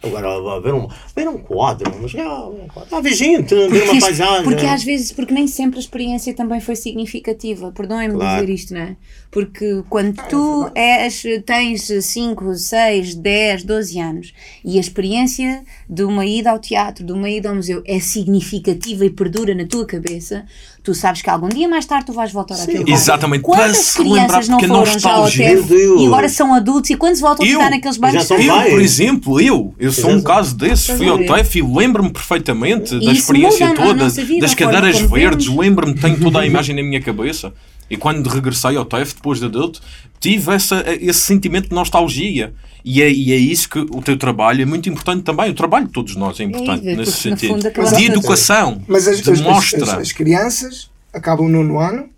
Agora, 0.01 0.61
ver 0.61 0.75
um, 0.75 0.87
ver 1.17 1.29
um 1.29 1.39
quadro, 1.39 1.93
mas 2.01 2.15
ah, 2.15 2.47
um 2.47 2.69
quadro. 2.69 2.95
Ah, 2.97 3.01
ver 3.01 3.13
gente, 3.15 3.53
ver 3.53 3.83
uma 3.91 4.01
paisagem. 4.01 4.45
Porque 4.45 4.65
às 4.65 4.85
vezes, 4.85 5.11
porque 5.11 5.35
nem 5.35 5.49
sempre 5.49 5.77
a 5.79 5.81
experiência 5.81 6.33
também 6.35 6.61
foi 6.61 6.77
significativa. 6.77 7.73
Perdoem-me 7.73 8.15
Claro. 8.15 8.41
dizer 8.41 8.53
isto, 8.53 8.75
não 8.75 8.81
é? 8.81 8.97
Porque 9.31 9.83
quando 9.91 10.17
tu 10.27 10.71
és, 10.75 11.23
tens 11.45 11.83
5, 12.01 12.55
6, 12.55 13.15
10, 13.15 13.63
12 13.63 14.01
anos 14.01 14.33
e 14.65 14.79
a 14.79 14.81
experiência 14.81 15.63
de 15.89 16.03
uma 16.03 16.25
ida 16.25 16.51
ao 16.51 16.59
teatro, 16.59 17.05
de 17.05 17.13
uma 17.13 17.29
ida 17.29 17.51
ao 17.51 17.55
museu 17.55 17.83
é 17.87 18.01
significativa 18.01 19.05
e 19.05 19.11
perdura 19.11 19.55
na 19.55 19.67
tua 19.67 19.85
cabeça, 19.85 20.47
tu 20.83 20.95
sabes 20.95 21.21
que 21.21 21.29
algum 21.29 21.49
dia 21.51 21.69
mais 21.69 21.85
tarde 21.85 22.07
tu 22.07 22.13
vais 22.15 22.33
voltar 22.33 22.55
àquele 22.55 22.79
lugar. 22.79 22.95
Exatamente, 22.95 23.43
Quantas 23.43 23.77
se 23.77 24.03
lembrar, 24.03 24.41
crianças 24.41 24.49
não 24.49 24.59
a 24.59 24.87
foram 24.87 24.99
já 24.99 25.11
ao 25.13 25.31
Deus. 25.31 25.71
e 26.01 26.07
agora 26.07 26.29
são 26.31 26.55
adultos 26.55 26.89
e 26.91 26.97
quando 26.97 27.17
voltam 27.19 27.45
a 27.45 27.49
Eu? 27.49 27.59
ficar 27.59 27.71
naqueles 27.71 27.97
bancos 27.99 28.15
Já 28.15 28.25
são 28.25 28.39
Eu, 28.39 28.55
pais. 28.55 28.71
por 28.71 28.81
exemplo, 28.81 29.41
eu, 29.41 29.75
eu 29.79 29.93
sou 29.93 30.11
um 30.11 30.23
caso 30.23 30.57
desses, 30.57 30.87
fui 30.87 31.07
a 31.07 31.13
ao? 31.13 31.19
TEF 31.19 31.59
e 31.59 31.63
lembro-me 31.63 32.11
perfeitamente 32.11 32.95
E 32.95 33.05
da 33.05 33.13
experiência 33.13 33.69
a 33.69 33.75
toda, 33.75 34.09
vida, 34.09 34.41
das 34.41 34.53
a 34.53 34.57
cadeiras 34.57 35.01
verdes, 35.03 35.49
lembro-me, 35.49 35.95
tenho 35.95 36.19
toda 36.19 36.41
a 36.41 36.47
imagem 36.49 36.75
na 36.75 36.83
minha 36.83 37.03
cabeça. 37.03 37.53
E 37.91 37.97
quando 37.97 38.29
regressei 38.29 38.77
ao 38.77 38.85
TEF, 38.85 39.15
depois 39.15 39.39
de 39.41 39.47
adulto, 39.47 39.81
tive 40.21 40.53
essa, 40.53 40.85
esse 41.01 41.21
sentimento 41.21 41.69
de 41.69 41.75
nostalgia. 41.75 42.53
E 42.85 43.03
é, 43.03 43.11
e 43.11 43.33
é 43.33 43.37
isso 43.37 43.69
que 43.69 43.79
o 43.79 44.01
teu 44.03 44.17
trabalho 44.17 44.63
é 44.63 44.65
muito 44.65 44.89
importante 44.89 45.23
também. 45.23 45.51
O 45.51 45.55
trabalho 45.55 45.87
de 45.87 45.93
todos 45.93 46.15
nós 46.17 46.39
é 46.41 46.45
importante 46.45 46.89
É, 46.89 46.95
nesse 46.97 47.13
sentido. 47.13 47.59
de 47.59 47.67
a- 47.69 48.03
educação. 48.03 48.83
Mas 48.87 49.09
as, 49.09 49.21
de 49.23 49.31
as- 49.31 49.41
as- 49.41 49.89
as 49.89 50.13
crianças 50.13 50.91
acabam 51.13 51.47
o 51.47 51.49
nono 51.49 51.79
ano, 51.79 52.09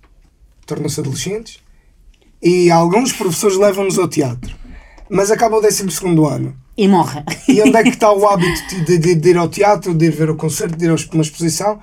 tornam-se 0.67 1.01
adolescentes, 1.01 1.59
e 2.43 2.71
alguns 2.71 3.13
professores 3.13 3.57
levam-nos 3.57 3.99
ao 3.99 4.09
teatro. 4.09 4.55
Mas 5.09 5.31
acaba 5.31 5.57
o 5.57 5.61
décimo 5.61 5.91
segundo 5.91 6.27
ano. 6.27 6.55
E 6.77 6.87
morre. 6.89 7.21
E 7.49 7.61
onde 7.63 7.77
é 7.77 7.83
que 7.83 7.89
está 7.91 8.13
o 8.13 8.27
hábito 8.27 8.85
de, 8.85 8.97
de- 8.99 9.15
de 9.15 9.29
ir 9.31 9.37
ao 9.37 9.49
teatro, 9.49 9.93
de 9.93 10.07
ir 10.07 10.11
ver 10.13 10.31
o 10.31 10.37
concerto, 10.37 10.77
de 10.77 10.85
ir 10.85 10.91
a 10.91 10.97
uma 11.13 11.23
exposição? 11.23 11.81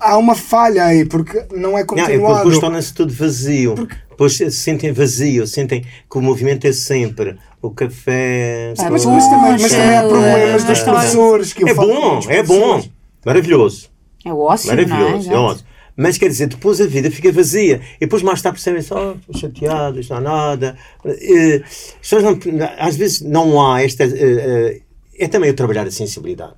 Há 0.00 0.16
uma 0.16 0.34
falha 0.34 0.84
aí, 0.84 1.04
porque 1.04 1.44
não 1.52 1.70
é 1.70 1.72
Não, 1.72 1.78
é 1.78 1.84
porque 1.84 2.00
continuado. 2.02 2.36
depois 2.38 2.58
torna-se 2.58 2.94
tudo 2.94 3.12
vazio. 3.12 3.74
Depois 4.10 4.36
se 4.36 4.50
sentem 4.52 4.92
vazio, 4.92 5.46
sentem 5.46 5.82
que 5.82 6.18
o 6.18 6.20
movimento 6.20 6.66
é 6.66 6.72
sempre 6.72 7.36
o 7.60 7.70
café. 7.70 8.74
Ah, 8.78 8.90
mas, 8.90 9.04
o- 9.04 9.10
mas 9.10 9.26
também, 9.28 9.52
mas 9.60 9.70
também 9.72 9.96
há 9.96 10.02
problemas 10.02 10.64
dos 10.64 10.78
história. 10.78 11.00
professores. 11.00 11.52
Que 11.52 11.68
É 11.68 11.74
com 11.74 11.86
bom, 11.86 12.20
é 12.28 12.42
bom. 12.42 12.84
Maravilhoso. 13.24 13.88
É 14.24 14.32
o 14.32 14.38
ócio, 14.38 14.68
Maravilhoso, 14.68 15.28
não 15.30 15.36
é 15.36 15.36
é? 15.36 15.38
ótimo. 15.38 15.68
Mas 15.96 16.16
quer 16.16 16.28
dizer, 16.28 16.46
depois 16.46 16.80
a 16.80 16.86
vida 16.86 17.10
fica 17.10 17.30
vazia. 17.32 17.80
E 17.96 18.00
depois 18.00 18.22
mais 18.22 18.40
tarde 18.40 18.56
percebem 18.56 18.80
só, 18.82 19.12
oh, 19.12 19.16
estou 19.18 19.36
chateado, 19.40 20.00
isto 20.00 20.10
não 20.10 20.18
há 20.18 20.20
nada. 20.20 20.76
Eh, 21.04 21.62
as 21.64 21.96
pessoas 22.00 22.22
não- 22.22 22.38
às 22.78 22.96
vezes 22.96 23.20
não 23.20 23.60
há 23.60 23.82
esta. 23.82 24.04
eh, 24.04 24.08
eh, 24.14 24.80
é 25.18 25.28
também 25.28 25.50
o 25.50 25.54
trabalhar 25.54 25.86
a 25.86 25.90
sensibilidade. 25.90 26.54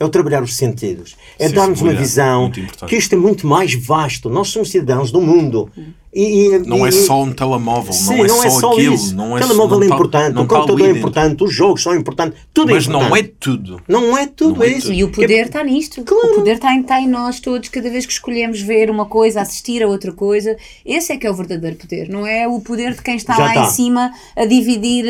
É 0.00 0.04
o 0.04 0.08
trabalhar 0.08 0.42
os 0.42 0.56
sentidos. 0.56 1.16
É 1.38 1.48
darmos 1.48 1.80
uma 1.80 1.92
visão 1.92 2.50
que 2.86 2.96
isto 2.96 3.14
é 3.14 3.18
muito 3.18 3.46
mais 3.46 3.74
vasto. 3.74 4.30
Nós 4.30 4.48
somos 4.48 4.70
cidadãos 4.70 5.10
do 5.10 5.20
mundo. 5.20 5.70
E, 6.14 6.54
e- 6.54 6.58
Não 6.60 6.86
é 6.86 6.88
e- 6.88 6.92
só 6.92 7.22
um 7.22 7.32
telemóvel, 7.32 7.92
Sim, 7.92 8.22
não 8.24 8.42
é 8.42 8.48
só 8.50 8.72
aquilo. 8.72 8.94
isso. 8.94 9.14
Não 9.14 9.36
é 9.36 9.40
o 9.40 9.42
telemóvel 9.46 9.78
não 9.78 9.84
é 9.84 9.88
tá- 9.88 9.94
importante, 9.94 10.34
não 10.34 10.42
o 10.42 10.46
tá 10.48 10.54
computador 10.56 10.86
é 10.88 10.90
importante, 10.98 11.44
os 11.44 11.52
jogos 11.54 11.82
são 11.82 11.94
importantes, 11.94 12.38
tudo 12.54 12.72
Mas 12.72 12.86
é 12.86 12.90
não 12.90 13.02
importante. 13.02 13.24
é 13.28 13.32
tudo. 13.38 13.82
Não 13.86 14.16
é 14.18 14.26
tudo 14.26 14.56
Não 14.56 14.62
é 14.62 14.68
isso. 14.68 14.86
tudo. 14.86 14.94
E 14.94 15.04
o 15.04 15.10
poder 15.12 15.46
está 15.46 15.62
nisto. 15.62 16.00
O 16.00 16.34
poder 16.34 16.54
está 16.54 16.74
em, 16.74 16.80
está 16.80 16.98
em 17.00 17.06
nós 17.08 17.40
todos, 17.40 17.68
cada 17.68 17.90
vez 17.90 18.06
que 18.06 18.12
escolhemos 18.12 18.60
ver 18.60 18.90
uma 18.90 19.04
coisa, 19.04 19.42
assistir 19.42 19.82
a 19.82 19.86
outra 19.86 20.10
coisa. 20.12 20.56
Esse 20.84 21.12
é 21.12 21.16
que 21.18 21.26
é 21.26 21.30
o 21.30 21.34
verdadeiro 21.34 21.76
poder, 21.76 22.08
não 22.08 22.26
é 22.26 22.48
o 22.48 22.58
poder 22.60 22.94
de 22.94 23.02
quem 23.02 23.16
está 23.16 23.34
Já 23.34 23.42
lá 23.44 23.48
está. 23.50 23.64
em 23.64 23.70
cima 23.70 24.10
a 24.34 24.44
dividir 24.46 25.04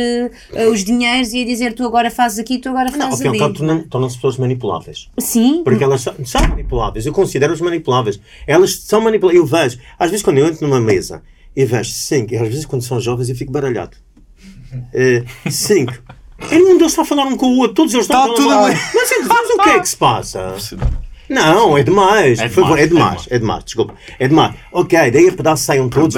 eh, 0.52 0.66
os 0.68 0.82
dinheiros 0.84 1.32
e 1.32 1.42
a 1.42 1.44
dizer 1.46 1.74
tu 1.74 1.84
agora 1.84 2.10
fazes 2.10 2.38
aqui, 2.40 2.58
tu 2.58 2.70
agora 2.70 2.90
Não, 2.90 3.06
ao 3.06 3.10
fazes 3.10 3.20
fim 3.20 3.28
ao 3.28 3.32
ali. 3.34 3.38
cabo 3.40 3.54
tornam- 3.54 3.82
tornam-se 3.88 4.16
pessoas 4.16 4.36
manipuláveis. 4.36 5.08
Sim, 5.18 5.62
Porque 5.64 5.84
elas 5.84 6.00
são, 6.00 6.14
são 6.24 6.40
manipuláveis. 6.48 7.06
Eu 7.06 7.12
considero-as 7.12 7.60
manipuláveis. 7.60 8.18
Elas 8.46 8.74
são 8.80 9.00
manipuláveis. 9.00 9.38
Eu 9.40 9.46
vejo, 9.46 9.78
às 9.98 10.10
vezes 10.10 10.24
quando 10.24 10.38
eu 10.38 10.46
entro 10.46 10.66
numa 10.66 10.80
mesa 10.92 11.22
e 11.56 11.64
vejo 11.64 11.90
cinco, 11.90 12.34
e 12.34 12.36
às 12.36 12.48
vezes 12.48 12.66
quando 12.66 12.82
são 12.82 13.00
jovens 13.00 13.28
eu 13.28 13.36
fico 13.36 13.52
baralhado. 13.52 13.96
Eh, 14.92 15.24
cinco. 15.50 15.94
E 16.50 16.54
nenhum 16.54 16.76
deles 16.76 16.92
está 16.92 17.00
a 17.00 17.04
falar 17.06 17.24
um 17.24 17.38
com 17.38 17.46
o 17.46 17.58
outro, 17.60 17.74
todos 17.74 17.94
eles 17.94 18.04
estão 18.04 18.34
Está 18.34 18.42
a 18.42 18.46
falar. 18.46 18.70
Mas, 18.94 19.10
mas 19.26 19.50
o 19.50 19.62
que 19.62 19.70
é 19.70 19.80
que 19.80 19.88
se 19.88 19.96
passa? 19.96 20.56
Não, 21.28 21.76
é 21.76 21.82
demais. 21.82 22.38
É 22.38 22.48
favor, 22.48 22.76
demais, 22.76 22.80
é 22.80 22.84
é 22.84 22.86
demais. 22.86 23.26
É 23.30 23.38
demais, 23.38 23.64
desculpa. 23.64 23.94
É 24.18 24.28
demais. 24.28 24.54
Ok, 24.72 25.10
daí 25.10 25.28
a 25.28 25.32
pedaço 25.32 25.64
saiam 25.64 25.88
todos. 25.88 26.16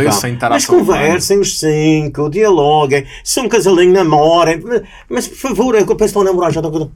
Mas 0.50 0.66
conversem 0.66 1.38
os 1.38 1.58
cinco, 1.58 2.28
dialoguem. 2.30 3.04
Se 3.24 3.40
é 3.40 3.42
um 3.42 3.48
casalinho, 3.48 3.92
namorem. 3.92 4.62
Mas 5.08 5.26
por 5.26 5.36
favor, 5.36 5.74
é 5.74 5.84
que 5.84 5.90
eu 5.90 5.96
penso 5.96 6.14
que 6.14 6.18
estão 6.18 6.22
a 6.22 6.24
namorar 6.26 6.52
já. 6.52 6.60
Estão... 6.60 6.90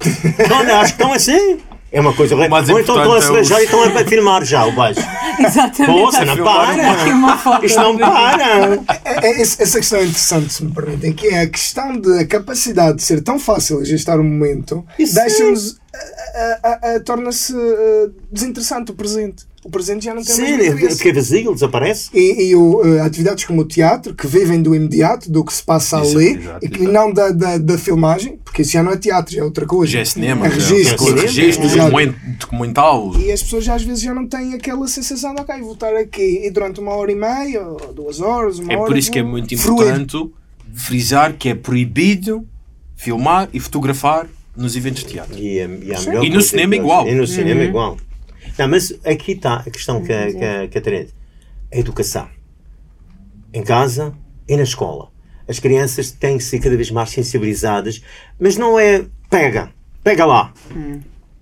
Não, 0.66 0.80
acho 0.80 0.96
que 0.96 1.02
estão 1.02 1.12
assim. 1.12 1.58
É 1.92 2.00
uma 2.00 2.14
coisa 2.14 2.36
Ou 2.36 2.44
então 2.44 2.78
estão 2.80 3.12
a 3.12 3.18
é 3.18 3.32
beijar 3.32 3.56
os- 3.56 3.60
e 3.62 3.64
estão 3.64 3.82
a 3.82 4.04
filmar 4.06 4.44
já 4.44 4.64
o 4.64 4.72
beijo. 4.72 5.00
exatamente. 5.40 5.86
Poxa, 6.00 6.24
não 6.24 6.36
para. 6.36 7.66
Isto 7.66 7.80
não 7.80 7.98
para. 7.98 8.74
É- 9.04 9.26
é- 9.26 9.40
essa 9.42 9.78
questão 9.78 9.98
é 9.98 10.02
interessante, 10.04 10.52
se 10.52 10.64
me 10.64 10.72
permitem, 10.72 11.12
que 11.12 11.26
é 11.28 11.40
a 11.42 11.46
questão 11.48 11.98
da 12.00 12.24
capacidade 12.26 12.98
de 12.98 13.02
ser 13.02 13.20
tão 13.22 13.38
fácil 13.40 13.80
a 13.80 13.84
gestar 13.84 14.20
o 14.20 14.24
momento, 14.24 14.84
Isso 14.98 15.14
deixa-nos. 15.14 15.80
Torna-se 17.04 17.52
uh, 17.54 18.12
desinteressante 18.30 18.92
o 18.92 18.94
presente. 18.94 19.44
O 19.62 19.68
presente 19.68 20.06
já 20.06 20.14
não 20.14 20.24
tem 20.24 20.34
Sim, 20.34 20.42
mais 20.42 20.54
interesse. 20.68 20.96
porque 20.96 21.08
é 21.10 21.12
vazio, 21.12 21.52
desaparece. 21.52 22.08
E, 22.14 22.48
e 22.48 22.56
o, 22.56 22.80
uh, 22.82 23.02
atividades 23.02 23.44
como 23.44 23.60
o 23.60 23.64
teatro, 23.66 24.14
que 24.14 24.26
vivem 24.26 24.62
do 24.62 24.74
imediato, 24.74 25.30
do 25.30 25.44
que 25.44 25.52
se 25.52 25.62
passa 25.62 26.00
Exato, 26.00 26.16
ali, 26.16 26.28
exato, 26.38 26.64
e 26.64 26.68
que 26.70 26.78
exato. 26.80 26.92
não 26.94 27.12
da, 27.12 27.28
da, 27.30 27.58
da 27.58 27.76
filmagem, 27.76 28.38
porque 28.42 28.62
isso 28.62 28.72
já 28.72 28.82
não 28.82 28.92
é 28.92 28.96
teatro, 28.96 29.34
já 29.34 29.42
é 29.42 29.44
outra 29.44 29.66
coisa. 29.66 29.92
Já 29.92 30.00
é 30.00 30.04
cinema, 30.06 30.46
é 30.46 30.48
registro. 30.48 31.18
é 31.18 31.20
registro, 31.20 31.66
Exato. 31.66 31.84
documento- 31.90 32.16
documental. 32.38 33.12
E 33.18 33.30
as 33.30 33.42
pessoas 33.42 33.64
já 33.64 33.74
às 33.74 33.82
vezes 33.82 34.02
já 34.02 34.14
não 34.14 34.26
têm 34.26 34.54
aquela 34.54 34.88
sensação 34.88 35.34
de, 35.34 35.42
ok, 35.42 35.60
vou 35.60 35.74
estar 35.74 35.94
aqui 35.94 36.40
e 36.46 36.50
durante 36.50 36.80
uma 36.80 36.92
hora 36.92 37.12
e 37.12 37.14
meia, 37.14 37.62
ou 37.66 37.92
duas 37.92 38.18
horas, 38.22 38.58
uma 38.58 38.72
É 38.72 38.76
hora. 38.78 38.86
por 38.86 38.96
isso 38.96 39.10
que 39.12 39.18
é 39.18 39.22
muito 39.22 39.54
fruir. 39.58 39.88
importante 39.88 40.30
frisar 40.72 41.34
que 41.34 41.50
é 41.50 41.54
proibido 41.54 42.46
filmar 42.96 43.48
e 43.52 43.60
fotografar 43.60 44.26
nos 44.56 44.74
eventos 44.74 45.04
de 45.04 45.10
teatro. 45.10 45.36
E, 45.38 45.58
e, 45.58 45.60
E 45.60 45.66
no 45.66 46.30
coisa 46.32 46.40
cinema 46.48 46.70
que- 46.74 46.80
igual. 46.80 47.06
E 47.08 47.14
no 47.14 47.26
cinema 47.26 47.60
Uhum. 47.60 47.66
igual. 47.68 47.96
Não, 48.58 48.68
mas 48.68 48.92
aqui 49.04 49.32
está 49.32 49.56
a 49.56 49.70
questão 49.70 50.02
que, 50.02 50.12
a- 50.12 50.32
que, 50.32 50.44
a- 50.44 50.68
que 50.82 51.08
a 51.72 51.78
educação. 51.78 52.28
Em 53.52 53.62
casa 53.62 54.14
e 54.48 54.56
na 54.56 54.62
escola. 54.62 55.10
As 55.48 55.58
crianças 55.58 56.10
têm 56.12 56.38
que 56.38 56.44
ser 56.44 56.60
cada 56.60 56.76
vez 56.76 56.90
mais 56.90 57.10
sensibilizadas, 57.10 58.02
mas 58.38 58.56
não 58.56 58.78
é 58.78 59.04
pega, 59.28 59.70
pega 60.04 60.24
lá. 60.24 60.52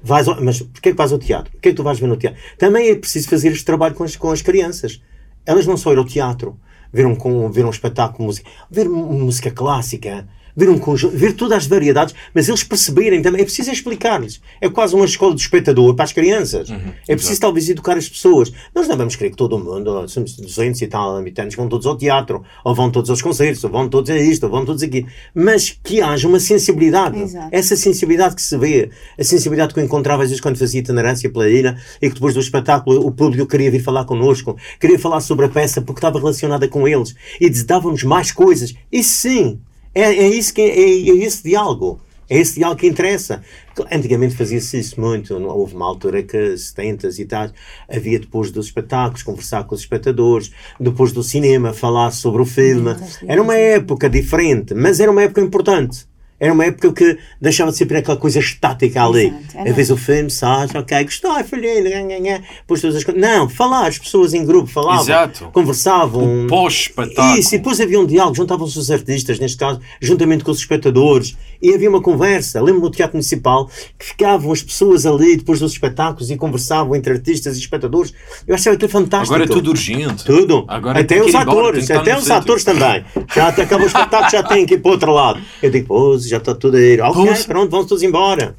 Vais 0.02 0.28
ao- 0.28 0.42
mas 0.42 0.60
porquê 0.62 0.90
que 0.92 0.96
vais 0.96 1.12
ao 1.12 1.18
teatro? 1.18 1.50
Porquê 1.52 1.70
que 1.70 1.74
tu 1.76 1.82
vais 1.82 1.98
ver 1.98 2.06
no 2.06 2.16
teatro? 2.16 2.40
Também 2.56 2.88
é 2.88 2.94
preciso 2.94 3.28
fazer 3.28 3.48
este 3.52 3.64
trabalho 3.64 3.94
com 3.94 4.04
as, 4.04 4.16
com 4.16 4.30
as 4.30 4.40
crianças. 4.40 5.02
Elas 5.44 5.66
não 5.66 5.76
só 5.76 5.92
ir 5.92 5.98
ao 5.98 6.04
teatro, 6.04 6.58
ver 6.92 7.04
um, 7.06 7.14
com, 7.14 7.50
ver 7.50 7.64
um 7.66 7.70
espetáculo, 7.70 8.24
música, 8.26 8.48
ver 8.70 8.88
música 8.88 9.50
clássica, 9.50 10.26
ver 10.58 10.68
um 10.68 10.76
conjunto, 10.76 11.16
ver 11.16 11.34
todas 11.34 11.58
as 11.58 11.66
variedades, 11.68 12.12
mas 12.34 12.48
eles 12.48 12.64
perceberem 12.64 13.22
também. 13.22 13.42
É 13.42 13.44
preciso 13.44 13.70
explicar-lhes. 13.70 14.40
É 14.60 14.68
quase 14.68 14.92
uma 14.92 15.04
escola 15.04 15.32
de 15.32 15.40
espectador 15.40 15.94
para 15.94 16.04
as 16.04 16.12
crianças. 16.12 16.68
é 17.06 17.14
preciso 17.14 17.40
talvez 17.40 17.68
educar 17.68 17.96
as 17.96 18.08
pessoas. 18.08 18.52
Nós 18.74 18.88
não 18.88 18.96
vamos 18.96 19.14
querer 19.14 19.30
que 19.30 19.36
todo 19.36 19.56
mundo, 19.56 20.08
somos 20.08 20.34
200 20.34 20.82
e 20.82 20.86
tal 20.88 21.16
habitantes, 21.16 21.56
vão 21.56 21.68
todos 21.68 21.86
ao 21.86 21.96
teatro, 21.96 22.42
ou 22.64 22.74
vão 22.74 22.90
todos 22.90 23.08
aos 23.08 23.22
concertos, 23.22 23.62
ou 23.62 23.70
vão 23.70 23.88
todos 23.88 24.10
a 24.10 24.16
isto, 24.18 24.42
ou 24.44 24.50
vão 24.50 24.64
todos 24.64 24.82
aqui. 24.82 25.06
Mas 25.32 25.70
que 25.70 26.00
haja 26.00 26.26
uma 26.26 26.40
sensibilidade. 26.40 27.20
Exato. 27.20 27.48
Essa 27.52 27.76
sensibilidade 27.76 28.34
que 28.34 28.42
se 28.42 28.58
vê, 28.58 28.90
a 29.16 29.22
sensibilidade 29.22 29.72
que 29.72 29.78
eu 29.78 29.84
encontrava 29.84 30.24
às 30.24 30.30
vezes 30.30 30.40
quando 30.40 30.58
fazia 30.58 30.80
itinerância 30.80 31.30
pela 31.30 31.48
ilha 31.48 31.76
e 32.02 32.08
que 32.08 32.14
depois 32.14 32.34
do 32.34 32.40
espetáculo 32.40 33.06
o 33.06 33.12
público 33.12 33.46
queria 33.46 33.70
vir 33.70 33.80
falar 33.80 34.04
connosco, 34.06 34.56
queria 34.80 34.98
falar 34.98 35.20
sobre 35.20 35.46
a 35.46 35.48
peça 35.48 35.80
porque 35.80 36.00
estava 36.00 36.18
relacionada 36.18 36.66
com 36.66 36.88
eles 36.88 37.14
e 37.40 37.48
davam-nos 37.62 38.02
mais 38.02 38.32
coisas. 38.32 38.74
Isso 38.90 39.10
sim, 39.10 39.60
é, 40.00 40.14
é 40.14 40.28
isso 40.28 40.52
que 40.54 40.60
é, 40.60 40.78
é 40.78 41.16
esse 41.24 41.42
diálogo. 41.42 42.00
É 42.30 42.38
esse 42.38 42.56
diálogo 42.56 42.80
que 42.80 42.86
interessa. 42.86 43.42
Antigamente 43.90 44.36
fazia-se 44.36 44.78
isso 44.78 45.00
muito. 45.00 45.34
Houve 45.34 45.74
uma 45.74 45.86
altura 45.86 46.22
que, 46.22 46.56
70 46.56 47.08
e 47.18 47.24
tal, 47.24 47.50
havia 47.88 48.18
depois 48.18 48.50
dos 48.50 48.66
espetáculos, 48.66 49.22
conversar 49.22 49.64
com 49.64 49.74
os 49.74 49.80
espectadores, 49.80 50.50
depois 50.78 51.10
do 51.10 51.22
cinema, 51.22 51.72
falar 51.72 52.10
sobre 52.10 52.42
o 52.42 52.46
filme. 52.46 52.94
Era 53.26 53.40
uma 53.40 53.56
época 53.56 54.10
diferente, 54.10 54.74
mas 54.74 55.00
era 55.00 55.10
uma 55.10 55.22
época 55.22 55.40
importante. 55.40 56.07
Era 56.40 56.52
uma 56.52 56.64
época 56.64 56.92
que 56.92 57.18
deixava 57.40 57.72
de 57.72 57.76
ser 57.76 57.96
aquela 57.96 58.16
coisa 58.16 58.38
estática 58.38 59.04
ali. 59.04 59.34
Era. 59.54 59.70
Às 59.70 59.76
vezes 59.76 59.90
o 59.90 59.96
filme, 59.96 60.30
sai, 60.30 60.68
ok, 60.74 61.04
gostei, 61.04 61.42
filhinho, 61.44 61.90
nhã, 61.90 62.02
nhã, 62.02 62.18
nhã. 62.18 62.42
depois 62.60 62.80
todas 62.80 62.96
as 62.96 63.04
coisas. 63.04 63.20
Não, 63.20 63.48
falar, 63.48 63.88
as 63.88 63.98
pessoas 63.98 64.34
em 64.34 64.44
grupo 64.44 64.68
falavam, 64.68 65.02
Exato. 65.02 65.50
conversavam. 65.52 66.44
O 66.44 66.46
pós-espetáculo. 66.46 67.38
Isso, 67.38 67.54
e 67.54 67.58
depois 67.58 67.80
havia 67.80 67.98
um 67.98 68.06
diálogo, 68.06 68.36
juntavam-se 68.36 68.78
os 68.78 68.90
artistas, 68.90 69.40
neste 69.40 69.56
caso, 69.56 69.80
juntamente 70.00 70.44
com 70.44 70.52
os 70.52 70.58
espectadores, 70.58 71.36
e 71.60 71.74
havia 71.74 71.88
uma 71.88 72.00
conversa. 72.00 72.60
Lembro 72.60 72.82
no 72.82 72.90
Teatro 72.90 73.16
Municipal 73.16 73.68
que 73.98 74.04
ficavam 74.06 74.52
as 74.52 74.62
pessoas 74.62 75.04
ali 75.06 75.36
depois 75.36 75.60
dos 75.60 75.72
espetáculos 75.72 76.30
e 76.30 76.36
conversavam 76.36 76.94
entre 76.94 77.12
artistas 77.12 77.56
e 77.56 77.60
espectadores. 77.60 78.12
Eu 78.46 78.54
achava 78.54 78.76
aquilo 78.76 78.90
fantástico. 78.90 79.34
Agora 79.34 79.50
é 79.50 79.52
tudo 79.52 79.70
urgente. 79.70 80.24
Tudo. 80.24 80.64
Agora 80.68 81.00
até 81.00 81.14
tem 81.16 81.20
os 81.22 81.28
embora, 81.28 81.42
atores, 81.50 81.86
tem 81.86 81.96
estar 81.96 82.00
até 82.00 82.14
os 82.16 82.20
sítio. 82.24 82.34
atores 82.36 82.64
também. 82.64 83.04
Já 83.34 83.48
até 83.48 83.62
acaba 83.62 83.84
o 83.84 83.86
espetáculo, 83.86 84.30
já 84.30 84.42
têm 84.42 84.64
que 84.66 84.74
ir 84.74 84.78
para 84.78 84.88
o 84.88 84.92
outro 84.92 85.12
lado. 85.12 85.40
Eu 85.62 85.70
digo, 85.70 85.86
pô, 85.88 86.18
já 86.18 86.36
está 86.38 86.54
tudo 86.54 86.76
a 86.76 86.80
ir. 86.80 87.00
Ok, 87.00 87.24
Pois. 87.26 87.46
pronto, 87.46 87.70
vão 87.70 87.84
todos 87.84 88.02
embora. 88.02 88.54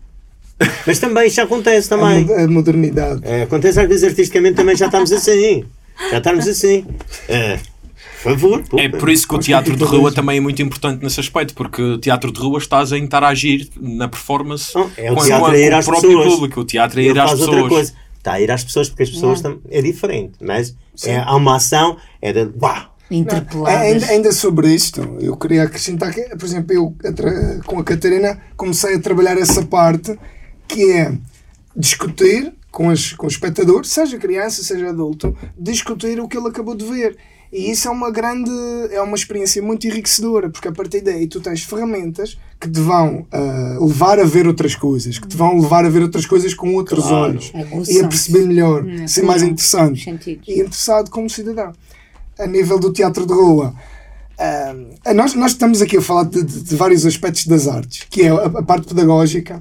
Mas 0.86 1.00
também 1.00 1.28
isto 1.28 1.40
acontece 1.40 1.88
também. 1.88 2.28
a 2.34 2.48
modernidade. 2.48 3.22
É, 3.24 3.44
acontece 3.44 3.80
às 3.80 3.88
vezes 3.88 4.04
artisticamente 4.04 4.56
também 4.56 4.76
já 4.76 4.88
estamos 4.88 5.12
assim. 5.12 5.64
Já 6.12 6.18
estamos 6.18 6.48
assim. 6.48 6.86
É, 7.30 7.60
favor. 8.22 8.64
pô. 8.68 8.80
É 8.80 8.90
por 8.90 9.10
isso 9.10 9.28
que 9.28 9.36
o 9.36 9.40
teatro 9.40 9.76
de 9.76 9.84
rua 9.84 10.12
também 10.12 10.38
é 10.38 10.42
muito 10.42 10.62
importante 10.62 11.04
nesse 11.04 11.20
aspecto, 11.20 11.54
porque 11.54 11.82
o 11.82 11.98
teatro 11.98 12.32
de 12.32 12.40
rua 12.40 12.58
estás 12.60 12.92
a 12.94 12.98
interagir 12.98 13.70
na 13.80 14.08
performance 14.08 14.74
Não, 14.76 14.90
é 14.98 15.12
o 15.12 15.16
com, 15.16 15.24
teatro 15.26 15.52
a 15.52 15.58
ir 15.58 15.70
com 15.72 15.76
às 15.78 15.88
o 15.88 15.92
próprio 15.92 16.10
pessoas. 16.18 16.34
público. 16.34 16.60
O 16.62 16.66
teatro 16.66 17.00
é 17.00 17.04
Ele 17.04 17.12
ir 17.14 17.20
às 17.20 17.30
faz 17.30 17.40
outra 17.42 17.56
pessoas. 17.56 17.74
coisa. 17.74 17.94
Está 18.18 18.34
a 18.34 18.42
ir 18.42 18.52
às 18.52 18.64
pessoas 18.64 18.90
porque 18.90 19.04
as 19.04 19.10
pessoas 19.10 19.42
tam- 19.42 19.60
é 19.70 19.82
diferente. 19.82 20.34
Mas 20.42 20.76
é, 21.06 21.18
há 21.18 21.36
uma 21.36 21.56
ação, 21.56 21.98
é 22.22 22.34
de. 22.34 22.40
É, 23.12 23.16
Interpeladas. 23.16 23.82
ainda, 23.82 24.06
ainda 24.08 24.32
sobre 24.32 24.72
isto, 24.72 25.18
eu 25.20 25.36
queria 25.36 25.64
acrescentar 25.64 26.14
que, 26.14 26.22
por 26.36 26.46
exemplo, 26.46 26.72
eu 26.74 26.96
com 27.66 27.80
a 27.80 27.84
Catarina 27.84 28.40
comecei 28.56 28.94
a 28.96 29.00
trabalhar 29.00 29.36
essa 29.38 29.66
parte 29.66 30.16
que 30.68 30.92
é 30.92 31.12
discutir 31.76 32.54
com, 32.72 32.90
as, 32.90 33.14
com 33.14 33.26
o 33.26 33.30
espectador, 33.30 33.84
seja 33.86 34.18
criança, 34.18 34.62
seja 34.64 34.90
adulto, 34.90 35.36
discutir 35.58 36.20
o 36.20 36.28
que 36.28 36.38
ele 36.38 36.48
acabou 36.50 36.76
de 36.76 36.86
ver. 36.86 37.18
E 37.52 37.72
isso 37.72 37.88
é 37.88 37.92
uma 37.92 38.12
grande, 38.12 38.52
é 38.92 39.02
uma 39.02 39.16
experiência 39.16 39.60
muito 39.62 39.88
enriquecedora, 39.88 40.50
porque 40.52 40.68
a 40.68 40.72
partir 40.72 41.02
daí 41.02 41.26
tu 41.28 41.42
tens 41.42 41.64
ferramentas 41.64 42.38
que 42.60 42.70
te 42.70 42.80
vão 42.80 43.26
uh, 43.34 43.86
levar 43.88 44.20
a 44.20 44.24
ver 44.24 44.46
outras 44.46 44.76
coisas, 44.76 45.18
que 45.18 45.28
te 45.28 45.36
vão 45.36 45.60
levar 45.60 45.84
a 45.84 45.90
ver 45.90 46.04
outras 46.04 46.26
coisas 46.28 46.54
com 46.54 46.76
outros 46.76 47.04
Claro. 47.06 47.24
olhos 47.32 47.52
Aguçam-se. 47.56 47.94
e 47.98 48.02
a 48.02 48.08
perceber 48.08 48.46
melhor, 48.46 48.84
Hum, 48.84 49.08
ser 49.08 49.24
mais 49.24 49.42
interessante 49.42 50.04
sentidos. 50.04 50.48
e 50.48 50.60
interessado 50.60 51.10
como 51.10 51.28
cidadão. 51.30 51.74
A 52.38 52.46
nível 52.46 52.78
do 52.78 52.94
teatro 52.94 53.26
de 53.26 53.34
rua, 53.34 53.74
ah, 54.38 55.14
nós, 55.14 55.34
nós 55.34 55.52
estamos 55.52 55.82
aqui 55.82 55.98
a 55.98 56.02
falar 56.02 56.24
de, 56.26 56.44
de- 56.44 56.62
de 56.62 56.76
vários 56.76 57.06
aspectos 57.06 57.48
das 57.48 57.68
artes, 57.68 58.06
que 58.10 58.22
é 58.24 58.30
a, 58.30 58.46
a 58.46 58.64
parte 58.64 58.88
pedagógica, 58.90 59.60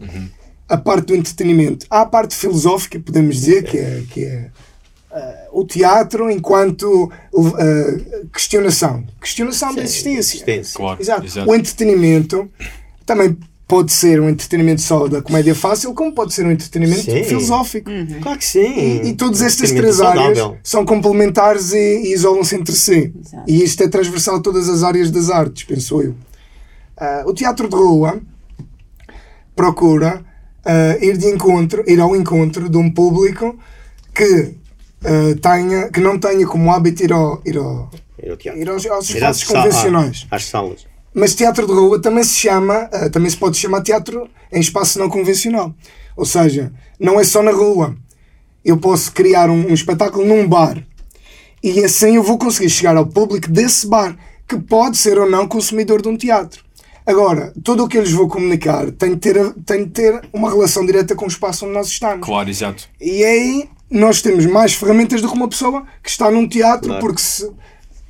a 0.68 0.76
parte 0.76 1.07
do 1.07 1.16
entretenimento. 1.16 1.86
Há 1.89 2.03
a 2.03 2.07
parte 2.07 2.36
filosófica, 2.36 3.01
podemos 3.01 3.36
dizer, 3.36 3.64
que 3.64 3.78
é, 3.78 4.03
que 4.11 4.24
é 4.24 4.51
o 5.52 5.64
teatro 5.64 6.30
enquanto 6.30 7.10
ah, 7.12 8.28
questionação. 8.32 9.04
Questionação 9.20 9.74
da 9.74 9.82
existência. 9.82 10.36
Existência. 10.36 10.76
Claro, 10.76 11.00
Exato. 11.00 11.24
exato. 11.24 11.50
O 11.50 11.54
entretenimento 11.54 12.48
também 13.04 13.36
pode 13.68 13.92
ser 13.92 14.18
um 14.18 14.30
entretenimento 14.30 14.80
só 14.80 15.06
da 15.06 15.20
comédia 15.20 15.54
fácil, 15.54 15.92
como 15.92 16.10
pode 16.14 16.32
ser 16.32 16.46
um 16.46 16.50
entretenimento 16.50 17.02
Sim. 17.02 17.22
filosófico. 17.22 17.90
Claro 18.22 18.38
que 18.38 18.44
sim. 18.46 18.60
E, 18.60 19.08
e 19.10 19.12
todas 19.12 19.42
estas 19.42 19.70
três 19.70 20.00
áreas 20.00 20.38
saudável. 20.38 20.58
são 20.64 20.86
complementares 20.86 21.72
e, 21.72 21.76
e 21.76 22.14
isolam-se 22.14 22.56
entre 22.56 22.74
si. 22.74 23.12
Exato. 23.22 23.44
E 23.46 23.62
isto 23.62 23.82
é 23.82 23.88
transversal 23.88 24.36
a 24.36 24.40
todas 24.40 24.70
as 24.70 24.82
áreas 24.82 25.10
das 25.10 25.28
artes, 25.28 25.64
penso 25.64 26.00
eu. 26.00 26.14
Ah, 26.96 27.24
o 27.26 27.34
teatro 27.34 27.68
de 27.68 27.76
rua 27.76 28.18
procura 29.54 30.24
ah, 30.64 30.96
ir, 31.02 31.18
de 31.18 31.26
encontro, 31.26 31.84
ir 31.86 32.00
ao 32.00 32.16
encontro 32.16 32.70
de 32.70 32.76
um 32.78 32.90
público 32.90 33.54
que, 34.14 34.54
ah, 35.05 35.34
tenha, 35.40 35.90
que 35.90 36.01
não 36.01 36.18
tenha 36.18 36.46
como 36.46 36.72
hábito 36.72 37.03
ir, 37.03 37.12
ao, 37.12 37.40
ir, 37.44 37.57
ao, 37.57 37.90
Ir 38.22 38.30
ao 38.30 38.36
teatro. 38.36 38.61
ir 38.61 38.68
aos, 38.68 38.86
aos 38.86 39.11
espaços 39.11 39.44
convencionais. 39.44 40.26
Às 40.30 40.44
salas. 40.46 40.86
Mas 41.14 41.34
teatro 41.34 41.66
de 41.66 41.72
rua 41.72 42.01
também 42.01 42.22
se 42.24 42.34
chama, 42.34 42.88
ah, 42.92 43.09
também 43.11 43.30
se 43.30 43.36
pode 43.36 43.57
chamar 43.57 43.82
teatro 43.82 44.28
em 44.53 44.61
espaço 44.61 44.99
não 44.99 45.09
convencional. 45.09 45.74
Ou 46.16 46.24
seja, 46.24 46.72
não 46.99 47.18
é 47.18 47.24
só 47.24 47.42
na 47.42 47.53
rua. 47.53 47.96
Eu 48.64 48.76
posso 48.76 49.12
criar 49.12 49.49
um, 49.49 49.70
um 49.70 49.74
espetáculo 49.74 50.26
num 50.26 50.46
bar 50.46 50.84
e 51.62 51.82
assim 51.84 52.16
eu 52.16 52.22
vou 52.22 52.38
conseguir 52.38 52.70
chegar 52.70 52.96
ao 52.96 53.07
público 53.07 53.51
desse 53.51 53.86
bar, 53.86 54.16
que 54.46 54.59
pode 54.59 54.96
ser 54.96 55.18
ou 55.18 55.28
não 55.28 55.46
consumidor 55.46 56.01
de 56.01 56.09
um 56.09 56.16
teatro. 56.16 56.64
Agora, 57.05 57.53
tudo 57.64 57.84
o 57.84 57.88
que 57.88 57.96
eu 57.96 58.03
lhes 58.03 58.12
vou 58.12 58.28
comunicar 58.28 58.90
tem 58.92 59.14
de 59.14 59.16
ter, 59.16 59.55
tem 59.64 59.84
de 59.84 59.90
ter 59.90 60.20
uma 60.32 60.51
relação 60.51 60.84
direta 60.84 61.14
com 61.14 61.24
o 61.24 61.28
espaço 61.28 61.64
onde 61.64 61.74
nós 61.74 61.88
estamos. 61.88 62.26
Claro, 62.26 62.51
exato. 62.51 62.88
E 63.01 63.24
aí 63.24 63.68
nós 63.91 64.20
temos 64.20 64.45
mais 64.47 64.74
ferramentas 64.74 65.20
do 65.22 65.28
que 65.28 65.34
uma 65.34 65.49
pessoa 65.49 65.86
que 66.03 66.11
está 66.11 66.30
num 66.30 66.49
teatro 66.49 66.89
Claro. 66.89 67.01
porque 67.01 67.20
se, 67.20 67.51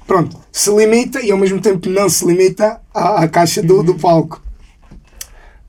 pronto, 0.06 0.38
se 0.50 0.70
limita 0.70 1.20
e 1.20 1.30
ao 1.30 1.38
mesmo 1.38 1.60
tempo 1.60 1.88
não 1.88 2.08
se 2.08 2.24
limita 2.26 2.80
à, 2.92 3.22
à 3.22 3.28
caixa 3.28 3.62
do, 3.62 3.82
do 3.82 3.94
palco. 3.94 4.42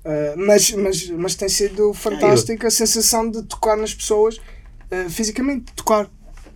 Uh, 0.04 0.34
mas, 0.38 0.72
mas, 0.72 1.10
mas 1.10 1.36
tem 1.36 1.50
sido 1.50 1.94
fantástica 1.94 2.68
a 2.68 2.72
sensação 2.72 3.30
de 3.30 3.44
tocar 3.44 3.78
nas 3.78 3.94
pessoas 3.94 4.38
uh, 4.38 5.10
fisicamente, 5.10 5.72
tocar. 5.74 6.10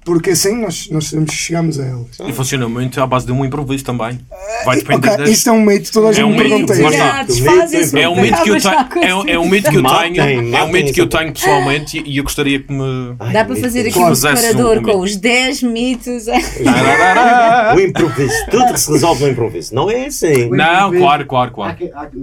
Porque 0.05 0.31
assim 0.31 0.61
nós, 0.61 0.89
nós 0.89 1.13
chegamos 1.31 1.79
a 1.79 1.85
elas. 1.85 2.19
E 2.27 2.33
funciona 2.33 2.67
muito 2.67 2.99
à 3.01 3.07
base 3.07 3.25
de 3.25 3.31
um 3.31 3.45
improviso 3.45 3.85
também. 3.85 4.19
Vai 4.65 4.77
depender 4.77 5.07
Ok, 5.07 5.17
das... 5.17 5.29
isto 5.29 5.49
é 5.49 5.51
um 5.53 5.61
mito, 5.65 5.91
toda 5.93 6.07
a 6.07 6.09
É 6.09 6.13
gente 6.13 6.25
um 6.25 6.29
me 6.31 6.37
pergunta 6.37 6.73
lá 6.73 7.23
isso. 7.23 7.97
é 7.97 8.01
É 8.01 8.09
um 8.09 8.21
mito 8.21 8.41
que 8.43 8.49
eu 8.49 8.57
tenho, 8.61 9.03
é, 9.03 9.15
um- 9.15 9.29
é 9.29 9.39
um 9.39 9.47
mito 9.49 9.69
que 9.71 9.77
eu 9.77 9.83
tenho, 9.83 10.55
é 10.55 10.63
um 10.63 10.67
mito 10.71 10.93
que 10.93 11.01
eu 11.01 11.07
tenho 11.07 11.31
pessoalmente 11.33 12.03
e 12.05 12.17
eu 12.17 12.23
gostaria 12.23 12.59
que 12.59 12.71
me. 12.71 13.15
Dá 13.31 13.45
para 13.45 13.55
fazer 13.55 13.81
aqui 13.81 13.93
Claro. 13.93 14.11
um 14.11 14.15
separador 14.15 14.77
um 14.79 14.83
com 14.83 14.99
os 14.99 15.15
10 15.15 15.63
mitos. 15.63 16.25
O 17.75 17.79
improviso. 17.79 18.33
Tudo 18.51 18.77
se 18.77 18.91
resolve 18.91 19.23
no 19.25 19.31
improviso. 19.31 19.73
Não 19.73 19.89
é 19.89 20.05
assim. 20.07 20.49
Não, 20.49 20.91
claro, 20.91 21.25
claro, 21.25 21.51
claro. 21.51 21.77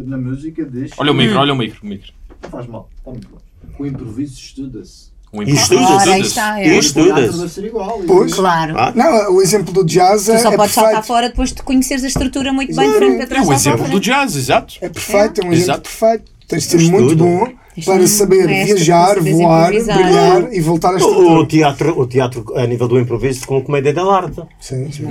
na 0.06 0.16
música 0.18 0.64
diz. 0.64 0.90
Olha 0.98 1.12
o 1.12 1.14
micro, 1.14 1.38
olha 1.38 1.52
o 1.52 1.56
micro, 1.56 1.78
o 1.82 1.86
micro. 1.86 2.12
Não 2.42 2.50
faz 2.50 2.66
mal, 2.66 2.88
está 2.98 3.10
muito 3.10 3.28
bom. 3.28 3.38
O 3.78 3.86
improviso 3.86 4.34
estuda-se. 4.38 5.09
O 5.32 5.42
E 5.44 5.50
aí 5.50 6.20
está, 6.22 6.60
é. 6.60 6.66
E 6.66 6.70
O 6.72 6.80
estudas. 6.80 7.36
deve 7.38 7.48
ser 7.52 7.64
igual. 7.64 8.00
Pois. 8.06 8.34
Claro. 8.34 8.74
Ah, 8.76 8.92
Não, 8.94 9.34
o 9.36 9.40
exemplo 9.40 9.72
do 9.72 9.84
jazz 9.84 10.28
é, 10.28 10.36
Tu 10.36 10.42
só 10.42 10.52
é 10.52 10.56
podes 10.56 10.74
saltar 10.74 11.04
fora 11.04 11.28
depois 11.28 11.52
de 11.52 11.62
conheceres 11.62 12.02
a 12.02 12.08
estrutura 12.08 12.52
muito 12.52 12.74
bem 12.74 12.84
Exato. 12.84 12.98
frente 12.98 13.14
para 13.16 13.22
É 13.24 13.26
trás. 13.26 13.42
o 13.42 13.46
saltar 13.46 13.60
exemplo 13.60 13.78
para 13.84 13.92
do 13.92 14.00
jazz, 14.00 14.34
exato. 14.36 14.74
É 14.80 14.88
perfeito, 14.88 15.40
é 15.40 15.44
um 15.44 15.52
exemplo 15.52 15.54
Exato. 15.54 15.80
perfeito. 15.82 16.24
Tens 16.48 16.62
de 16.64 16.68
ser 16.68 16.76
Estudo. 16.80 17.00
muito 17.00 17.16
bom 17.16 17.46
para 17.84 18.06
saber 18.08 18.46
mestre 18.48 18.74
viajar, 18.74 19.04
para 19.06 19.14
saberes 19.18 19.38
voar, 19.38 19.68
improvisar. 19.72 19.96
brilhar 20.02 20.52
e 20.52 20.60
voltar 20.60 20.88
a 20.88 20.90
O, 20.90 20.94
o 20.94 20.98
estrutura. 20.98 21.46
teatro, 21.46 22.00
o 22.00 22.06
teatro, 22.08 22.52
a 22.56 22.66
nível 22.66 22.88
do 22.88 22.98
improviso, 22.98 23.46
com 23.46 23.58
a 23.58 23.62
comédia 23.62 23.92
da 23.92 24.02
arte. 24.04 24.42
Sim, 24.58 24.90
sim. 24.90 25.06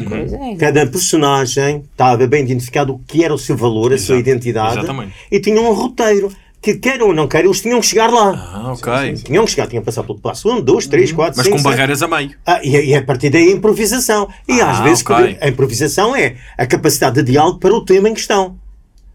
É. 0.51 0.55
Cada 0.57 0.85
personagem 0.85 1.85
estava 1.91 2.27
bem 2.27 2.43
identificado 2.43 2.93
o 2.93 2.99
que 2.99 3.23
era 3.23 3.33
o 3.33 3.39
seu 3.39 3.55
valor, 3.55 3.93
a 3.93 3.97
sua 3.97 4.15
Exato. 4.15 4.29
identidade. 4.29 4.77
Exatamente. 4.79 5.13
E 5.31 5.39
tinha 5.39 5.61
um 5.61 5.71
roteiro. 5.73 6.29
Que 6.61 6.75
queiram 6.75 7.07
ou 7.07 7.13
não 7.13 7.25
queiram, 7.27 7.47
eles 7.47 7.61
tinham 7.61 7.79
que 7.79 7.85
chegar 7.87 8.11
lá. 8.11 8.31
Ah, 8.53 8.73
ok. 8.73 9.13
Tinham 9.23 9.45
que 9.45 9.51
chegar, 9.51 9.67
tinham 9.67 9.81
que 9.81 9.85
passar 9.85 10.03
pelo 10.03 10.19
passo 10.19 10.49
1, 10.51 10.59
2, 10.61 10.87
3, 10.87 11.11
4, 11.13 11.37
Mas 11.37 11.45
5, 11.45 11.57
com 11.57 11.63
barreiras 11.63 12.01
a 12.03 12.07
meio. 12.07 12.31
Ah, 12.45 12.59
e, 12.61 12.69
e 12.89 12.93
a 12.95 13.01
partir 13.01 13.29
daí 13.29 13.47
a 13.47 13.51
improvisação. 13.51 14.27
E 14.47 14.59
Ah, 14.59 14.71
às 14.71 14.79
vezes 14.79 15.01
ok. 15.05 15.37
a 15.39 15.47
improvisação 15.47 16.13
é 16.15 16.35
a 16.57 16.65
capacidade 16.65 17.15
de 17.23 17.31
diálogo 17.31 17.59
para 17.59 17.73
o 17.73 17.85
tema 17.85 18.09
em 18.09 18.13
questão. 18.13 18.57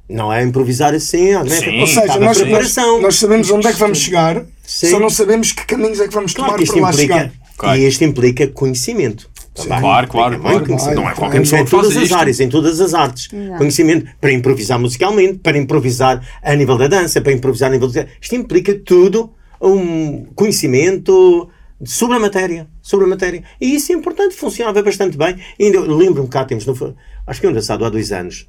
Não 0.08 0.32
é 0.32 0.42
improvisar 0.42 0.94
assim, 0.94 1.32
não 1.32 1.42
é? 1.42 1.48
Sim. 1.48 1.80
Ou 1.80 1.86
seja, 1.86 2.18
nós, 2.18 2.38
preparação. 2.38 3.00
nós 3.00 3.16
sabemos 3.16 3.50
onde 3.50 3.66
é 3.66 3.72
que 3.72 3.78
vamos 3.78 3.98
chegar, 3.98 4.42
Sim. 4.62 4.90
só 4.90 4.98
não 5.00 5.08
sabemos 5.10 5.52
que 5.52 5.64
caminhos 5.66 6.00
é 6.00 6.08
que 6.08 6.14
vamos 6.14 6.32
Claro 6.34 6.52
tomar 6.52 6.62
que 6.62 6.70
para 6.70 6.80
lá 6.82 6.90
implica, 6.90 7.14
chegar. 7.14 7.32
Ok. 7.58 7.68
e 7.80 7.88
isto 7.88 8.04
implica 8.04 8.46
conhecimento. 8.48 9.30
Também. 9.54 9.80
Claro, 9.80 10.08
claro, 10.08 10.40
claro. 10.40 10.56
muito 10.56 10.66
conhecimento. 10.66 10.96
Não 10.96 11.08
é 11.08 11.14
qualquer 11.14 11.18
Claro. 11.28 11.40
pessoa 11.42 11.60
em 11.60 11.64
que 11.64 11.70
faz 11.70 11.82
todas 11.82 11.96
as 11.96 12.02
isto. 12.04 12.14
áreas, 12.16 12.40
em 12.40 12.48
todas 12.48 12.80
as 12.80 12.94
artes. 12.94 13.32
Exato. 13.32 13.58
Conhecimento 13.58 14.10
para 14.20 14.32
improvisar 14.32 14.78
musicalmente, 14.78 15.38
para 15.38 15.56
improvisar 15.56 16.26
a 16.42 16.54
nível 16.54 16.76
da 16.76 16.88
dança, 16.88 17.20
para 17.20 17.32
improvisar 17.32 17.70
a 17.70 17.72
nível 17.72 17.88
do... 17.88 17.98
Isto 18.20 18.34
implica 18.34 18.74
tudo 18.74 19.32
um 19.60 20.24
conhecimento 20.34 21.48
sobre 21.84 22.16
a 22.16 22.20
matéria, 22.20 22.66
sobre 22.82 23.06
a 23.06 23.08
matéria. 23.08 23.42
E 23.60 23.74
isso 23.74 23.92
é 23.92 23.94
importante, 23.94 24.34
funcionava 24.34 24.82
bastante 24.82 25.16
bem. 25.16 25.36
E 25.58 25.64
ainda 25.66 25.78
eu 25.78 25.96
lembro-me 25.96 26.28
cá, 26.28 26.44
temos, 26.44 26.66
no, 26.66 26.96
acho 27.26 27.40
que 27.40 27.46
é 27.46 27.50
engraçado, 27.50 27.84
há 27.84 27.88
dois 27.90 28.10
anos, 28.12 28.46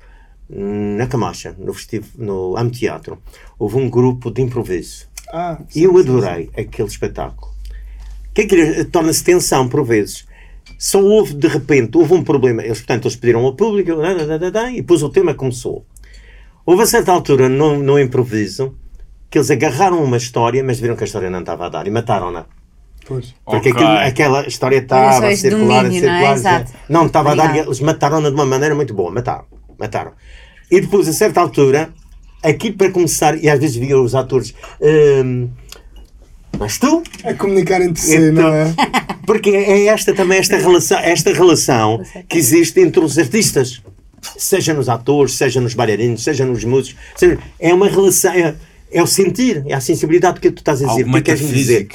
na 0.49 1.08
Camacha, 1.08 1.56
no, 1.58 1.74
festivo, 1.74 2.08
no 2.18 2.56
Amteatro, 2.58 3.18
houve 3.58 3.78
um 3.78 3.89
grupo 3.89 4.30
de 4.32 4.41
improviso. 4.41 5.08
Ah, 5.34 5.58
E 5.76 5.84
eu 5.84 5.97
adorei 5.97 6.49
aquele 6.58 6.88
espetáculo. 6.88 7.51
O 8.30 8.34
que 8.36 8.41
é 8.41 8.45
que 8.45 8.86
torna-se 8.86 9.24
tensão 9.24 9.68
por 9.68 9.84
vezes? 9.84 10.26
Só 10.88 11.01
houve, 11.01 11.33
de 11.33 11.47
repente, 11.47 11.97
houve 11.97 12.13
um 12.13 12.23
problema. 12.23 12.61
Eles, 12.63 12.77
portanto, 12.77 13.05
eles 13.05 13.15
pediram 13.15 13.43
ao 13.43 13.55
público 13.55 13.89
e 14.71 14.75
depois 14.75 15.01
o 15.01 15.09
tema 15.09 15.33
começou. 15.33 15.83
Houve 16.63 16.83
a 16.83 16.86
certa 16.86 17.11
altura, 17.11 17.49
no, 17.49 17.81
no 17.81 17.99
improviso, 17.99 18.75
que 19.27 19.39
eles 19.39 19.49
agarraram 19.49 20.03
uma 20.03 20.17
história, 20.17 20.63
mas 20.63 20.79
viram 20.79 20.95
que 20.95 21.03
a 21.03 21.07
história 21.07 21.27
não 21.27 21.39
estava 21.39 21.65
a 21.65 21.69
dar 21.69 21.88
e 21.88 21.89
mataram-na. 21.89 22.45
pois. 23.07 23.33
Porque 23.43 23.69
Ok. 23.69 23.71
aquilo- 23.71 23.97
aquela 23.97 24.47
história 24.47 24.77
estava 24.77 25.27
a 25.27 25.36
circular, 25.36 25.79
a 25.79 25.83
domínio, 25.88 26.07
não 26.07 26.13
é? 26.17 26.33
circular. 26.36 26.65
Não 26.88 27.05
estava 27.07 27.31
a 27.31 27.36
dar 27.36 27.43
e 27.43 27.47
Obrigado. 27.47 27.67
eles 27.67 27.79
mataram-na 27.79 28.29
de 28.29 28.36
uma 28.36 28.45
maneira 28.45 28.75
muito 28.75 28.93
boa. 28.93 29.09
Mataram. 29.11 29.45
Mataram. 29.79 30.11
E 30.69 30.81
depois, 30.81 31.07
a 31.07 31.13
certa 31.13 31.41
altura, 31.41 31.89
aquilo 32.43 32.77
para 32.77 32.91
começar, 32.91 33.36
e 33.43 33.49
às 33.49 33.59
vezes 33.59 33.75
via 33.75 33.99
os 33.99 34.13
atores. 34.13 34.53
hum, 34.79 35.49
mas 36.60 36.78
tu? 36.78 37.03
A 37.24 37.34
comunicar 37.34 37.82
entre 37.82 38.01
si, 38.01 38.16
Então, 38.16 38.43
não 38.43 38.53
é? 38.53 38.74
Porque 39.26 39.49
é 39.49 39.86
esta 39.88 40.14
também 40.14 40.38
esta 40.38 40.56
relação, 40.58 40.99
esta 40.99 41.34
relação 41.34 41.99
que 42.30 42.38
existe 42.38 42.80
entre 42.80 42.99
os 43.03 43.18
artistas, 43.18 43.82
seja 44.38 44.74
nos 44.74 44.88
atores, 44.88 45.34
seja 45.34 45.60
nos 45.60 45.74
bailarinos, 45.74 46.24
seja 46.24 46.45
nos 46.45 46.64
músicos, 46.64 46.99
seja- 47.16 47.39
é 47.60 47.74
uma 47.74 47.88
relação, 47.89 48.32
é, 48.32 48.53
é 48.91 49.01
o 49.01 49.08
sentir, 49.08 49.64
é 49.68 49.74
a 49.74 49.82
sensibilidade 49.82 50.39
que 50.39 50.51
tu 50.51 50.60
estás 50.60 50.84
a 50.84 50.88
dizer. 50.88 51.03
Que 51.06 51.10
é 51.10 51.14
que 51.14 51.22
queres 51.24 51.47
dizer? 51.49 51.88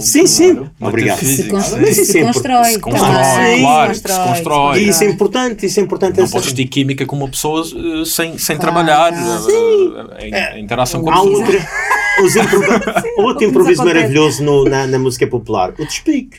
Sim, 0.00 0.26
sim. 0.28 0.54
claro, 0.54 0.70
Obrigado. 0.80 1.24
Se, 1.24 1.42
constrói, 1.48 1.80
Mas 1.80 1.98
isso 1.98 2.12
se 2.12 2.18
é 2.18 2.22
constrói. 2.24 2.64
se 2.72 2.78
constrói, 2.78 3.12
também, 3.12 3.60
claro, 3.62 3.94
se 3.96 4.02
constrói. 4.02 4.78
E 4.80 4.88
isso 4.90 5.02
é 5.04 5.06
importante, 5.08 5.66
isso 5.66 5.80
é 5.80 5.82
importante. 5.82 6.16
Não 6.18 6.24
essa- 6.24 6.32
podes 6.34 6.52
ter 6.52 6.66
química 6.66 7.04
com 7.04 7.16
uma 7.16 7.28
pessoa 7.28 7.62
eh, 7.66 8.04
sem, 8.04 8.38
sem 8.38 8.56
Claro. 8.56 8.60
trabalhar 8.60 9.12
Sim. 9.12 9.92
eh, 10.20 10.54
em, 10.54 10.58
em 10.60 10.62
interação 10.64 11.02
com 11.02 11.10
a 11.10 11.14
pessoa. 11.14 11.36
outra, 11.40 11.68
os 12.22 12.36
improvi- 12.36 12.66
outro 13.18 13.44
improviso 13.44 13.84
maravilhoso 13.84 14.42
no- 14.42 14.64
na, 14.64 14.86
na 14.86 14.98
música 14.98 15.26
popular, 15.26 15.72
o 15.78 15.84
despique. 15.86 16.38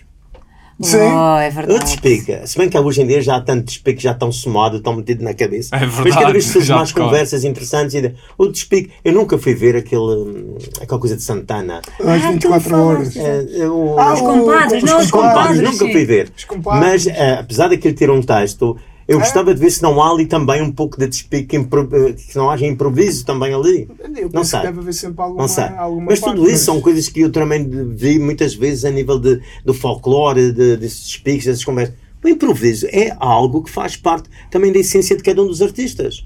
Sim. 0.84 0.98
Oh, 0.98 1.38
é 1.38 1.50
O 1.50 1.52
verdade. 1.52 1.84
despique. 1.84 2.40
Se 2.48 2.58
bem 2.58 2.68
que 2.68 2.76
hoje 2.76 3.04
em 3.04 3.06
dia 3.06 3.22
já 3.22 3.36
há 3.36 3.42
tanto 3.42 3.66
despique, 3.66 4.02
já 4.02 4.14
estão 4.14 4.32
somado, 4.32 4.78
estão 4.78 4.96
metido 4.96 5.24
na 5.24 5.32
cabeça. 5.32 5.76
É 5.76 5.80
Mas 5.82 5.94
verdade, 5.94 6.16
cada 6.22 6.32
vez 6.32 6.46
surgem 6.46 6.76
mais 6.76 6.92
conversas 6.92 7.44
interessantes. 7.44 7.94
E 7.94 8.02
de- 8.02 8.16
o 8.36 8.48
despique. 8.48 8.90
Eu 9.06 9.14
nunca 9.14 9.38
fui 9.38 9.54
ver 9.54 9.76
aquele, 9.76 10.56
aquela 10.82 11.00
coisa 11.00 11.16
de 11.16 11.22
Santana. 11.22 11.82
Às 12.00 12.24
Ah, 12.24 12.28
tu 12.30 12.32
24 12.34 12.76
horas. 12.76 13.14
falaste. 13.14 13.20
É, 13.20 13.46
eu- 13.64 13.96
Ah, 14.00 14.14
Os 14.14 14.22
o- 14.22 14.24
compadres, 14.24 14.84
os 14.84 14.90
não, 14.90 15.00
os 15.02 15.12
compadres, 15.12 15.38
compadres. 15.38 15.62
nunca 15.62 15.86
sim. 15.86 15.92
fui 15.92 16.06
ver. 16.06 16.32
Os 16.36 16.44
compadres. 16.46 17.06
Mas, 17.06 17.08
eh, 17.16 17.38
apesar 17.40 17.68
daquele 17.68 17.94
ter 17.94 18.10
um 18.10 18.22
texto, 18.24 18.76
Eu 19.12 19.20
gostava 19.20 19.54
de 19.54 19.60
ver 19.60 19.70
se 19.72 19.82
não 19.82 20.02
há 20.02 20.10
ali 20.12 20.26
também 20.26 20.62
um 20.62 20.72
pouco 20.72 20.98
de 20.98 21.08
despique, 21.08 21.56
eh, 21.56 22.14
que 22.14 22.36
não 22.36 22.50
haja 22.50 22.66
improviso 22.66 23.26
também 23.26 23.54
ali. 23.54 23.88
Eu 24.16 24.24
Não 24.24 24.30
penso 24.30 24.52
sei. 24.52 24.60
que 24.62 24.66
deve 24.68 24.80
haver 24.80 24.94
sempre 24.94 25.22
alguma, 25.22 25.42
Não 25.42 25.48
sei. 25.48 25.64
alguma 25.66 26.06
Mas 26.10 26.20
parte, 26.20 26.36
tudo 26.36 26.50
isso 26.50 26.66
são 26.66 26.82
coisas 26.82 27.08
que 27.10 27.22
eu 27.22 27.32
também 27.32 27.68
vi 27.94 28.18
muitas 28.20 28.54
vezes 28.56 28.86
a 28.86 28.90
nível 28.92 29.20
de, 29.20 29.42
do 29.66 29.74
folclore, 29.74 30.52
de, 30.52 30.78
desses 30.78 31.06
despiques, 31.06 31.46
dessas 31.46 31.64
conversas. 31.64 31.96
O 32.24 32.28
improviso 32.28 32.88
é 32.92 33.16
algo 33.20 33.64
que 33.64 33.72
faz 33.72 33.96
parte 33.96 34.30
também 34.50 34.72
da 34.72 34.80
essência 34.80 35.16
de 35.18 35.24
cada 35.24 35.42
um 35.42 35.48
dos 35.48 35.62
artistas. 35.62 36.26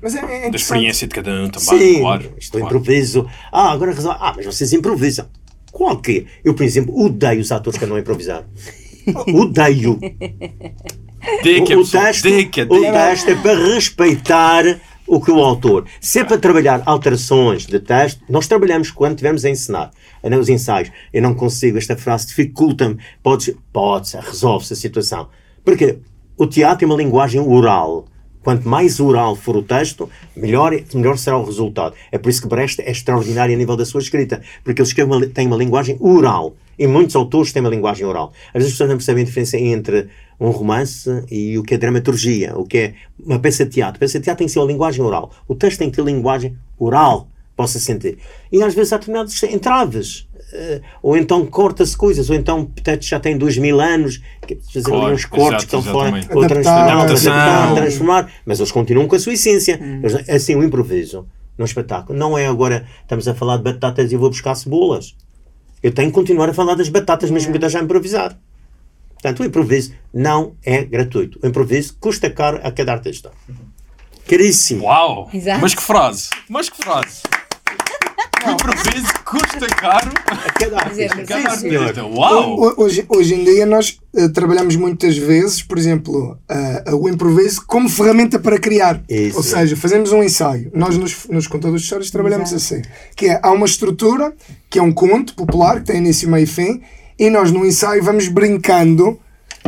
Mas 0.00 0.14
é, 0.14 0.46
é 0.46 0.50
Da 0.50 0.56
experiência 0.56 1.08
de 1.08 1.14
cada 1.14 1.30
um 1.32 1.48
também, 1.48 1.94
Sim, 1.94 2.00
claro. 2.00 2.32
isto 2.38 2.56
é 2.56 2.60
claro. 2.60 2.76
improviso. 2.76 3.26
Ah, 3.50 3.72
agora 3.72 3.92
resolve. 3.92 4.18
Ah, 4.20 4.32
mas 4.36 4.46
vocês 4.46 4.72
improvisam. 4.72 5.26
Qual 5.72 5.96
que 6.00 6.18
é? 6.44 6.48
Eu, 6.48 6.54
por 6.54 6.62
exemplo, 6.62 6.94
odeio 7.04 7.40
os 7.40 7.50
atores 7.50 7.78
que 7.78 7.84
andam 7.84 7.96
a 7.96 8.00
improvisar. 8.00 8.46
odeio. 9.34 9.98
Dica, 11.42 11.78
o, 11.78 11.86
texto, 11.86 12.22
dica, 12.28 12.66
o 12.68 12.80
texto 12.80 13.28
é 13.30 13.34
para 13.34 13.74
respeitar 13.74 14.64
o 15.06 15.20
que 15.20 15.30
o 15.30 15.38
autor. 15.38 15.84
Se 16.00 16.20
é 16.20 16.24
para 16.24 16.38
trabalhar 16.38 16.82
alterações 16.86 17.66
de 17.66 17.78
texto, 17.80 18.22
nós 18.28 18.46
trabalhamos 18.46 18.90
quando 18.90 19.12
estivermos 19.12 19.44
a 19.44 19.50
ensinar, 19.50 19.90
nos 20.22 20.48
ensaios. 20.48 20.90
Eu 21.12 21.22
não 21.22 21.34
consigo, 21.34 21.78
esta 21.78 21.96
frase 21.96 22.26
dificulta-me. 22.28 22.98
Pode, 23.22 23.56
pode, 23.72 24.16
resolve-se 24.16 24.72
a 24.72 24.76
situação. 24.76 25.28
Porque 25.64 25.98
o 26.36 26.46
teatro 26.46 26.84
é 26.84 26.86
uma 26.86 26.96
linguagem 26.96 27.40
oral. 27.40 28.06
Quanto 28.42 28.68
mais 28.68 29.00
oral 29.00 29.34
for 29.34 29.56
o 29.56 29.62
texto, 29.62 30.08
melhor, 30.36 30.78
melhor 30.92 31.16
será 31.16 31.38
o 31.38 31.44
resultado. 31.44 31.94
É 32.12 32.18
por 32.18 32.28
isso 32.28 32.42
que 32.42 32.48
Brecht 32.48 32.82
é 32.82 32.90
extraordinário 32.90 33.54
a 33.54 33.58
nível 33.58 33.74
da 33.74 33.86
sua 33.86 34.02
escrita, 34.02 34.42
porque 34.62 34.82
ele 34.82 34.88
escreve 34.88 35.10
uma, 35.10 35.26
tem 35.26 35.46
uma 35.46 35.56
linguagem 35.56 35.96
oral. 35.98 36.54
E 36.78 36.86
muitos 36.86 37.16
autores 37.16 37.52
têm 37.52 37.60
uma 37.60 37.70
linguagem 37.70 38.04
oral. 38.04 38.32
Às 38.48 38.54
vezes 38.54 38.68
as 38.68 38.72
pessoas 38.72 38.90
não 38.90 38.96
percebem 38.96 39.22
a 39.22 39.26
diferença 39.26 39.56
entre 39.56 40.08
um 40.40 40.50
romance 40.50 41.08
e 41.30 41.56
o 41.58 41.62
que 41.62 41.74
é 41.74 41.78
dramaturgia, 41.78 42.56
o 42.56 42.64
que 42.64 42.78
é 42.78 42.94
uma 43.24 43.38
peça 43.38 43.64
de 43.64 43.70
teatro. 43.72 43.96
A 43.96 44.00
peça 44.00 44.18
de 44.18 44.24
teatro 44.24 44.38
tem 44.38 44.46
que 44.46 44.52
ser 44.52 44.58
uma 44.58 44.66
linguagem 44.68 45.02
oral. 45.04 45.30
O 45.48 45.54
texto 45.54 45.78
tem 45.78 45.90
que 45.90 45.96
ter 45.96 46.04
linguagem 46.04 46.56
oral, 46.78 47.28
possa 47.56 47.78
sentir. 47.78 48.18
E 48.50 48.62
às 48.62 48.74
vezes 48.74 48.92
há 48.92 48.96
determinados 48.98 49.40
entraves. 49.44 50.26
eh, 50.52 50.80
ou 51.02 51.16
então 51.16 51.44
corta-se 51.46 51.96
coisas, 51.96 52.30
ou 52.30 52.36
então 52.36 52.64
portanto, 52.66 53.02
já 53.02 53.18
tem 53.18 53.36
dois 53.36 53.56
mil 53.58 53.80
anos, 53.80 54.20
que 54.46 54.54
fazer 54.72 54.82
Claro, 54.88 55.06
ali 55.06 55.14
uns 55.14 55.24
cortes 55.24 55.48
exato, 55.48 55.66
que 55.66 55.76
estão 55.76 55.82
fora, 55.92 56.10
ou 56.10 56.44
Adaptar, 56.44 56.48
transformar, 56.48 57.02
adaptar, 57.02 57.74
transformar, 57.74 58.32
mas 58.46 58.58
eles 58.60 58.70
continuam 58.72 59.08
com 59.08 59.16
a 59.16 59.18
sua 59.18 59.32
essência. 59.32 59.80
Eles- 59.82 60.28
Assim, 60.28 60.54
o 60.54 60.62
improviso 60.62 61.26
no 61.58 61.64
espetáculo 61.64 62.16
não 62.18 62.36
é 62.38 62.46
agora 62.46 62.86
estamos 63.02 63.26
a 63.26 63.34
falar 63.34 63.56
de 63.56 63.62
batatas 63.64 64.12
e 64.12 64.14
eu 64.14 64.20
vou 64.20 64.28
buscar 64.30 64.54
cebolas. 64.54 65.16
Eu 65.82 65.92
tenho 65.92 66.08
que 66.10 66.14
continuar 66.14 66.48
a 66.48 66.54
falar 66.54 66.74
das 66.74 66.88
batatas 66.88 67.30
mesmo 67.30 67.50
que 67.50 67.56
eu 67.56 67.60
esteja 67.60 67.80
a 67.80 67.82
improvisar. 67.82 68.38
Portanto, 69.24 69.40
o 69.42 69.46
improviso 69.46 69.92
não 70.12 70.52
é 70.62 70.84
gratuito. 70.84 71.38
O 71.42 71.46
improviso 71.46 71.96
custa 71.98 72.28
caro 72.28 72.60
a 72.62 72.70
cada 72.70 72.92
artista. 72.92 73.30
Caríssimo. 74.28 74.84
Uau! 74.84 75.30
Exato. 75.32 75.60
Mas 75.62 75.74
que 75.74 75.80
frase! 75.82 76.28
Mas 76.46 76.68
que 76.68 76.76
frase! 76.76 77.22
O 78.46 78.50
improviso 78.50 79.06
custa 79.24 79.66
caro 79.68 80.10
A 80.26 80.52
cada 80.52 80.76
artista. 80.78 81.16
Sim, 81.16 81.24
cada 81.24 81.50
artista. 81.52 82.04
Uau! 82.04 82.60
Ho- 82.60 82.74
Hoje, 82.82 83.06
hoje 83.08 83.34
em 83.34 83.44
dia 83.44 83.64
nós 83.64 83.98
eh, 84.14 84.28
trabalhamos 84.28 84.76
muitas 84.76 85.16
vezes, 85.16 85.62
por 85.62 85.78
exemplo, 85.78 86.38
ah, 86.46 86.94
o 86.94 87.08
improviso 87.08 87.64
como 87.66 87.88
ferramenta 87.88 88.38
para 88.38 88.58
criar. 88.58 89.02
Isso. 89.08 89.38
Ou 89.38 89.42
seja, 89.42 89.74
fazemos 89.74 90.12
um 90.12 90.22
ensaio. 90.22 90.70
Nós 90.74 90.98
nos, 90.98 91.26
nos 91.28 91.46
contadores 91.46 91.80
de 91.80 91.86
histórias 91.86 92.10
trabalhamos 92.10 92.52
assim. 92.52 92.82
Que 93.16 93.28
é, 93.28 93.40
há 93.42 93.50
uma 93.50 93.64
estrutura, 93.64 94.34
que 94.68 94.78
é 94.78 94.82
um 94.82 94.92
conto 94.92 95.34
popular, 95.34 95.76
que 95.80 95.86
tem 95.86 95.96
início, 95.96 96.28
meio 96.28 96.44
e 96.44 96.46
fim, 96.46 96.82
e 97.18 97.30
nós 97.30 97.50
no 97.50 97.64
ensaio 97.64 98.02
vamos 98.02 98.28
brincando, 98.28 99.18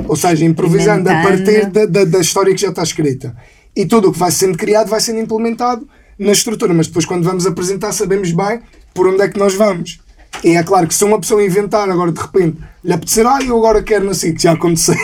ou 0.07 0.17
seja, 0.17 0.45
improvisando 0.45 1.09
a 1.09 1.23
partir 1.23 1.67
da, 1.67 1.87
da, 1.87 2.05
da 2.05 2.21
história 2.21 2.55
que 2.55 2.61
já 2.61 2.69
está 2.69 2.83
escrita. 2.83 3.37
E 3.75 3.87
tudo 3.87 4.09
o 4.09 4.13
que 4.13 4.19
vai 4.19 4.31
sendo 4.31 4.57
criado 4.57 4.89
vai 4.89 5.01
sendo 5.01 5.21
implementado 5.21 5.87
na 6.19 6.33
estrutura, 6.33 6.73
mas 6.73 6.87
depois 6.87 7.05
quando 7.05 7.25
vamos 7.25 7.47
apresentar 7.47 7.93
sabemos 7.93 8.33
bem 8.33 8.61
por 8.95 9.07
onde 9.07 9.23
é 9.23 9.29
que 9.29 9.39
nós 9.39 9.55
vamos. 9.55 10.01
E 10.43 10.57
é 10.57 10.63
claro 10.63 10.87
que 10.87 10.95
se 10.95 11.05
uma 11.05 11.21
pessoa 11.21 11.43
inventar 11.43 11.89
agora 11.89 12.13
de 12.13 12.21
repente 12.21 12.59
lhe 12.83 12.93
apetecer, 12.93 13.27
ah, 13.27 13.39
eu 13.43 13.57
agora 13.57 13.83
quero 13.83 14.05
não 14.05 14.15
sei, 14.15 14.33
que 14.33 14.43
já 14.43 14.53
aconteceu, 14.53 14.97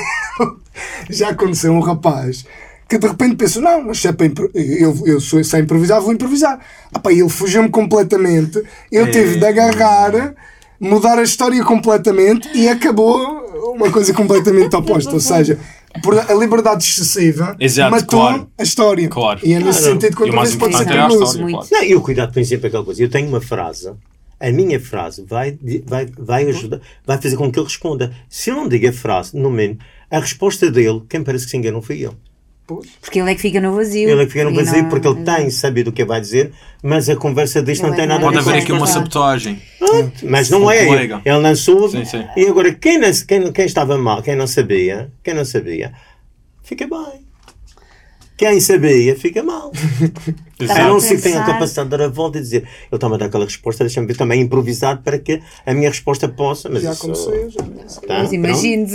já 1.09 1.31
aconteceu 1.31 1.73
um 1.73 1.81
rapaz 1.81 2.45
que 2.93 2.99
de 2.99 3.07
repente 3.07 3.37
pensa, 3.37 3.59
não, 3.59 3.85
mas 3.85 4.01
se 4.01 4.09
é 4.09 4.13
para 4.13 4.27
eu, 4.55 4.95
eu 5.07 5.19
sou, 5.19 5.43
sei 5.43 5.63
improvisar, 5.63 5.99
vou 5.99 6.13
improvisar. 6.13 6.61
Ah, 6.93 6.99
pá, 6.99 7.11
ele 7.11 7.27
fugiu-me 7.27 7.71
completamente, 7.71 8.63
eu 8.91 9.11
tive 9.11 9.39
de 9.39 9.47
agarrar, 9.47 10.35
mudar 10.83 11.19
a 11.19 11.23
história 11.23 11.63
completamente 11.65 12.49
e 12.55 12.69
acabou 12.69 13.41
uma 13.77 13.91
coisa 13.91 14.13
completamente 14.13 14.75
oposta. 14.77 15.13
Ou 15.13 15.21
seja, 15.21 15.59
por 16.03 16.19
a 16.19 16.35
liberdade 16.35 16.85
excessiva 16.85 17.55
Exato, 17.61 17.91
matou 17.93 18.21
claro. 18.21 18.51
a 18.59 18.63
história. 18.63 19.09
Claro. 19.09 19.41
E 19.45 19.53
é 19.55 19.59
nesse 19.61 19.79
Claro. 19.81 19.95
sentido 19.95 20.17
que 20.17 20.23
outra 20.25 20.41
vez 20.43 20.57
pode 20.57 20.77
ser 20.77 20.83
é 20.83 20.85
a 20.85 20.89
perigoso. 21.07 21.23
história, 21.25 21.43
Muito. 21.43 21.69
claro. 21.69 21.69
Não, 21.73 21.85
e 21.91 21.95
o 21.95 22.01
cuidado 22.01 22.33
tem 22.33 22.45
sempre 22.45 22.67
aquela 22.67 22.85
coisa. 22.85 23.03
Eu 23.03 23.09
tenho 23.09 23.29
uma 23.29 23.41
frase, 23.41 23.93
a 24.41 24.51
minha 24.51 24.81
frase 24.81 25.25
vai, 25.29 25.57
vai, 25.87 26.07
vai 26.19 26.49
ajudar, 26.49 26.81
vai 27.07 27.17
fazer 27.21 27.37
com 27.37 27.51
que 27.53 27.59
ele 27.59 27.67
responda. 27.67 28.13
Se 28.29 28.51
eu 28.51 28.57
não 28.57 28.67
digo 28.69 28.89
a 28.89 28.93
frase, 28.93 29.37
no 29.37 29.51
mínimo, 29.51 29.79
a 30.11 30.19
resposta 30.19 30.71
dele, 30.71 31.03
quem 31.09 31.23
parece 31.23 31.45
que 31.45 31.51
se 31.53 31.57
enganou 31.57 31.81
fui 31.81 32.09
Porque 32.67 33.21
ele 33.21 33.31
é 33.31 33.35
que 33.35 33.41
fica 33.41 33.61
no 33.61 33.75
vazio. 33.75 34.09
Ele 34.09 34.23
é 34.23 34.27
que 34.27 34.33
fica 34.33 34.45
no 34.45 34.55
vazio 34.55 34.83
não- 34.83 34.89
porque 34.89 35.07
ele 35.09 35.23
tem 35.25 35.51
sabido 35.51 35.89
o 35.89 35.93
que 35.93 36.05
vai 36.05 36.21
dizer, 36.21 36.53
mas 36.83 37.09
a 37.09 37.17
conversa 37.17 37.63
disto 37.63 37.83
não 37.87 37.93
tem 37.95 38.05
é 38.05 38.07
nada 38.07 38.21
a 38.21 38.25
Pode 38.25 38.37
ver 38.39 38.45
com 38.45 38.51
haver 38.51 38.63
aqui 38.63 38.73
uma 38.73 38.87
sabotagem. 38.87 39.61
Mas 40.23 40.49
não 40.49 40.71
é. 40.71 40.85
Ele 41.25 41.39
não 41.41 41.55
soube. 41.57 41.91
Sim, 41.99 42.05
sim. 42.05 42.25
E 42.37 42.47
agora, 42.47 42.73
quem, 42.73 42.99
não, 42.99 43.11
quem, 43.27 43.53
quem 43.53 43.65
estava 43.67 43.99
mal, 43.99 44.23
quem 44.23 44.37
não 44.37 44.47
sabia, 44.47 45.11
quem 45.23 45.35
não 45.35 45.45
sabia, 45.45 45.93
fica 46.63 46.87
bem. 46.87 47.27
Quem 48.43 48.59
sabia, 48.61 49.15
fica 49.17 49.41
mal. 49.41 49.71
Estava 50.59 50.81
A 50.81 50.89
não 50.89 51.01
que 51.01 51.17
tenha 51.19 51.41
a 51.43 51.45
capacidade 51.47 51.89
de 51.91 51.97
dar 51.97 52.05
a 52.05 52.09
volta 52.09 52.39
e 52.39 52.41
dizer, 52.41 52.59
ele 52.63 52.69
está-me 52.93 53.15
a 53.15 53.19
dar 53.19 53.27
aquela 53.27 53.45
resposta, 53.45 53.83
deixa-me 53.85 54.07
ver 54.07 54.17
também 54.17 54.41
improvisar 54.43 55.01
para 55.03 55.19
que 55.19 55.41
a 55.67 55.75
minha 55.75 55.89
resposta 55.89 56.29
possa. 56.29 56.69
Mas 56.69 56.83
Já 56.83 56.93
isso- 56.93 57.03
aconteceu, 57.05 57.51
já. 57.51 57.61
Tá, 58.07 58.19
Mas 58.21 58.33
imagino, 58.33 58.87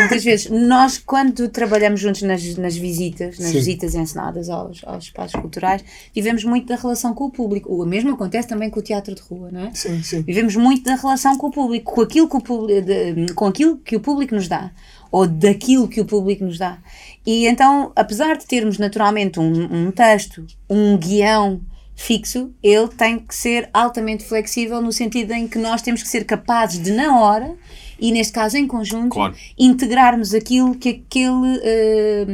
muitas 0.00 0.24
vezes, 0.24 0.50
nós 0.50 0.98
quando 0.98 1.48
trabalhamos 1.48 2.00
juntos 2.00 2.22
nas, 2.22 2.56
nas 2.56 2.76
visitas, 2.76 3.38
nas 3.38 3.48
Sim. 3.48 3.54
visitas 3.54 3.94
encenadas 3.94 4.48
aos, 4.48 4.82
aos 4.84 5.04
espaços 5.04 5.38
culturais, 5.40 5.82
vivemos 6.14 6.42
muito 6.44 6.66
da 6.68 6.76
relação 6.76 7.12
com 7.14 7.24
o 7.24 7.30
público. 7.30 7.70
O 7.74 7.84
mesmo 7.86 8.12
acontece 8.12 8.48
também 8.48 8.70
com 8.70 8.80
o 8.80 8.82
teatro 8.82 9.14
de 9.14 9.20
rua, 9.22 9.50
não 9.52 9.60
é? 9.66 9.74
Sim, 9.74 10.02
sim. 10.02 10.22
Vivemos 10.22 10.56
muito 10.56 10.84
da 10.84 10.94
relação 10.94 11.36
com 11.36 11.48
o 11.48 11.50
público, 11.50 11.92
com 11.94 12.00
aquilo 12.00 12.28
que 12.28 12.36
o 12.36 12.40
público, 12.40 12.80
de- 12.82 13.32
com 13.34 13.46
aquilo 13.46 13.76
que 13.78 13.96
o 13.96 14.00
público 14.00 14.34
nos 14.34 14.48
dá, 14.48 14.70
ou 15.10 15.26
daquilo 15.26 15.86
que 15.86 16.00
o 16.00 16.04
público 16.06 16.44
nos 16.44 16.56
dá. 16.58 16.78
E 17.26 17.46
então, 17.46 17.92
apesar 17.96 18.36
de 18.36 18.46
termos 18.46 18.78
naturalmente 18.78 19.40
um, 19.40 19.86
um 19.86 19.90
texto, 19.90 20.46
um 20.68 20.96
guião 20.96 21.60
fixo, 21.96 22.52
ele 22.62 22.88
tem 22.88 23.18
que 23.18 23.34
ser 23.34 23.70
altamente 23.72 24.24
flexível 24.24 24.82
no 24.82 24.92
sentido 24.92 25.32
em 25.32 25.46
que 25.46 25.58
nós 25.58 25.80
temos 25.80 26.02
que 26.02 26.08
ser 26.08 26.24
capazes 26.24 26.82
de, 26.82 26.90
na 26.90 27.18
hora, 27.20 27.54
e 28.00 28.10
neste 28.10 28.32
caso 28.32 28.56
em 28.56 28.66
conjunto, 28.66 29.10
Claro. 29.14 29.34
integrarmos 29.58 30.34
aquilo 30.34 30.74
que 30.74 30.88
aquele 30.88 31.60
eh, 31.62 32.26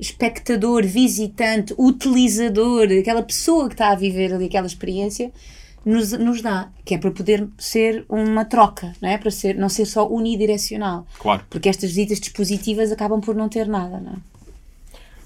espectador, 0.00 0.86
visitante, 0.86 1.74
utilizador, 1.76 2.88
aquela 3.00 3.22
pessoa 3.22 3.68
que 3.68 3.74
está 3.74 3.90
a 3.90 3.94
viver 3.96 4.32
ali 4.32 4.46
aquela 4.46 4.66
experiência, 4.66 5.32
nos, 5.84 6.12
nos 6.12 6.40
dá, 6.42 6.68
que 6.84 6.94
é 6.94 6.98
para 6.98 7.10
poder 7.10 7.48
ser 7.58 8.04
uma 8.08 8.44
troca, 8.44 8.92
não 9.00 9.08
é? 9.08 9.18
Para 9.18 9.30
ser, 9.30 9.56
não 9.56 9.68
ser 9.68 9.86
só 9.86 10.08
unidirecional. 10.08 11.06
Claro. 11.18 11.44
Porque 11.48 11.68
estas 11.68 11.90
visitas 11.90 12.20
dispositivas 12.20 12.92
acabam 12.92 13.20
por 13.20 13.34
não 13.34 13.48
ter 13.48 13.66
nada, 13.66 13.98
não 14.00 14.12
é? 14.12 14.31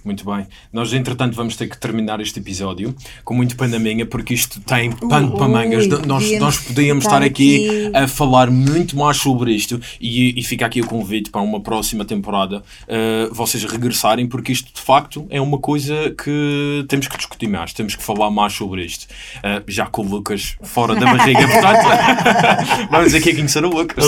Muito 0.07 0.25
bem. 0.25 0.47
Nós, 0.73 0.93
entretanto, 0.93 1.35
vamos 1.35 1.57
ter 1.57 1.67
que 1.69 1.77
terminar 1.77 2.21
este 2.21 2.39
episódio 2.39 2.95
com 3.25 3.35
muito 3.35 3.57
pano 3.57 3.73
na 3.73 3.81
minha, 3.81 4.07
porque 4.07 4.35
isto 4.35 4.61
tem 4.61 4.93
pano 4.93 5.33
para 5.33 5.49
mangas. 5.49 5.87
ui, 5.87 5.89
nós, 6.07 6.23
podíamos 6.23 6.41
nós 6.41 6.59
podíamos 6.59 7.05
estar 7.05 7.17
estar 7.17 7.27
aqui, 7.27 7.89
aqui. 7.89 7.97
a 7.97 8.07
falar 8.07 8.49
muito 8.49 8.97
mais 8.97 9.17
sobre 9.17 9.51
isto 9.51 9.81
e, 10.01 10.39
e 10.39 10.45
fica 10.45 10.65
aqui 10.65 10.81
o 10.81 10.87
convite 10.87 11.29
para 11.29 11.41
uma 11.41 11.59
próxima 11.61 12.05
temporada 12.05 12.63
uh, 12.83 13.35
vocês 13.35 13.65
regressarem, 13.65 14.29
porque 14.29 14.53
isto 14.53 14.73
de 14.73 14.81
facto 14.81 15.27
é 15.29 15.41
uma 15.41 15.59
coisa 15.59 16.15
que 16.17 16.85
temos 16.87 17.09
que 17.09 17.17
discutir 17.17 17.49
mais, 17.49 17.73
temos 17.73 17.97
que 17.97 18.03
falar 18.05 18.31
mais 18.31 18.53
sobre 18.53 18.85
isto. 18.85 19.09
Uh, 19.39 19.65
já 19.67 19.87
com 19.87 20.03
o 20.03 20.09
Lucas 20.09 20.55
fora 20.63 20.95
da 20.95 21.05
barriga, 21.05 21.41
portanto, 21.51 22.87
vamos 22.93 23.13
aqui 23.13 23.35
conhecer 23.35 23.65
o 23.65 23.71
Lucas. 23.71 24.05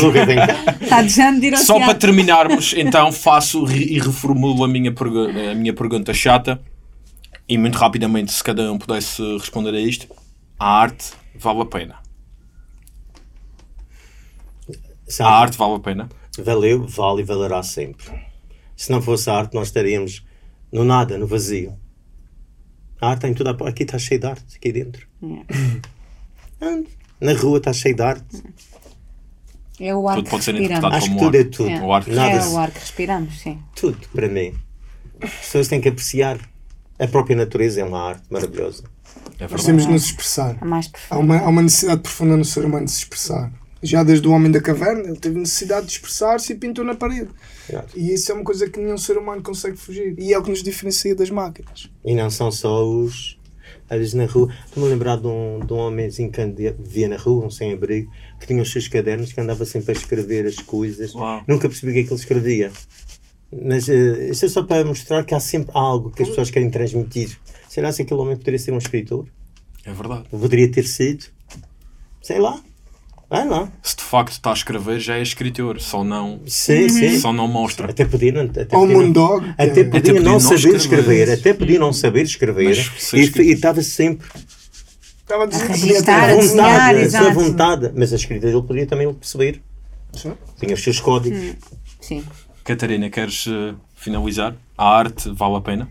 De 1.40 1.46
ir 1.48 1.54
ao 1.54 1.60
Só 1.60 1.80
para 1.80 1.94
terminarmos, 1.94 2.72
então 2.76 3.10
faço 3.10 3.66
e 3.72 3.98
reformulo 3.98 4.62
a 4.62 4.68
minha, 4.68 4.94
a 5.50 5.54
minha 5.56 5.72
pergunta 5.72 5.87
chata 6.14 6.60
e 7.48 7.56
muito 7.58 7.76
rapidamente, 7.78 8.32
se 8.32 8.42
cada 8.44 8.70
um 8.72 8.78
pudesse 8.78 9.22
responder 9.38 9.74
a 9.74 9.80
isto: 9.80 10.06
a 10.58 10.80
arte 10.80 11.12
vale 11.34 11.62
a 11.62 11.66
pena? 11.66 11.96
Sabe? 15.06 15.30
A 15.30 15.32
arte 15.34 15.56
vale 15.58 15.74
a 15.76 15.80
pena? 15.80 16.08
Valeu, 16.38 16.86
vale 16.86 17.22
e 17.22 17.24
valerá 17.24 17.62
sempre. 17.62 18.06
Se 18.76 18.90
não 18.92 19.00
fosse 19.02 19.28
a 19.30 19.34
arte, 19.34 19.54
nós 19.54 19.68
estaríamos 19.68 20.24
no 20.72 20.84
nada, 20.84 21.16
no 21.18 21.26
vazio. 21.26 21.76
A 23.00 23.10
arte 23.10 23.22
tem 23.22 23.34
tudo. 23.34 23.50
a- 23.50 23.68
Aqui 23.68 23.82
está 23.84 23.98
cheio 23.98 24.20
de 24.20 24.26
arte, 24.26 24.56
aqui 24.56 24.70
dentro. 24.72 25.06
Ande. 26.60 26.88
Na 27.20 27.32
rua 27.32 27.58
está 27.58 27.72
cheio 27.72 27.96
de 27.96 28.02
arte. 28.02 28.42
É 29.80 29.94
o 29.94 30.08
ar 30.08 30.16
Tudo 30.16 30.24
que 30.24 30.30
pode 30.30 30.44
ser 30.44 30.52
respiramos. 30.54 30.78
interpretado 30.78 30.96
Acho 30.96 31.06
que 31.06 31.14
como 31.14 31.20
tudo 31.26 31.34
é 31.36 31.38
arte. 31.40 31.50
tudo. 31.56 31.70
É. 31.70 31.80
O 31.82 31.92
arte. 31.92 32.10
Nada 32.10 32.30
É 32.36 32.46
o 32.48 32.58
ar 32.58 32.70
que 32.70 32.78
respiramos, 32.80 33.38
sim. 33.40 33.62
Tudo, 33.74 34.08
para 34.12 34.28
mim. 34.28 34.54
As 35.22 35.30
pessoas 35.30 35.68
têm 35.68 35.80
que 35.80 35.88
apreciar. 35.88 36.38
A 36.98 37.06
própria 37.06 37.36
natureza 37.36 37.80
é 37.80 37.84
uma 37.84 38.00
arte 38.08 38.22
maravilhosa. 38.30 38.82
É 39.38 39.42
Nós 39.42 39.50
verdade. 39.50 39.64
temos 39.66 39.86
de 39.86 39.92
nos 39.92 40.04
expressar. 40.04 40.56
A 40.60 40.64
mais 40.64 40.90
Há 41.08 41.16
uma, 41.18 41.38
há 41.38 41.48
uma 41.48 41.62
necessidade 41.62 42.00
profunda 42.02 42.36
no 42.36 42.44
ser 42.44 42.64
humano 42.64 42.86
de 42.86 42.90
se 42.92 42.98
expressar. 42.98 43.52
Já 43.80 44.02
desde 44.02 44.26
o 44.26 44.32
homem 44.32 44.50
da 44.50 44.60
caverna, 44.60 45.04
ele 45.04 45.16
teve 45.16 45.38
necessidade 45.38 45.86
de 45.86 45.92
expressar-se 45.92 46.52
e 46.52 46.56
pintou 46.56 46.84
na 46.84 46.96
parede. 46.96 47.28
Exato. 47.70 47.96
E 47.96 48.12
isso 48.12 48.32
é 48.32 48.34
uma 48.34 48.42
coisa 48.42 48.68
que 48.68 48.80
nenhum 48.80 48.98
ser 48.98 49.16
humano 49.16 49.40
consegue 49.40 49.76
fugir. 49.76 50.16
E 50.18 50.32
é 50.32 50.38
o 50.38 50.42
que 50.42 50.50
nos 50.50 50.62
diferencia 50.64 51.14
das 51.14 51.30
máquinas. 51.30 51.88
E 52.04 52.12
não 52.16 52.28
são 52.28 52.50
só 52.50 52.84
os. 52.84 53.38
Às 53.88 53.98
vezes 53.98 54.14
na 54.14 54.26
rua. 54.26 54.52
Estou-me 54.66 54.88
a 54.88 54.92
lembrar 54.92 55.16
de 55.18 55.28
um, 55.28 55.60
de 55.64 55.72
um 55.72 55.76
homenzinho 55.78 56.30
que 56.32 56.40
ande- 56.40 56.74
via 56.80 57.08
na 57.08 57.16
rua, 57.16 57.46
um 57.46 57.50
sem-abrigo, 57.50 58.10
que 58.40 58.46
tinha 58.48 58.60
os 58.60 58.70
seus 58.72 58.88
cadernos, 58.88 59.32
que 59.32 59.40
andava 59.40 59.64
sempre 59.64 59.92
a 59.92 59.94
escrever 59.96 60.44
as 60.46 60.56
coisas. 60.56 61.14
Uau. 61.14 61.42
Nunca 61.46 61.68
percebi 61.68 61.92
o 61.92 61.94
que 61.94 62.00
é 62.00 62.02
que 62.02 62.10
ele 62.12 62.20
escrevia. 62.20 62.72
Mas 63.50 63.88
eh, 63.88 64.28
isto 64.30 64.44
é 64.46 64.48
só 64.48 64.62
para 64.62 64.84
mostrar 64.84 65.24
que 65.24 65.34
há 65.34 65.40
sempre 65.40 65.70
algo 65.74 66.10
que 66.10 66.22
as 66.22 66.28
pessoas 66.28 66.50
querem 66.50 66.70
transmitir. 66.70 67.38
Será 67.68 67.92
que 67.92 68.02
aquele 68.02 68.20
homem 68.20 68.36
poderia 68.36 68.58
ser 68.58 68.72
um 68.72 68.78
escritor? 68.78 69.26
É 69.84 69.92
verdade. 69.92 70.24
Poderia 70.30 70.70
ter 70.70 70.84
sido? 70.84 71.24
Sei 72.22 72.38
lá. 72.38 72.60
Vai 73.30 73.46
lá. 73.46 73.70
Se 73.82 73.94
de 73.96 74.02
facto 74.02 74.32
está 74.32 74.50
a 74.50 74.54
escrever, 74.54 74.98
já 75.00 75.16
é 75.18 75.22
escritor. 75.22 75.80
Só 75.80 76.02
não, 76.02 76.40
Sim, 76.46 76.88
sim. 76.88 77.18
só 77.18 77.30
não 77.32 77.46
mostra. 77.46 77.90
Até 77.90 78.04
podia 78.06 78.32
não. 78.32 78.42
Até 78.42 78.64
podia 78.64 78.96
não- 78.96 79.12
que 79.12 79.62
Até 79.62 79.84
podia 79.84 80.00
podia 80.00 80.20
não 80.20 80.32
não 80.32 80.40
saber 80.40 80.56
escrever, 80.56 80.78
escrever. 80.78 81.30
até 81.32 81.54
podia 81.54 81.78
não 81.78 81.92
saber 81.92 82.22
escrever 82.22 82.64
Mas 82.68 83.12
e 83.12 83.42
e 83.42 83.52
estava 83.52 83.82
sempre 83.82 84.26
Estava 85.20 85.44
a 85.44 85.46
dizer 85.46 85.64
A 85.64 85.68
desenhar, 85.68 86.36
vontade, 86.36 87.00
a 87.02 87.10
sua 87.10 87.30
vontade, 87.32 87.92
mas 87.94 88.12
a 88.14 88.16
escrita 88.16 88.46
dele 88.46 88.62
podia 88.62 88.86
também 88.86 89.12
perceber. 89.12 89.62
Sim. 90.14 90.32
Tinha 90.58 90.72
os 90.74 90.82
seus 90.82 90.98
códigos. 91.00 91.54
Sim. 92.00 92.24
Catarina, 92.68 93.10
queres 93.10 93.46
eh, 93.48 93.74
finalizar? 93.94 94.54
A 94.76 94.86
arte 95.02 95.30
vale 95.30 95.56
a 95.56 95.60
pena? 95.60 95.88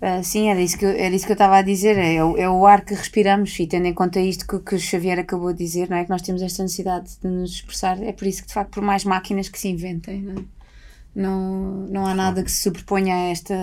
Ah, 0.00 0.22
sim, 0.22 0.48
era 0.50 0.60
isso 0.60 0.76
que 0.78 0.84
eu, 0.84 0.90
era 0.90 1.14
isso 1.14 1.24
que 1.26 1.32
eu 1.32 1.34
estava 1.34 1.56
a 1.58 1.62
dizer. 1.62 1.96
É, 1.98 2.22
o- 2.22 2.36
é 2.36 2.48
o 2.48 2.66
ar 2.66 2.84
que 2.84 2.94
respiramos 2.94 3.58
e 3.58 3.66
tendo 3.66 3.86
em 3.86 3.94
conta 3.94 4.20
isto 4.20 4.46
que, 4.46 4.58
que 4.60 4.74
o 4.74 4.78
Xavier 4.78 5.18
acabou 5.18 5.52
de 5.52 5.58
dizer, 5.58 5.88
não 5.88 5.96
é? 5.96 6.04
Que 6.04 6.10
nós 6.10 6.22
temos 6.22 6.42
esta 6.42 6.62
necessidade 6.62 7.18
de 7.22 7.28
nos 7.28 7.52
expressar. 7.52 8.02
É 8.02 8.12
por 8.12 8.26
isso 8.26 8.42
que, 8.42 8.48
de 8.48 8.54
facto, 8.54 8.72
por 8.72 8.82
mais 8.82 9.04
máquinas 9.04 9.48
que 9.48 9.58
se 9.58 9.68
inventem, 9.68 10.20
não, 10.22 10.34
é? 10.42 10.44
não, 11.14 11.86
não 11.88 12.06
há 12.06 12.14
nada 12.14 12.42
que 12.44 12.50
se 12.52 12.62
sobreponha 12.62 13.14
a 13.14 13.30
esta 13.30 13.54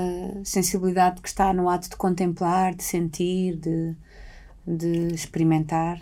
sensibilidade 0.44 1.22
que 1.22 1.30
está 1.30 1.54
no 1.54 1.70
ato 1.70 1.90
de 1.90 1.98
contemplar, 1.98 2.76
de 2.76 2.84
sentir, 2.84 3.58
de, 3.58 3.96
de 4.68 5.14
experimentar. 5.16 6.02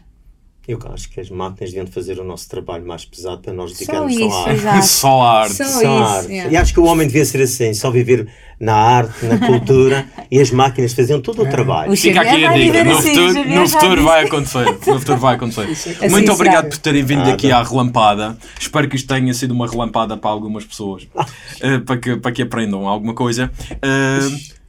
Eu 0.68 0.80
acho 0.94 1.10
que 1.10 1.20
as 1.20 1.30
máquinas 1.30 1.72
deviam 1.72 1.88
fazer 1.88 2.20
o 2.20 2.24
nosso 2.24 2.48
trabalho 2.48 2.86
mais 2.86 3.04
pesado 3.04 3.42
para 3.42 3.52
nós 3.52 3.72
Só 3.72 3.78
dedicarmos 3.80 4.14
isso, 4.14 4.30
só 4.30 4.42
à 4.42 4.52
arte. 4.52 4.86
Só 4.88 5.22
a 5.22 5.40
arte. 5.42 5.54
Só 5.56 5.64
Só 5.66 5.80
isso, 5.80 5.88
à 5.88 6.18
arte. 6.18 6.32
yeah. 6.32 6.52
E 6.52 6.56
acho 6.58 6.74
que 6.74 6.80
o 6.80 6.84
homem 6.86 7.08
devia 7.08 7.26
ser 7.26 7.42
assim, 7.42 7.74
só 7.74 7.90
viver 7.90 8.28
na 8.60 8.76
arte, 8.76 9.26
na 9.26 9.40
cultura, 9.46 10.08
e 10.30 10.40
as 10.40 10.52
máquinas 10.52 10.94
faziam 10.94 11.20
todo 11.20 11.42
o 11.42 11.50
trabalho. 11.50 11.92
O 11.92 11.98
Fica 11.98 12.22
aqui 12.22 12.46
a 12.46 12.54
dica. 12.54 12.84
No 12.84 12.98
assim, 12.98 13.16
futuro, 13.16 13.50
no 13.50 13.68
futuro 13.68 14.04
vai 14.04 14.24
acontecer. 14.26 14.66
No 14.66 15.00
futuro 15.00 15.18
vai 15.18 15.36
acontecer. 15.36 15.62
Assim 15.72 16.10
Muito 16.10 16.32
obrigado 16.32 16.66
será. 16.66 16.70
por 16.70 16.78
terem 16.78 17.04
vindo 17.04 17.28
aqui 17.28 17.52
à 17.52 17.64
relampada. 17.64 18.38
Espero 18.60 18.88
que 18.88 18.96
isto 18.96 19.08
tenha 19.08 19.34
sido 19.34 19.52
uma 19.52 19.68
relampada 19.68 20.16
para 20.16 20.30
algumas 20.30 20.64
pessoas. 20.64 21.08
eh, 21.60 21.80
para, 21.80 21.98
que, 21.98 22.16
para 22.18 22.32
que 22.32 22.44
aprendam 22.44 22.88
alguma 22.88 23.16
coisa. 23.16 23.52
Eh, 23.82 24.20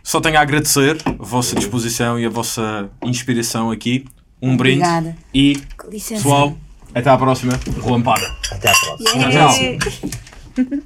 só 0.03 0.21
tenho 0.23 0.39
a 0.39 0.41
agradecer 0.41 0.97
a 1.05 1.13
vossa 1.23 1.55
disposição 1.55 2.19
e 2.19 2.25
a 2.25 2.31
vossa 2.31 2.89
inspiração 3.05 3.71
aqui. 3.71 4.05
Um 4.43 4.57
brinde. 4.57 4.83
Obrigada. 4.83 5.17
E, 5.33 5.63
Com 5.79 5.89
licença. 5.89 6.23
pessoal, 6.23 6.57
até 6.93 7.09
à 7.09 7.17
próxima. 7.17 7.59
Relampada. 7.81 8.29
Até 8.51 8.71
à 8.71 8.75
próxima. 8.75 9.31
Yeah. 9.31 9.79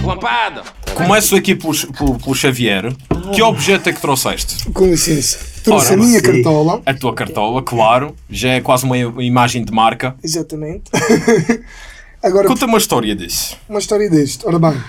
Relampada! 0.00 0.64
Começo 0.94 1.36
aqui 1.36 1.54
pelo, 1.54 2.34
Xavier. 2.34 2.92
Que 3.32 3.40
objeto 3.40 3.88
é 3.88 3.92
que 3.92 4.00
trouxeste? 4.00 4.68
Com 4.72 4.86
licença. 4.86 5.38
Trouxe 5.62 5.92
Ora, 5.92 5.94
a 5.94 6.04
minha 6.04 6.18
sim. 6.18 6.24
cartola. 6.24 6.82
A 6.84 6.92
tua 6.94 7.14
cartola, 7.14 7.62
claro. 7.62 8.16
Já 8.28 8.54
é 8.54 8.60
quase 8.60 8.84
uma 8.84 8.98
imagem 8.98 9.64
de 9.64 9.72
marca. 9.72 10.16
Exatamente. 10.22 10.90
Agora, 12.20 12.48
Conta 12.48 12.66
uma 12.66 12.78
história 12.78 13.14
disso. 13.14 13.56
uma 13.68 13.78
história 13.78 14.10
deste. 14.10 14.44
Ora 14.44 14.58
bem, 14.58 14.82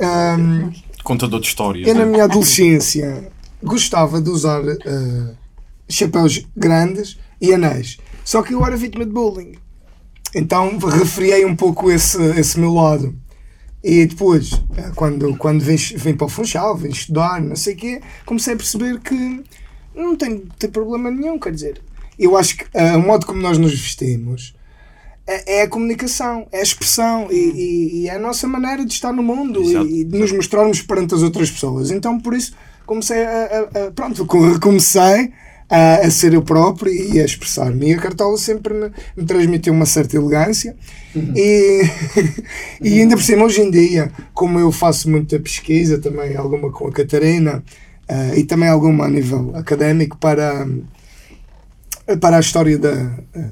ahm, 0.00 0.72
Contador 1.04 1.38
de 1.40 1.46
histórias. 1.46 1.86
eu 1.86 1.94
na 1.94 2.04
né? 2.04 2.10
minha 2.10 2.24
adolescência 2.24 3.30
gostava 3.62 4.20
de 4.20 4.28
usar 4.30 4.60
ah, 4.60 5.30
chapéus 5.88 6.44
grandes 6.56 7.18
e 7.42 7.52
anéis. 7.52 7.98
Só 8.24 8.40
que 8.42 8.54
eu 8.54 8.64
era 8.64 8.76
vítima 8.76 9.04
de 9.04 9.10
bullying. 9.12 9.52
Então 10.34 10.78
refriei 10.78 11.44
um 11.44 11.54
pouco 11.56 11.90
esse, 11.90 12.16
esse 12.38 12.58
meu 12.58 12.72
lado. 12.72 13.14
E 13.84 14.06
depois, 14.06 14.62
ah, 14.78 14.92
quando, 14.94 15.36
quando 15.36 15.60
vim, 15.60 15.74
vim 15.76 16.14
para 16.14 16.26
o 16.26 16.30
Funchal, 16.30 16.76
vim 16.76 16.88
estudar, 16.90 17.40
não 17.42 17.56
sei 17.56 17.74
o 17.74 17.76
quê, 17.76 18.00
comecei 18.24 18.54
a 18.54 18.56
perceber 18.56 19.00
que 19.00 19.42
não 19.94 20.14
tem, 20.16 20.44
tem 20.58 20.70
problema 20.70 21.10
nenhum. 21.10 21.36
Quer 21.38 21.52
dizer, 21.52 21.82
eu 22.16 22.36
acho 22.36 22.56
que 22.58 22.64
ah, 22.74 22.96
o 22.96 23.02
modo 23.02 23.26
como 23.26 23.42
nós 23.42 23.58
nos 23.58 23.72
vestimos 23.72 24.54
é, 25.26 25.58
é 25.58 25.62
a 25.62 25.68
comunicação, 25.68 26.46
é 26.52 26.60
a 26.60 26.62
expressão 26.62 27.26
e, 27.30 27.34
e- 27.34 28.02
e 28.02 28.08
é 28.08 28.14
a 28.14 28.18
nossa 28.20 28.46
maneira 28.46 28.86
de 28.86 28.92
estar 28.92 29.12
no 29.12 29.22
mundo 29.22 29.60
Exato, 29.62 29.86
e, 29.86 30.04
de 30.04 30.16
nos 30.18 30.30
mostrarmos 30.32 30.80
perante 30.80 31.14
as 31.14 31.22
outras 31.22 31.50
pessoas. 31.50 31.90
Então, 31.90 32.18
por 32.20 32.34
isso, 32.34 32.54
comecei 32.86 33.24
a, 33.24 33.30
a- 33.74 33.86
a- 33.86 33.90
pronto, 33.90 34.24
co- 34.26 34.60
comecei 34.60 35.32
a, 35.72 36.06
a 36.06 36.10
ser 36.10 36.34
eu 36.34 36.42
próprio 36.42 36.92
e 36.92 37.18
a 37.20 37.24
expressar-me. 37.24 37.88
E 37.90 37.94
a 37.94 37.98
cartola 37.98 38.36
sempre 38.36 38.74
me, 38.74 38.90
me 39.16 39.24
transmitiu 39.24 39.72
uma 39.72 39.86
certa 39.86 40.16
elegância. 40.16 40.76
E, 41.34 41.82
e 42.82 43.00
ainda 43.00 43.16
por 43.16 43.22
cima, 43.22 43.44
hoje 43.44 43.62
em 43.62 43.70
dia, 43.70 44.12
como 44.34 44.58
eu 44.60 44.70
faço 44.70 45.08
muita 45.10 45.38
pesquisa, 45.40 45.98
também 45.98 46.36
alguma 46.36 46.70
com 46.70 46.88
a 46.88 46.92
Catarina 46.92 47.62
ah, 48.08 48.36
e 48.36 48.44
também 48.44 48.68
alguma 48.68 49.06
a 49.06 49.08
nível 49.08 49.52
académico 49.56 50.18
para 50.18 50.66
para 52.20 52.36
a 52.36 52.40
história 52.40 52.76
da, 52.78 52.92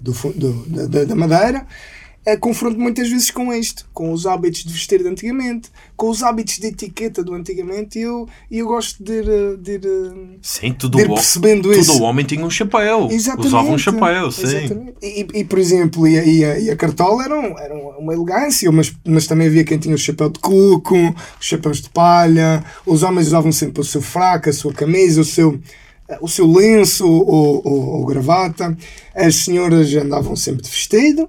do, 0.02 0.12
do- 0.34 0.88
da- 0.88 1.04
da 1.04 1.14
Madeira, 1.14 1.66
é, 2.24 2.36
confronto 2.36 2.78
muitas 2.78 3.08
vezes 3.08 3.30
com 3.30 3.52
isto, 3.52 3.88
com 3.94 4.12
os 4.12 4.26
hábitos 4.26 4.62
de 4.62 4.72
vestir 4.72 5.02
de 5.02 5.08
antigamente, 5.08 5.70
com 5.96 6.10
os 6.10 6.22
hábitos 6.22 6.58
de 6.58 6.66
etiqueta 6.66 7.24
do 7.24 7.32
antigamente, 7.32 7.98
e 7.98 8.02
eu, 8.02 8.28
eu 8.50 8.66
gosto 8.66 9.02
de 9.02 9.12
ir, 9.12 9.28
eh, 9.28 9.56
de 9.58 9.72
ir, 9.72 9.86
eh, 9.86 10.36
Sim, 10.42 10.72
tudo 10.74 10.98
de 10.98 11.04
ir 11.04 11.10
o, 11.10 11.14
percebendo 11.14 11.62
tudo 11.62 11.78
isso. 11.78 11.98
o 11.98 12.02
homem 12.02 12.26
tinha 12.26 12.44
um 12.44 12.50
chapéu. 12.50 13.08
Exatamente. 13.10 13.46
Usava 13.46 13.70
um 13.70 13.78
chapéu, 13.78 14.30
sim. 14.30 14.92
E, 15.02 15.26
e, 15.34 15.44
por 15.44 15.58
exemplo, 15.58 16.06
e 16.06 16.18
a, 16.18 16.24
e 16.24 16.44
a, 16.44 16.58
e 16.58 16.70
a 16.70 16.76
cartola 16.76 17.24
eram, 17.24 17.58
eram 17.58 17.78
uma 17.98 18.12
elegância, 18.12 18.70
mas, 18.70 18.94
mas 19.06 19.26
também 19.26 19.46
havia 19.46 19.64
quem 19.64 19.78
tinha 19.78 19.94
o 19.94 19.98
chapéu 19.98 20.28
de 20.28 20.38
cuco, 20.38 20.96
os 21.40 21.46
chapéus 21.46 21.80
de 21.80 21.88
palha, 21.88 22.62
os 22.84 23.02
homens 23.02 23.28
usavam 23.28 23.50
sempre 23.50 23.80
o 23.80 23.84
seu 23.84 24.02
fraco, 24.02 24.50
a 24.50 24.52
sua 24.52 24.74
camisa, 24.74 25.22
o 25.22 25.24
seu, 25.24 25.58
o 26.20 26.28
seu 26.28 26.46
lenço 26.46 27.08
ou, 27.08 27.66
ou, 27.66 27.88
ou 27.96 28.06
gravata, 28.06 28.76
as 29.14 29.36
senhoras 29.36 29.92
andavam 29.94 30.36
sempre 30.36 30.62
de 30.62 30.68
vestido, 30.68 31.28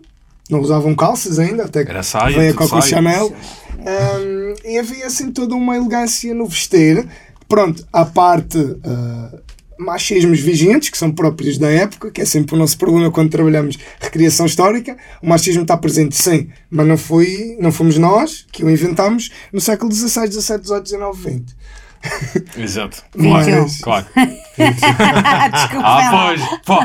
não 0.51 0.59
usavam 0.59 0.93
calças 0.95 1.39
ainda, 1.39 1.63
até 1.63 1.83
que 1.83 1.91
Era 1.91 2.03
saia, 2.03 2.37
veio 2.37 2.51
a 2.51 2.55
Coco. 2.55 2.81
Chanel. 2.81 3.33
Um, 3.79 4.53
e 4.69 4.77
havia 4.77 5.07
assim 5.07 5.31
toda 5.31 5.55
uma 5.55 5.75
elegância 5.75 6.33
no 6.33 6.45
vestir. 6.45 7.07
Pronto, 7.47 7.85
à 7.91 8.05
parte 8.05 8.57
uh, 8.57 9.41
machismos 9.77 10.39
vigentes, 10.39 10.89
que 10.89 10.97
são 10.97 11.11
próprios 11.11 11.57
da 11.57 11.69
época, 11.69 12.11
que 12.11 12.21
é 12.21 12.25
sempre 12.25 12.55
o 12.55 12.57
nosso 12.57 12.77
problema 12.77 13.11
quando 13.11 13.31
trabalhamos 13.31 13.77
recriação 13.99 14.45
histórica. 14.45 14.95
O 15.21 15.27
machismo 15.27 15.63
está 15.63 15.75
presente, 15.75 16.15
sim, 16.15 16.49
mas 16.69 16.87
não, 16.87 16.97
foi, 16.97 17.57
não 17.59 17.71
fomos 17.71 17.97
nós 17.97 18.45
que 18.51 18.63
o 18.63 18.69
inventámos 18.69 19.31
no 19.51 19.59
século 19.59 19.91
XVI, 19.91 20.31
XVII, 20.31 20.63
XVIII, 20.63 20.85
XIX, 20.85 21.17
XX. 21.17 21.55
Exato. 22.57 23.03
Mas- 23.15 23.45
Claro. 23.81 24.05
claro. 24.15 24.31
Desculpa. 25.51 25.87
Ah, 25.87 26.33
pois. 26.35 26.41
Pô. 26.65 26.77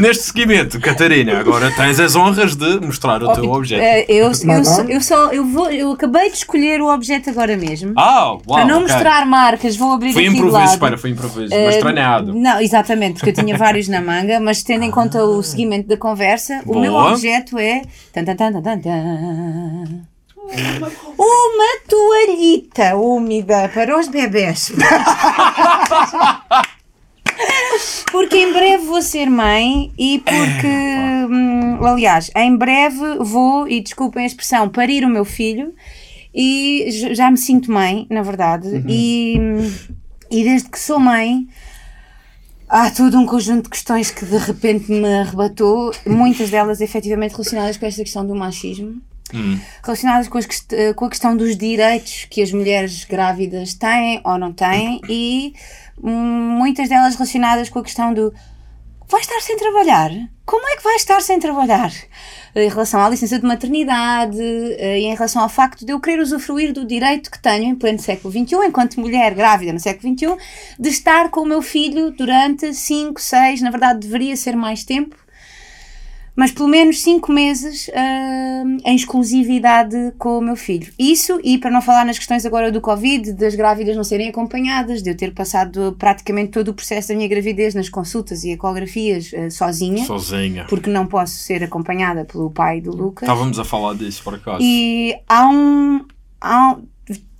Neste 0.00 0.24
seguimento, 0.24 0.80
Catarina, 0.80 1.38
agora 1.38 1.70
tens 1.72 2.00
as 2.00 2.16
honras 2.16 2.54
de 2.56 2.80
mostrar 2.80 3.22
o 3.22 3.32
teu 3.34 3.50
objeto. 3.50 3.82
Eh, 3.82 4.04
eu, 4.08 4.26
eu, 4.28 4.32
Mas 4.44 4.68
só, 4.68 4.82
eu 4.82 5.00
só 5.00 5.32
eu 5.32 5.44
vou 5.46 5.70
eu 5.70 5.92
acabei 5.92 6.30
de 6.30 6.36
escolher 6.38 6.80
o 6.80 6.92
objeto 6.92 7.30
agora 7.30 7.56
mesmo. 7.56 7.92
Ah, 7.96 8.26
uau. 8.32 8.40
Para 8.46 8.64
não 8.64 8.82
ok. 8.82 8.88
mostrar 8.92 9.26
marcas, 9.26 9.76
vou 9.76 9.92
abrir 9.92 10.12
Foi 10.12 10.22
aqui 10.22 10.30
de 10.32 10.36
improviso, 10.38 10.58
lado. 10.62 10.72
espera, 10.72 10.98
foi 10.98 11.10
improviso. 11.10 11.50
Mas 11.54 11.76
Eh, 11.76 11.80
treinado. 11.80 12.34
Não, 12.34 12.60
exatamente, 12.60 13.14
porque 13.20 13.30
eu 13.30 13.44
tinha 13.44 13.56
vários 13.56 13.88
na 13.88 14.00
manga, 14.00 14.40
mas 14.40 14.62
tendo 14.62 14.84
em 14.84 14.90
conta 14.90 15.22
o 15.24 15.42
seguimento 15.42 15.88
da 15.88 15.96
conversa, 15.96 16.60
o 16.66 16.78
meu 16.78 16.92
Boa. 16.92 17.12
objeto 17.12 17.58
é. 17.58 17.82
tan, 18.12 18.24
tan, 18.24 18.36
tan, 18.36 18.52
tan, 18.52 18.62
tan, 18.62 18.78
tan. 18.80 20.00
Uma 21.18 21.80
toalhita 21.86 22.96
úmida 22.96 23.68
para 23.72 23.98
os 23.98 24.08
bebés. 24.08 24.72
Porque 28.10 28.36
em 28.36 28.52
breve 28.52 28.84
vou 28.84 29.00
ser 29.00 29.30
mãe 29.30 29.92
e 29.96 30.18
porque, 30.18 30.66
hum, 31.30 31.84
aliás, 31.84 32.30
em 32.36 32.56
breve 32.56 33.18
vou, 33.20 33.68
e 33.68 33.80
desculpem 33.80 34.24
a 34.24 34.26
expressão, 34.26 34.68
parir 34.68 35.04
o 35.04 35.08
meu 35.08 35.24
filho 35.24 35.72
e 36.34 36.86
já 37.12 37.30
me 37.30 37.38
sinto 37.38 37.72
mãe, 37.72 38.06
na 38.10 38.22
verdade, 38.22 38.84
e, 38.88 39.36
e 40.30 40.44
desde 40.44 40.68
que 40.68 40.78
sou 40.78 40.98
mãe 40.98 41.48
há 42.68 42.90
todo 42.90 43.18
um 43.18 43.26
conjunto 43.26 43.64
de 43.64 43.70
questões 43.70 44.10
que 44.10 44.24
de 44.24 44.38
repente 44.38 44.90
me 44.92 45.20
arrebatou, 45.20 45.92
muitas 46.06 46.50
delas 46.50 46.80
efetivamente 46.80 47.32
relacionadas 47.32 47.76
com 47.76 47.86
esta 47.86 48.02
questão 48.02 48.24
do 48.24 48.34
machismo. 48.34 49.00
Relacionadas 49.82 50.28
com, 50.28 50.38
as 50.38 50.46
eh, 50.72 50.92
com 50.94 51.04
a 51.04 51.10
questão 51.10 51.36
dos 51.36 51.56
direitos 51.56 52.26
que 52.30 52.42
as 52.42 52.52
mulheres 52.52 53.04
grávidas 53.04 53.74
têm 53.74 54.20
ou 54.24 54.38
não 54.38 54.52
têm 54.52 55.00
e 55.08 55.54
hum, 56.02 56.10
muitas 56.58 56.88
delas 56.88 57.14
relacionadas 57.14 57.68
com 57.68 57.78
a 57.78 57.82
questão 57.82 58.12
do 58.12 58.32
vai 59.10 59.20
estar 59.20 59.40
sem 59.40 59.56
trabalhar? 59.56 60.10
Como 60.46 60.66
é 60.68 60.76
que 60.76 60.84
vai 60.84 60.94
estar 60.94 61.20
sem 61.20 61.38
trabalhar? 61.40 61.92
Em 62.54 62.68
relação 62.68 63.00
à 63.00 63.08
licença 63.08 63.38
de 63.38 63.46
maternidade 63.46 64.40
eh, 64.40 65.00
e 65.00 65.04
em 65.04 65.14
relação 65.14 65.42
ao 65.42 65.48
facto 65.48 65.84
de 65.84 65.92
eu 65.92 66.00
querer 66.00 66.20
usufruir 66.20 66.72
do 66.72 66.84
direito 66.84 67.30
que 67.30 67.38
tenho 67.38 67.64
em 67.64 67.74
pleno 67.74 67.98
século 67.98 68.32
XXI, 68.32 68.66
enquanto 68.66 69.00
mulher 69.00 69.34
grávida 69.34 69.72
no 69.72 69.80
século 69.80 70.14
XXI, 70.14 70.36
de 70.78 70.88
estar 70.88 71.28
com 71.30 71.40
o 71.40 71.46
meu 71.46 71.60
filho 71.60 72.12
durante 72.12 72.72
5, 72.72 73.20
6, 73.20 73.62
na 73.62 73.70
verdade 73.70 74.00
deveria 74.00 74.36
ser 74.36 74.56
mais 74.56 74.84
tempo, 74.84 75.16
mas 76.36 76.50
pelo 76.52 76.68
menos 76.68 77.02
5 77.02 77.32
meses 77.32 77.90
ah, 77.94 78.62
em 78.84 78.94
exclusividade 78.96 80.12
com 80.18 80.38
o 80.38 80.40
meu 80.40 80.56
filho. 80.56 80.92
Isso, 80.98 81.40
e 81.44 81.58
para 81.58 81.70
não 81.70 81.82
falar 81.82 82.04
nas 82.04 82.18
questões 82.18 82.44
agora 82.46 82.70
do 82.70 82.80
Covid, 82.80 83.32
das 83.32 83.54
grávidas 83.54 83.96
não 83.96 84.04
serem 84.04 84.28
acompanhadas, 84.28 85.02
de 85.02 85.10
eu 85.10 85.16
ter 85.16 85.32
passado 85.34 85.94
praticamente 85.98 86.50
todo 86.50 86.68
o 86.68 86.74
processo 86.74 87.08
da 87.08 87.14
minha 87.14 87.28
gravidez 87.28 87.74
nas 87.74 87.88
consultas 87.88 88.44
e 88.44 88.50
ecografias 88.50 89.30
ah, 89.34 89.50
sozinha, 89.50 90.04
Sozinha. 90.04 90.66
porque 90.68 90.90
não 90.90 91.06
posso 91.06 91.34
ser 91.36 91.62
acompanhada 91.62 92.24
pelo 92.24 92.50
pai 92.50 92.80
do 92.80 92.90
Lucas. 92.94 93.22
Estávamos 93.28 93.58
a 93.58 93.64
falar 93.64 93.94
disso 93.94 94.22
por 94.22 94.34
acaso. 94.34 94.58
E 94.60 95.14
há 95.28 95.48
um. 95.48 96.04
há 96.40 96.72
um- 96.74 96.89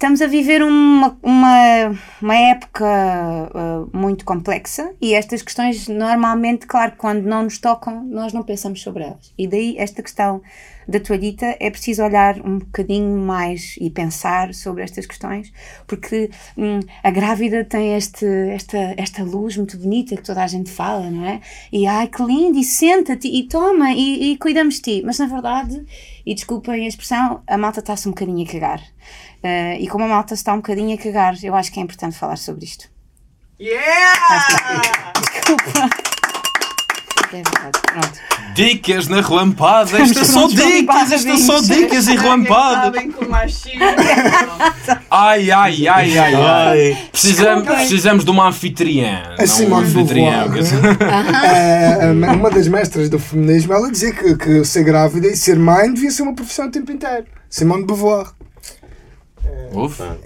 estamos 0.00 0.22
a 0.22 0.26
viver 0.26 0.62
uma, 0.62 1.14
uma, 1.22 1.98
uma 2.22 2.34
época 2.34 2.86
ah, 2.86 3.84
muito 3.92 4.24
complexa 4.24 4.94
e 4.98 5.12
estas 5.12 5.42
questões, 5.42 5.88
normalmente, 5.88 6.66
claro, 6.66 6.94
quando 6.96 7.22
não 7.22 7.42
nos 7.42 7.58
tocam, 7.58 8.02
nós 8.04 8.32
não 8.32 8.42
pensamos 8.42 8.80
sobre 8.80 9.04
elas. 9.04 9.30
E 9.36 9.46
daí 9.46 9.76
esta 9.76 10.02
questão 10.02 10.40
da 10.86 11.00
toalhita 11.00 11.56
é 11.60 11.70
preciso 11.70 12.02
olhar 12.02 12.40
um 12.40 12.58
bocadinho 12.58 13.16
mais 13.18 13.76
e 13.80 13.90
pensar 13.90 14.54
sobre 14.54 14.82
estas 14.82 15.06
questões, 15.06 15.52
porque 15.86 16.30
hum, 16.56 16.80
a 17.02 17.10
grávida 17.10 17.64
tem 17.64 17.94
este, 17.94 18.26
esta, 18.50 18.78
esta 18.96 19.22
luz 19.22 19.56
muito 19.56 19.76
bonita 19.76 20.16
que 20.16 20.22
toda 20.22 20.42
a 20.42 20.46
gente 20.46 20.70
fala, 20.70 21.10
não 21.10 21.24
é? 21.24 21.40
E 21.72 21.86
ai 21.86 22.08
que 22.08 22.22
lindo, 22.22 22.58
e 22.58 22.64
senta-te, 22.64 23.28
e 23.28 23.48
toma, 23.48 23.92
e, 23.92 24.32
e 24.32 24.36
cuidamos 24.38 24.76
de 24.76 24.82
ti. 24.82 25.02
Mas 25.04 25.18
na 25.18 25.26
verdade, 25.26 25.84
e 26.24 26.34
desculpem 26.34 26.84
a 26.84 26.88
expressão, 26.88 27.42
a 27.46 27.58
malta 27.58 27.80
está-se 27.80 28.08
um 28.08 28.12
bocadinho 28.12 28.46
a 28.46 28.50
cagar. 28.50 28.82
Eh, 29.42 29.80
e 29.80 29.88
como 29.88 30.04
a 30.04 30.08
malta 30.08 30.34
está 30.34 30.52
um 30.52 30.58
bocadinho 30.58 30.94
a 30.94 30.98
cagar, 30.98 31.34
eu 31.42 31.54
acho 31.54 31.72
que 31.72 31.80
é 31.80 31.82
importante 31.82 32.16
falar 32.16 32.36
sobre 32.36 32.64
isto. 32.64 32.90
Desculpa. 35.32 36.10
É 37.32 37.42
verdade, 37.42 37.80
pronto. 37.84 38.30
Dicas 38.54 39.06
na 39.06 39.20
relampada. 39.20 40.00
Isto 40.02 40.18
é 40.18 40.24
só 40.24 40.40
Vamos 40.40 40.54
dicas. 40.54 40.68
relampada, 40.70 41.14
Isto 41.14 41.28
é 41.28 41.36
só 41.36 41.60
bicho. 41.60 41.74
dicas 41.74 42.08
e 42.08 42.16
relampadas. 42.16 43.04
Machismo. 43.28 43.80
Ai, 45.10 45.50
ai, 45.50 45.86
ai, 45.88 46.18
ai, 46.18 46.34
ai. 46.34 47.08
Precisamos, 47.12 47.64
precisamos 47.64 48.24
de 48.24 48.30
uma 48.30 48.48
anfitriã. 48.48 49.22
A 49.38 49.46
Simone 49.46 49.86
um. 49.86 50.04
É, 51.44 51.98
é, 52.02 52.10
uma 52.10 52.50
das 52.50 52.66
mestras 52.66 53.08
do 53.08 53.18
feminismo, 53.18 53.72
ela 53.72 53.90
dizia 53.90 54.12
que, 54.12 54.36
que 54.36 54.64
ser 54.64 54.82
grávida 54.82 55.28
e 55.28 55.36
ser 55.36 55.58
mãe 55.58 55.92
devia 55.92 56.10
ser 56.10 56.22
uma 56.22 56.34
profissão 56.34 56.66
o 56.66 56.70
tempo 56.70 56.90
inteiro. 56.90 57.26
Simone 57.48 57.82
de 57.82 57.86
Beauvoir. 57.86 58.26
Ufa. 59.72 60.18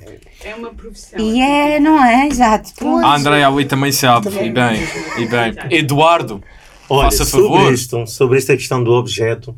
É 0.45 0.55
uma 0.55 0.71
profissão. 0.75 1.19
E 1.19 1.41
é, 1.41 1.81
não 1.81 2.03
é? 2.03 2.27
Exato. 2.27 2.73
A 3.03 3.17
Andréia 3.17 3.49
ali 3.49 3.65
também 3.65 3.93
sabe. 3.93 4.29
E 4.29 4.51
bem, 4.51 4.83
e 5.19 5.27
bem. 5.27 5.55
Eduardo. 5.71 6.43
Olha, 6.89 7.11
Faça 7.11 7.25
sobre 7.25 7.49
favor. 7.49 7.73
isto, 7.73 8.07
sobre 8.07 8.39
esta 8.39 8.57
questão 8.57 8.83
do 8.85 8.93
objeto, 8.93 9.55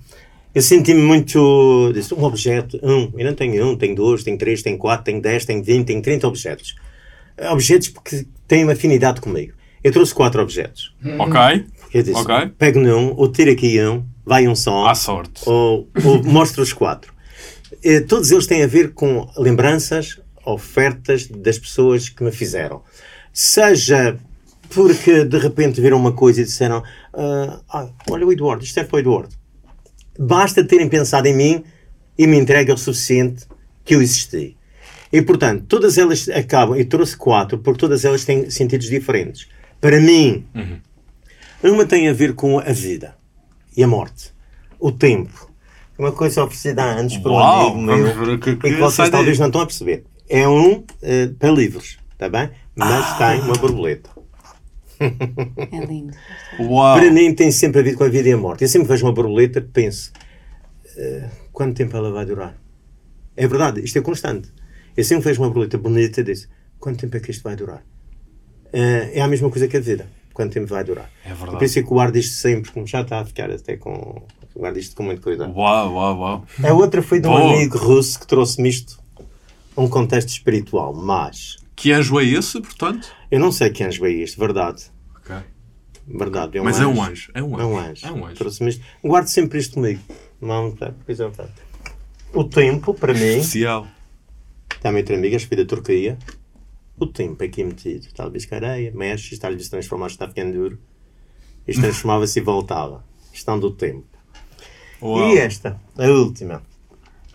eu 0.55 0.63
senti-me 0.63 1.03
muito. 1.03 1.91
Disse, 1.93 2.15
um 2.15 2.23
objeto, 2.25 2.79
um, 2.83 3.11
eu 3.19 3.27
não 3.27 3.35
tenho 3.35 3.67
um, 3.67 3.77
tenho 3.77 3.95
dois, 3.95 4.23
tenho 4.23 4.39
três, 4.39 4.63
tenho 4.63 4.79
quatro, 4.79 5.05
tenho 5.07 5.21
dez, 5.21 5.45
tenho 5.45 5.63
vinte, 5.63 5.87
tenho 5.87 6.01
trinta 6.03 6.27
objetos. 6.29 6.75
Objetos 7.51 7.89
porque 7.89 8.27
têm 8.49 8.63
uma 8.65 8.73
afinidade 8.73 9.21
comigo. 9.21 9.53
Eu 9.85 9.93
trouxe 9.93 10.15
quatro 10.15 10.41
objetos. 10.43 10.95
Ok? 11.19 11.67
Eu 11.93 12.03
disse, 12.03 12.19
Ok. 12.19 12.53
pego 12.59 12.81
num, 12.81 13.13
ou 13.17 13.29
tiro 13.31 13.51
aqui 13.51 13.81
um, 13.83 14.03
vai 14.25 14.49
um 14.49 14.55
só, 14.55 14.87
À 14.87 14.95
sorte. 14.95 15.43
ou, 15.47 15.89
ou 16.05 16.23
mostro 16.25 16.63
os 16.63 16.73
quatro. 16.73 17.13
Eh, 17.85 18.01
todos 18.01 18.31
eles 18.31 18.47
têm 18.47 18.63
a 18.63 18.67
ver 18.67 18.93
com 18.95 19.29
lembranças, 19.37 20.19
ofertas 20.45 21.27
das 21.27 21.59
pessoas 21.59 22.09
que 22.09 22.23
me 22.25 22.33
fizeram. 22.33 22.83
Seja 23.33 24.17
porque 24.71 25.25
de 25.25 25.39
repente 25.39 25.81
viram 25.81 25.97
uma 25.99 26.13
coisa 26.13 26.41
e 26.41 26.45
disseram: 26.45 26.83
ah, 27.17 27.89
Olha, 28.11 28.27
o 28.27 28.33
Eduardo, 28.33 28.65
isto 28.65 28.79
é 28.79 28.85
para 28.85 28.97
o 28.97 28.99
Eduardo. 28.99 29.35
Basta 30.19 30.65
terem 30.65 30.89
pensado 30.89 31.27
em 31.29 31.35
mim 31.37 31.65
e 32.19 32.27
me 32.27 32.39
entregue 32.39 32.73
o 32.73 32.77
suficiente 32.79 33.45
que 33.85 33.95
eu 33.95 34.03
existi. 34.03 34.57
E 35.13 35.23
portanto, 35.23 35.65
todas 35.69 35.99
elas 35.99 36.29
acabam, 36.29 36.79
e 36.79 36.85
trouxe 36.85 37.17
quatro, 37.17 37.59
porque 37.59 37.79
todas 37.81 38.05
elas 38.05 38.25
têm 38.25 38.51
sentidos 38.51 38.89
diferentes. 38.89 39.47
Para 39.81 40.01
mim, 40.01 40.45
uma 41.63 41.85
tem 41.87 42.09
a 42.09 42.13
ver 42.13 42.35
com 42.35 42.59
a 42.59 42.73
vida 42.73 43.15
e 43.77 43.83
a 43.85 43.87
morte, 43.89 44.33
o 44.81 44.91
tempo. 44.91 45.51
Uma 45.99 46.13
coisa 46.13 46.43
oferecida 46.45 46.83
há 46.83 46.87
anos 46.99 47.17
por 47.19 47.33
um 47.33 47.39
amigo 47.39 47.79
meu 47.81 48.35
o 48.35 48.39
que- 48.39 48.51
e 48.51 48.57
que 48.57 48.69
que 48.71 48.77
vocês 48.77 49.09
daí. 49.09 49.11
talvez 49.11 49.39
não 49.39 49.47
estão 49.47 49.61
a 49.63 49.67
perceber. 49.67 50.05
É 50.29 50.47
um 50.49 50.85
eh, 51.03 51.31
para 51.39 51.51
livros, 51.51 51.99
está 52.13 52.29
bem? 52.29 52.51
Mas 52.75 53.05
Ah. 53.13 53.15
tem 53.33 53.41
uma 53.41 53.55
borboleta. 53.55 54.11
É 55.01 55.85
lindo. 55.85 56.17
Uau. 56.61 56.99
Para 56.99 57.11
mim 57.11 57.35
tem 57.35 57.51
sempre 57.51 57.81
a 57.81 57.83
ver 57.83 57.95
com 57.95 58.05
a 58.05 58.09
vida 58.09 58.29
e 58.29 58.33
a 58.33 58.37
morte. 58.37 58.63
Eu 58.63 58.69
sempre 58.69 58.89
vejo 58.89 59.07
uma 59.07 59.13
borboleta 59.13 59.61
penso, 59.61 60.13
eh, 60.97 61.29
quanto 61.53 61.77
tempo 61.77 61.97
ela 61.97 62.11
vai 62.11 62.25
durar? 62.25 62.57
É 63.37 63.47
verdade, 63.47 63.83
isto 63.85 63.99
é 63.99 64.03
constante. 64.03 64.51
Eu 64.97 65.05
sempre 65.05 65.25
vejo 65.25 65.43
uma 65.43 65.49
borboleta 65.49 65.77
bonita 65.79 66.21
e 66.21 66.25
disse, 66.25 66.49
quanto 66.79 67.01
tempo 67.01 67.17
é 67.17 67.21
que 67.21 67.31
isto 67.31 67.43
vai 67.43 67.57
durar? 67.57 67.85
Eh, 68.73 69.13
é 69.15 69.21
a 69.21 69.29
mesma 69.29 69.51
coisa 69.51 69.69
que 69.69 69.77
a 69.77 69.81
vida. 69.81 70.09
Quanto 70.33 70.53
tempo 70.53 70.67
vai 70.67 70.85
durar? 70.85 71.11
É 71.25 71.29
verdade. 71.29 71.53
Por 71.53 71.63
isso 71.65 71.79
é 71.79 71.83
que 71.83 71.89
guardo 71.89 72.17
isto 72.17 72.35
sempre, 72.35 72.71
como 72.71 72.87
já 72.87 73.01
está 73.01 73.21
a 73.21 73.25
ficar 73.25 73.51
até 73.51 73.77
com... 73.77 74.23
Guardo 74.55 74.79
isto 74.79 74.95
com 74.97 75.03
muito 75.03 75.21
cuidado. 75.23 75.55
Uau, 75.55 75.95
uau, 75.95 76.19
uau. 76.19 76.45
A 76.63 76.73
outra 76.73 77.03
foi 77.03 77.21
de 77.21 77.29
um 77.29 77.31
Boa. 77.31 77.55
amigo 77.55 77.79
russo 77.79 78.21
que 78.21 78.27
trouxe-me 78.27 78.69
isto 78.69 78.99
a 79.77 79.83
um 79.83 79.89
contexto 79.89 80.29
espiritual, 80.29 80.95
mas 80.95 81.57
Que 81.77 81.93
anjo 81.93 82.19
é 82.19 82.25
esse, 82.25 82.61
portanto? 82.61 83.07
eu 83.31 83.39
não 83.39 83.53
sei 83.53 83.71
que 83.71 83.85
anjo 83.85 84.05
é 84.07 84.11
este, 84.11 84.39
verdade. 84.39 84.85
Ok. 85.17 85.37
Verdade, 86.09 86.57
é 86.57 86.61
um 86.61 86.65
Mas 86.65 86.79
é 86.79 86.83
anjo. 86.83 86.91
um 86.91 87.03
anjo. 87.03 87.31
É 87.35 87.43
um 87.43 87.61
É 87.61 87.65
um 87.65 87.79
anjo. 87.79 87.91
anjo. 87.91 88.07
É 88.07 88.13
um 88.13 88.27
anjo. 88.27 88.37
Trouxe-me 88.37 88.71
isto. 88.71 88.83
Guardo 89.05 89.27
sempre 89.27 89.59
isto 89.59 89.75
comigo. 89.75 90.01
Não, 90.41 90.75
pois 91.05 91.21
é. 91.21 91.31
O 92.33 92.45
tempo, 92.45 92.95
para 92.95 93.13
mim, 93.13 93.39
Especial. 93.39 93.87
também 94.81 95.01
entre 95.03 95.15
amigas, 95.17 95.43
fui 95.43 95.57
da 95.57 95.65
Turquia. 95.65 96.19
O 96.99 97.07
tempo 97.07 97.43
aqui 97.45 97.63
metido. 97.63 98.07
Talvez 98.15 98.47
que 98.47 98.55
areia, 98.55 98.91
mexe, 98.95 99.35
está 99.35 99.51
está 99.51 100.29
ficando 100.29 100.53
duro. 100.53 100.79
Isto 101.67 101.83
transformava-se 101.83 102.39
e 102.39 102.43
voltava. 102.43 103.05
Questão 103.33 103.59
do 103.59 103.71
tempo. 103.71 104.07
Uau. 105.03 105.29
E 105.35 105.39
esta, 105.39 105.79
a 105.99 106.07
última. 106.07 106.63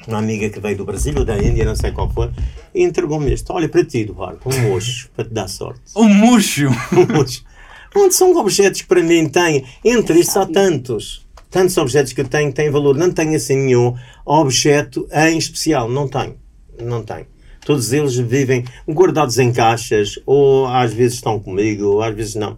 Uma 0.08 0.18
amiga 0.18 0.50
que 0.50 0.60
veio 0.60 0.78
do 0.78 0.86
Brasil 0.86 1.14
ou 1.18 1.26
da 1.26 1.38
Índia, 1.38 1.64
não 1.66 1.76
sei 1.76 1.92
qual 1.92 2.10
foi, 2.10 2.30
e 2.74 2.84
entregou-me 2.84 3.32
este. 3.32 3.52
Olha, 3.52 3.70
para 3.70 3.86
ti, 3.86 4.00
Eduardo, 4.00 4.40
um 4.46 4.70
mocho, 4.70 5.10
para 5.16 5.26
te 5.26 5.34
dar 5.34 5.48
sorte. 5.48 5.82
Um 5.96 6.10
murcho. 6.10 6.70
Um 6.92 7.18
mocho. 7.18 7.44
Onde 7.96 8.14
são 8.14 8.36
objetos 8.38 8.82
que 8.82 8.88
para 8.88 9.04
mim 9.04 9.28
têm, 9.28 9.66
entre 9.84 10.20
estes 10.20 10.38
há 10.38 10.46
tantos. 10.46 11.28
Tantos 11.50 11.76
objetos 11.78 12.14
que 12.14 12.22
eu 12.22 12.28
tenho 12.28 12.50
que 12.50 12.56
têm 12.56 12.70
valor. 12.70 12.96
Não 12.96 13.12
tenho 13.12 13.36
assim 13.36 13.58
nenhum 13.58 13.96
objeto 14.26 15.08
em 15.12 15.38
especial. 15.38 15.90
Não 15.90 16.08
tenho. 16.08 16.38
Não 16.82 17.04
tenho. 17.04 17.28
Todos 17.66 17.92
eles 17.92 18.16
vivem 18.16 18.64
guardados 18.90 19.38
em 19.38 19.52
caixas, 19.52 20.18
ou 20.26 20.66
às 20.68 20.94
vezes 20.94 21.16
estão 21.16 21.40
comigo, 21.40 21.86
ou 21.86 22.02
às 22.02 22.16
vezes 22.16 22.36
não. 22.36 22.58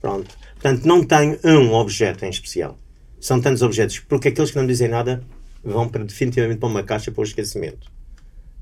Pronto. 0.00 0.36
Portanto, 0.54 0.84
não 0.84 1.02
tenho 1.04 1.38
um 1.44 1.72
objeto 1.72 2.24
em 2.24 2.30
especial. 2.30 2.76
São 3.20 3.40
tantos 3.40 3.62
objetos, 3.62 4.00
porque 4.00 4.28
aqueles 4.28 4.50
que 4.50 4.58
não 4.58 4.66
dizem 4.66 4.88
nada 4.88 5.22
vão 5.64 5.88
para, 5.88 6.04
definitivamente 6.04 6.58
para 6.58 6.68
uma 6.68 6.82
caixa 6.82 7.10
para 7.10 7.20
o 7.20 7.24
esquecimento. 7.24 7.92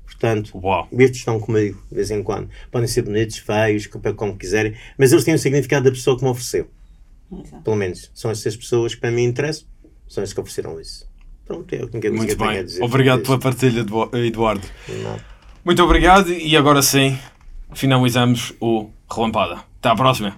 Portanto, 0.05 0.57
Uau. 0.63 0.87
estes 0.93 1.19
estão 1.19 1.39
comigo 1.39 1.81
de 1.89 1.95
vez 1.95 2.11
em 2.11 2.23
quando. 2.23 2.49
Podem 2.71 2.87
ser 2.87 3.01
bonitos, 3.01 3.37
feios, 3.37 3.87
como- 3.87 4.37
quiserem, 4.37 4.73
mas 4.97 5.11
eles 5.11 5.23
têm 5.25 5.33
o 5.33 5.39
significado 5.39 5.85
da 5.85 5.91
pessoa 5.91 6.17
que 6.17 6.23
me 6.23 6.29
ofereceu. 6.29 6.69
Exato. 7.31 7.63
Pelo 7.63 7.75
menos 7.75 8.11
são 8.13 8.29
essas 8.31 8.55
pessoas 8.55 8.93
que 8.95 9.01
para 9.01 9.11
mim 9.11 9.23
interessam, 9.23 9.65
são 10.07 10.23
as 10.23 10.31
que 10.31 10.39
ofereceram 10.39 10.79
isso. 10.79 11.07
Pronto, 11.45 11.73
é 11.73 11.83
o 11.83 11.87
que 11.87 11.95
ninguém 11.95 12.11
Muito 12.11 12.37
tenho 12.37 12.49
a 12.49 12.53
bem. 12.53 12.63
dizer. 12.65 12.83
Obrigado 12.83 13.21
pela 13.23 13.39
partilha, 13.39 13.79
Edu- 13.81 14.09
Eduardo. 14.13 14.65
Não. 14.87 15.19
Muito 15.65 15.83
obrigado 15.83 16.31
e 16.31 16.55
agora 16.55 16.81
sim 16.81 17.17
finalizamos 17.73 18.53
o 18.61 18.89
Relampada. 19.13 19.55
Até 19.79 19.89
à 19.89 19.95
próxima. 19.95 20.37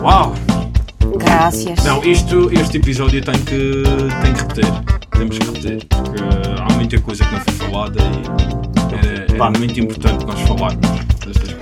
Uau! 0.00 0.51
Graças. 1.18 1.84
Não, 1.84 2.02
isto, 2.04 2.50
este 2.52 2.78
episódio 2.78 3.22
tem 3.22 3.34
que, 3.34 3.82
tem 4.22 4.32
que 4.32 4.40
repetir. 4.40 4.64
Temos 5.10 5.38
que 5.38 5.46
repetir. 5.46 5.86
Porque 5.88 6.22
há 6.60 6.72
muita 6.74 7.00
coisa 7.00 7.24
que 7.24 7.32
não 7.32 7.40
foi 7.40 7.54
falada 7.54 8.00
e 8.02 8.94
era, 8.94 9.34
era 9.34 9.58
muito 9.58 9.80
importante 9.80 10.24
nós 10.24 10.40
falarmos 10.42 10.80
destas 11.24 11.36
coisas. 11.38 11.61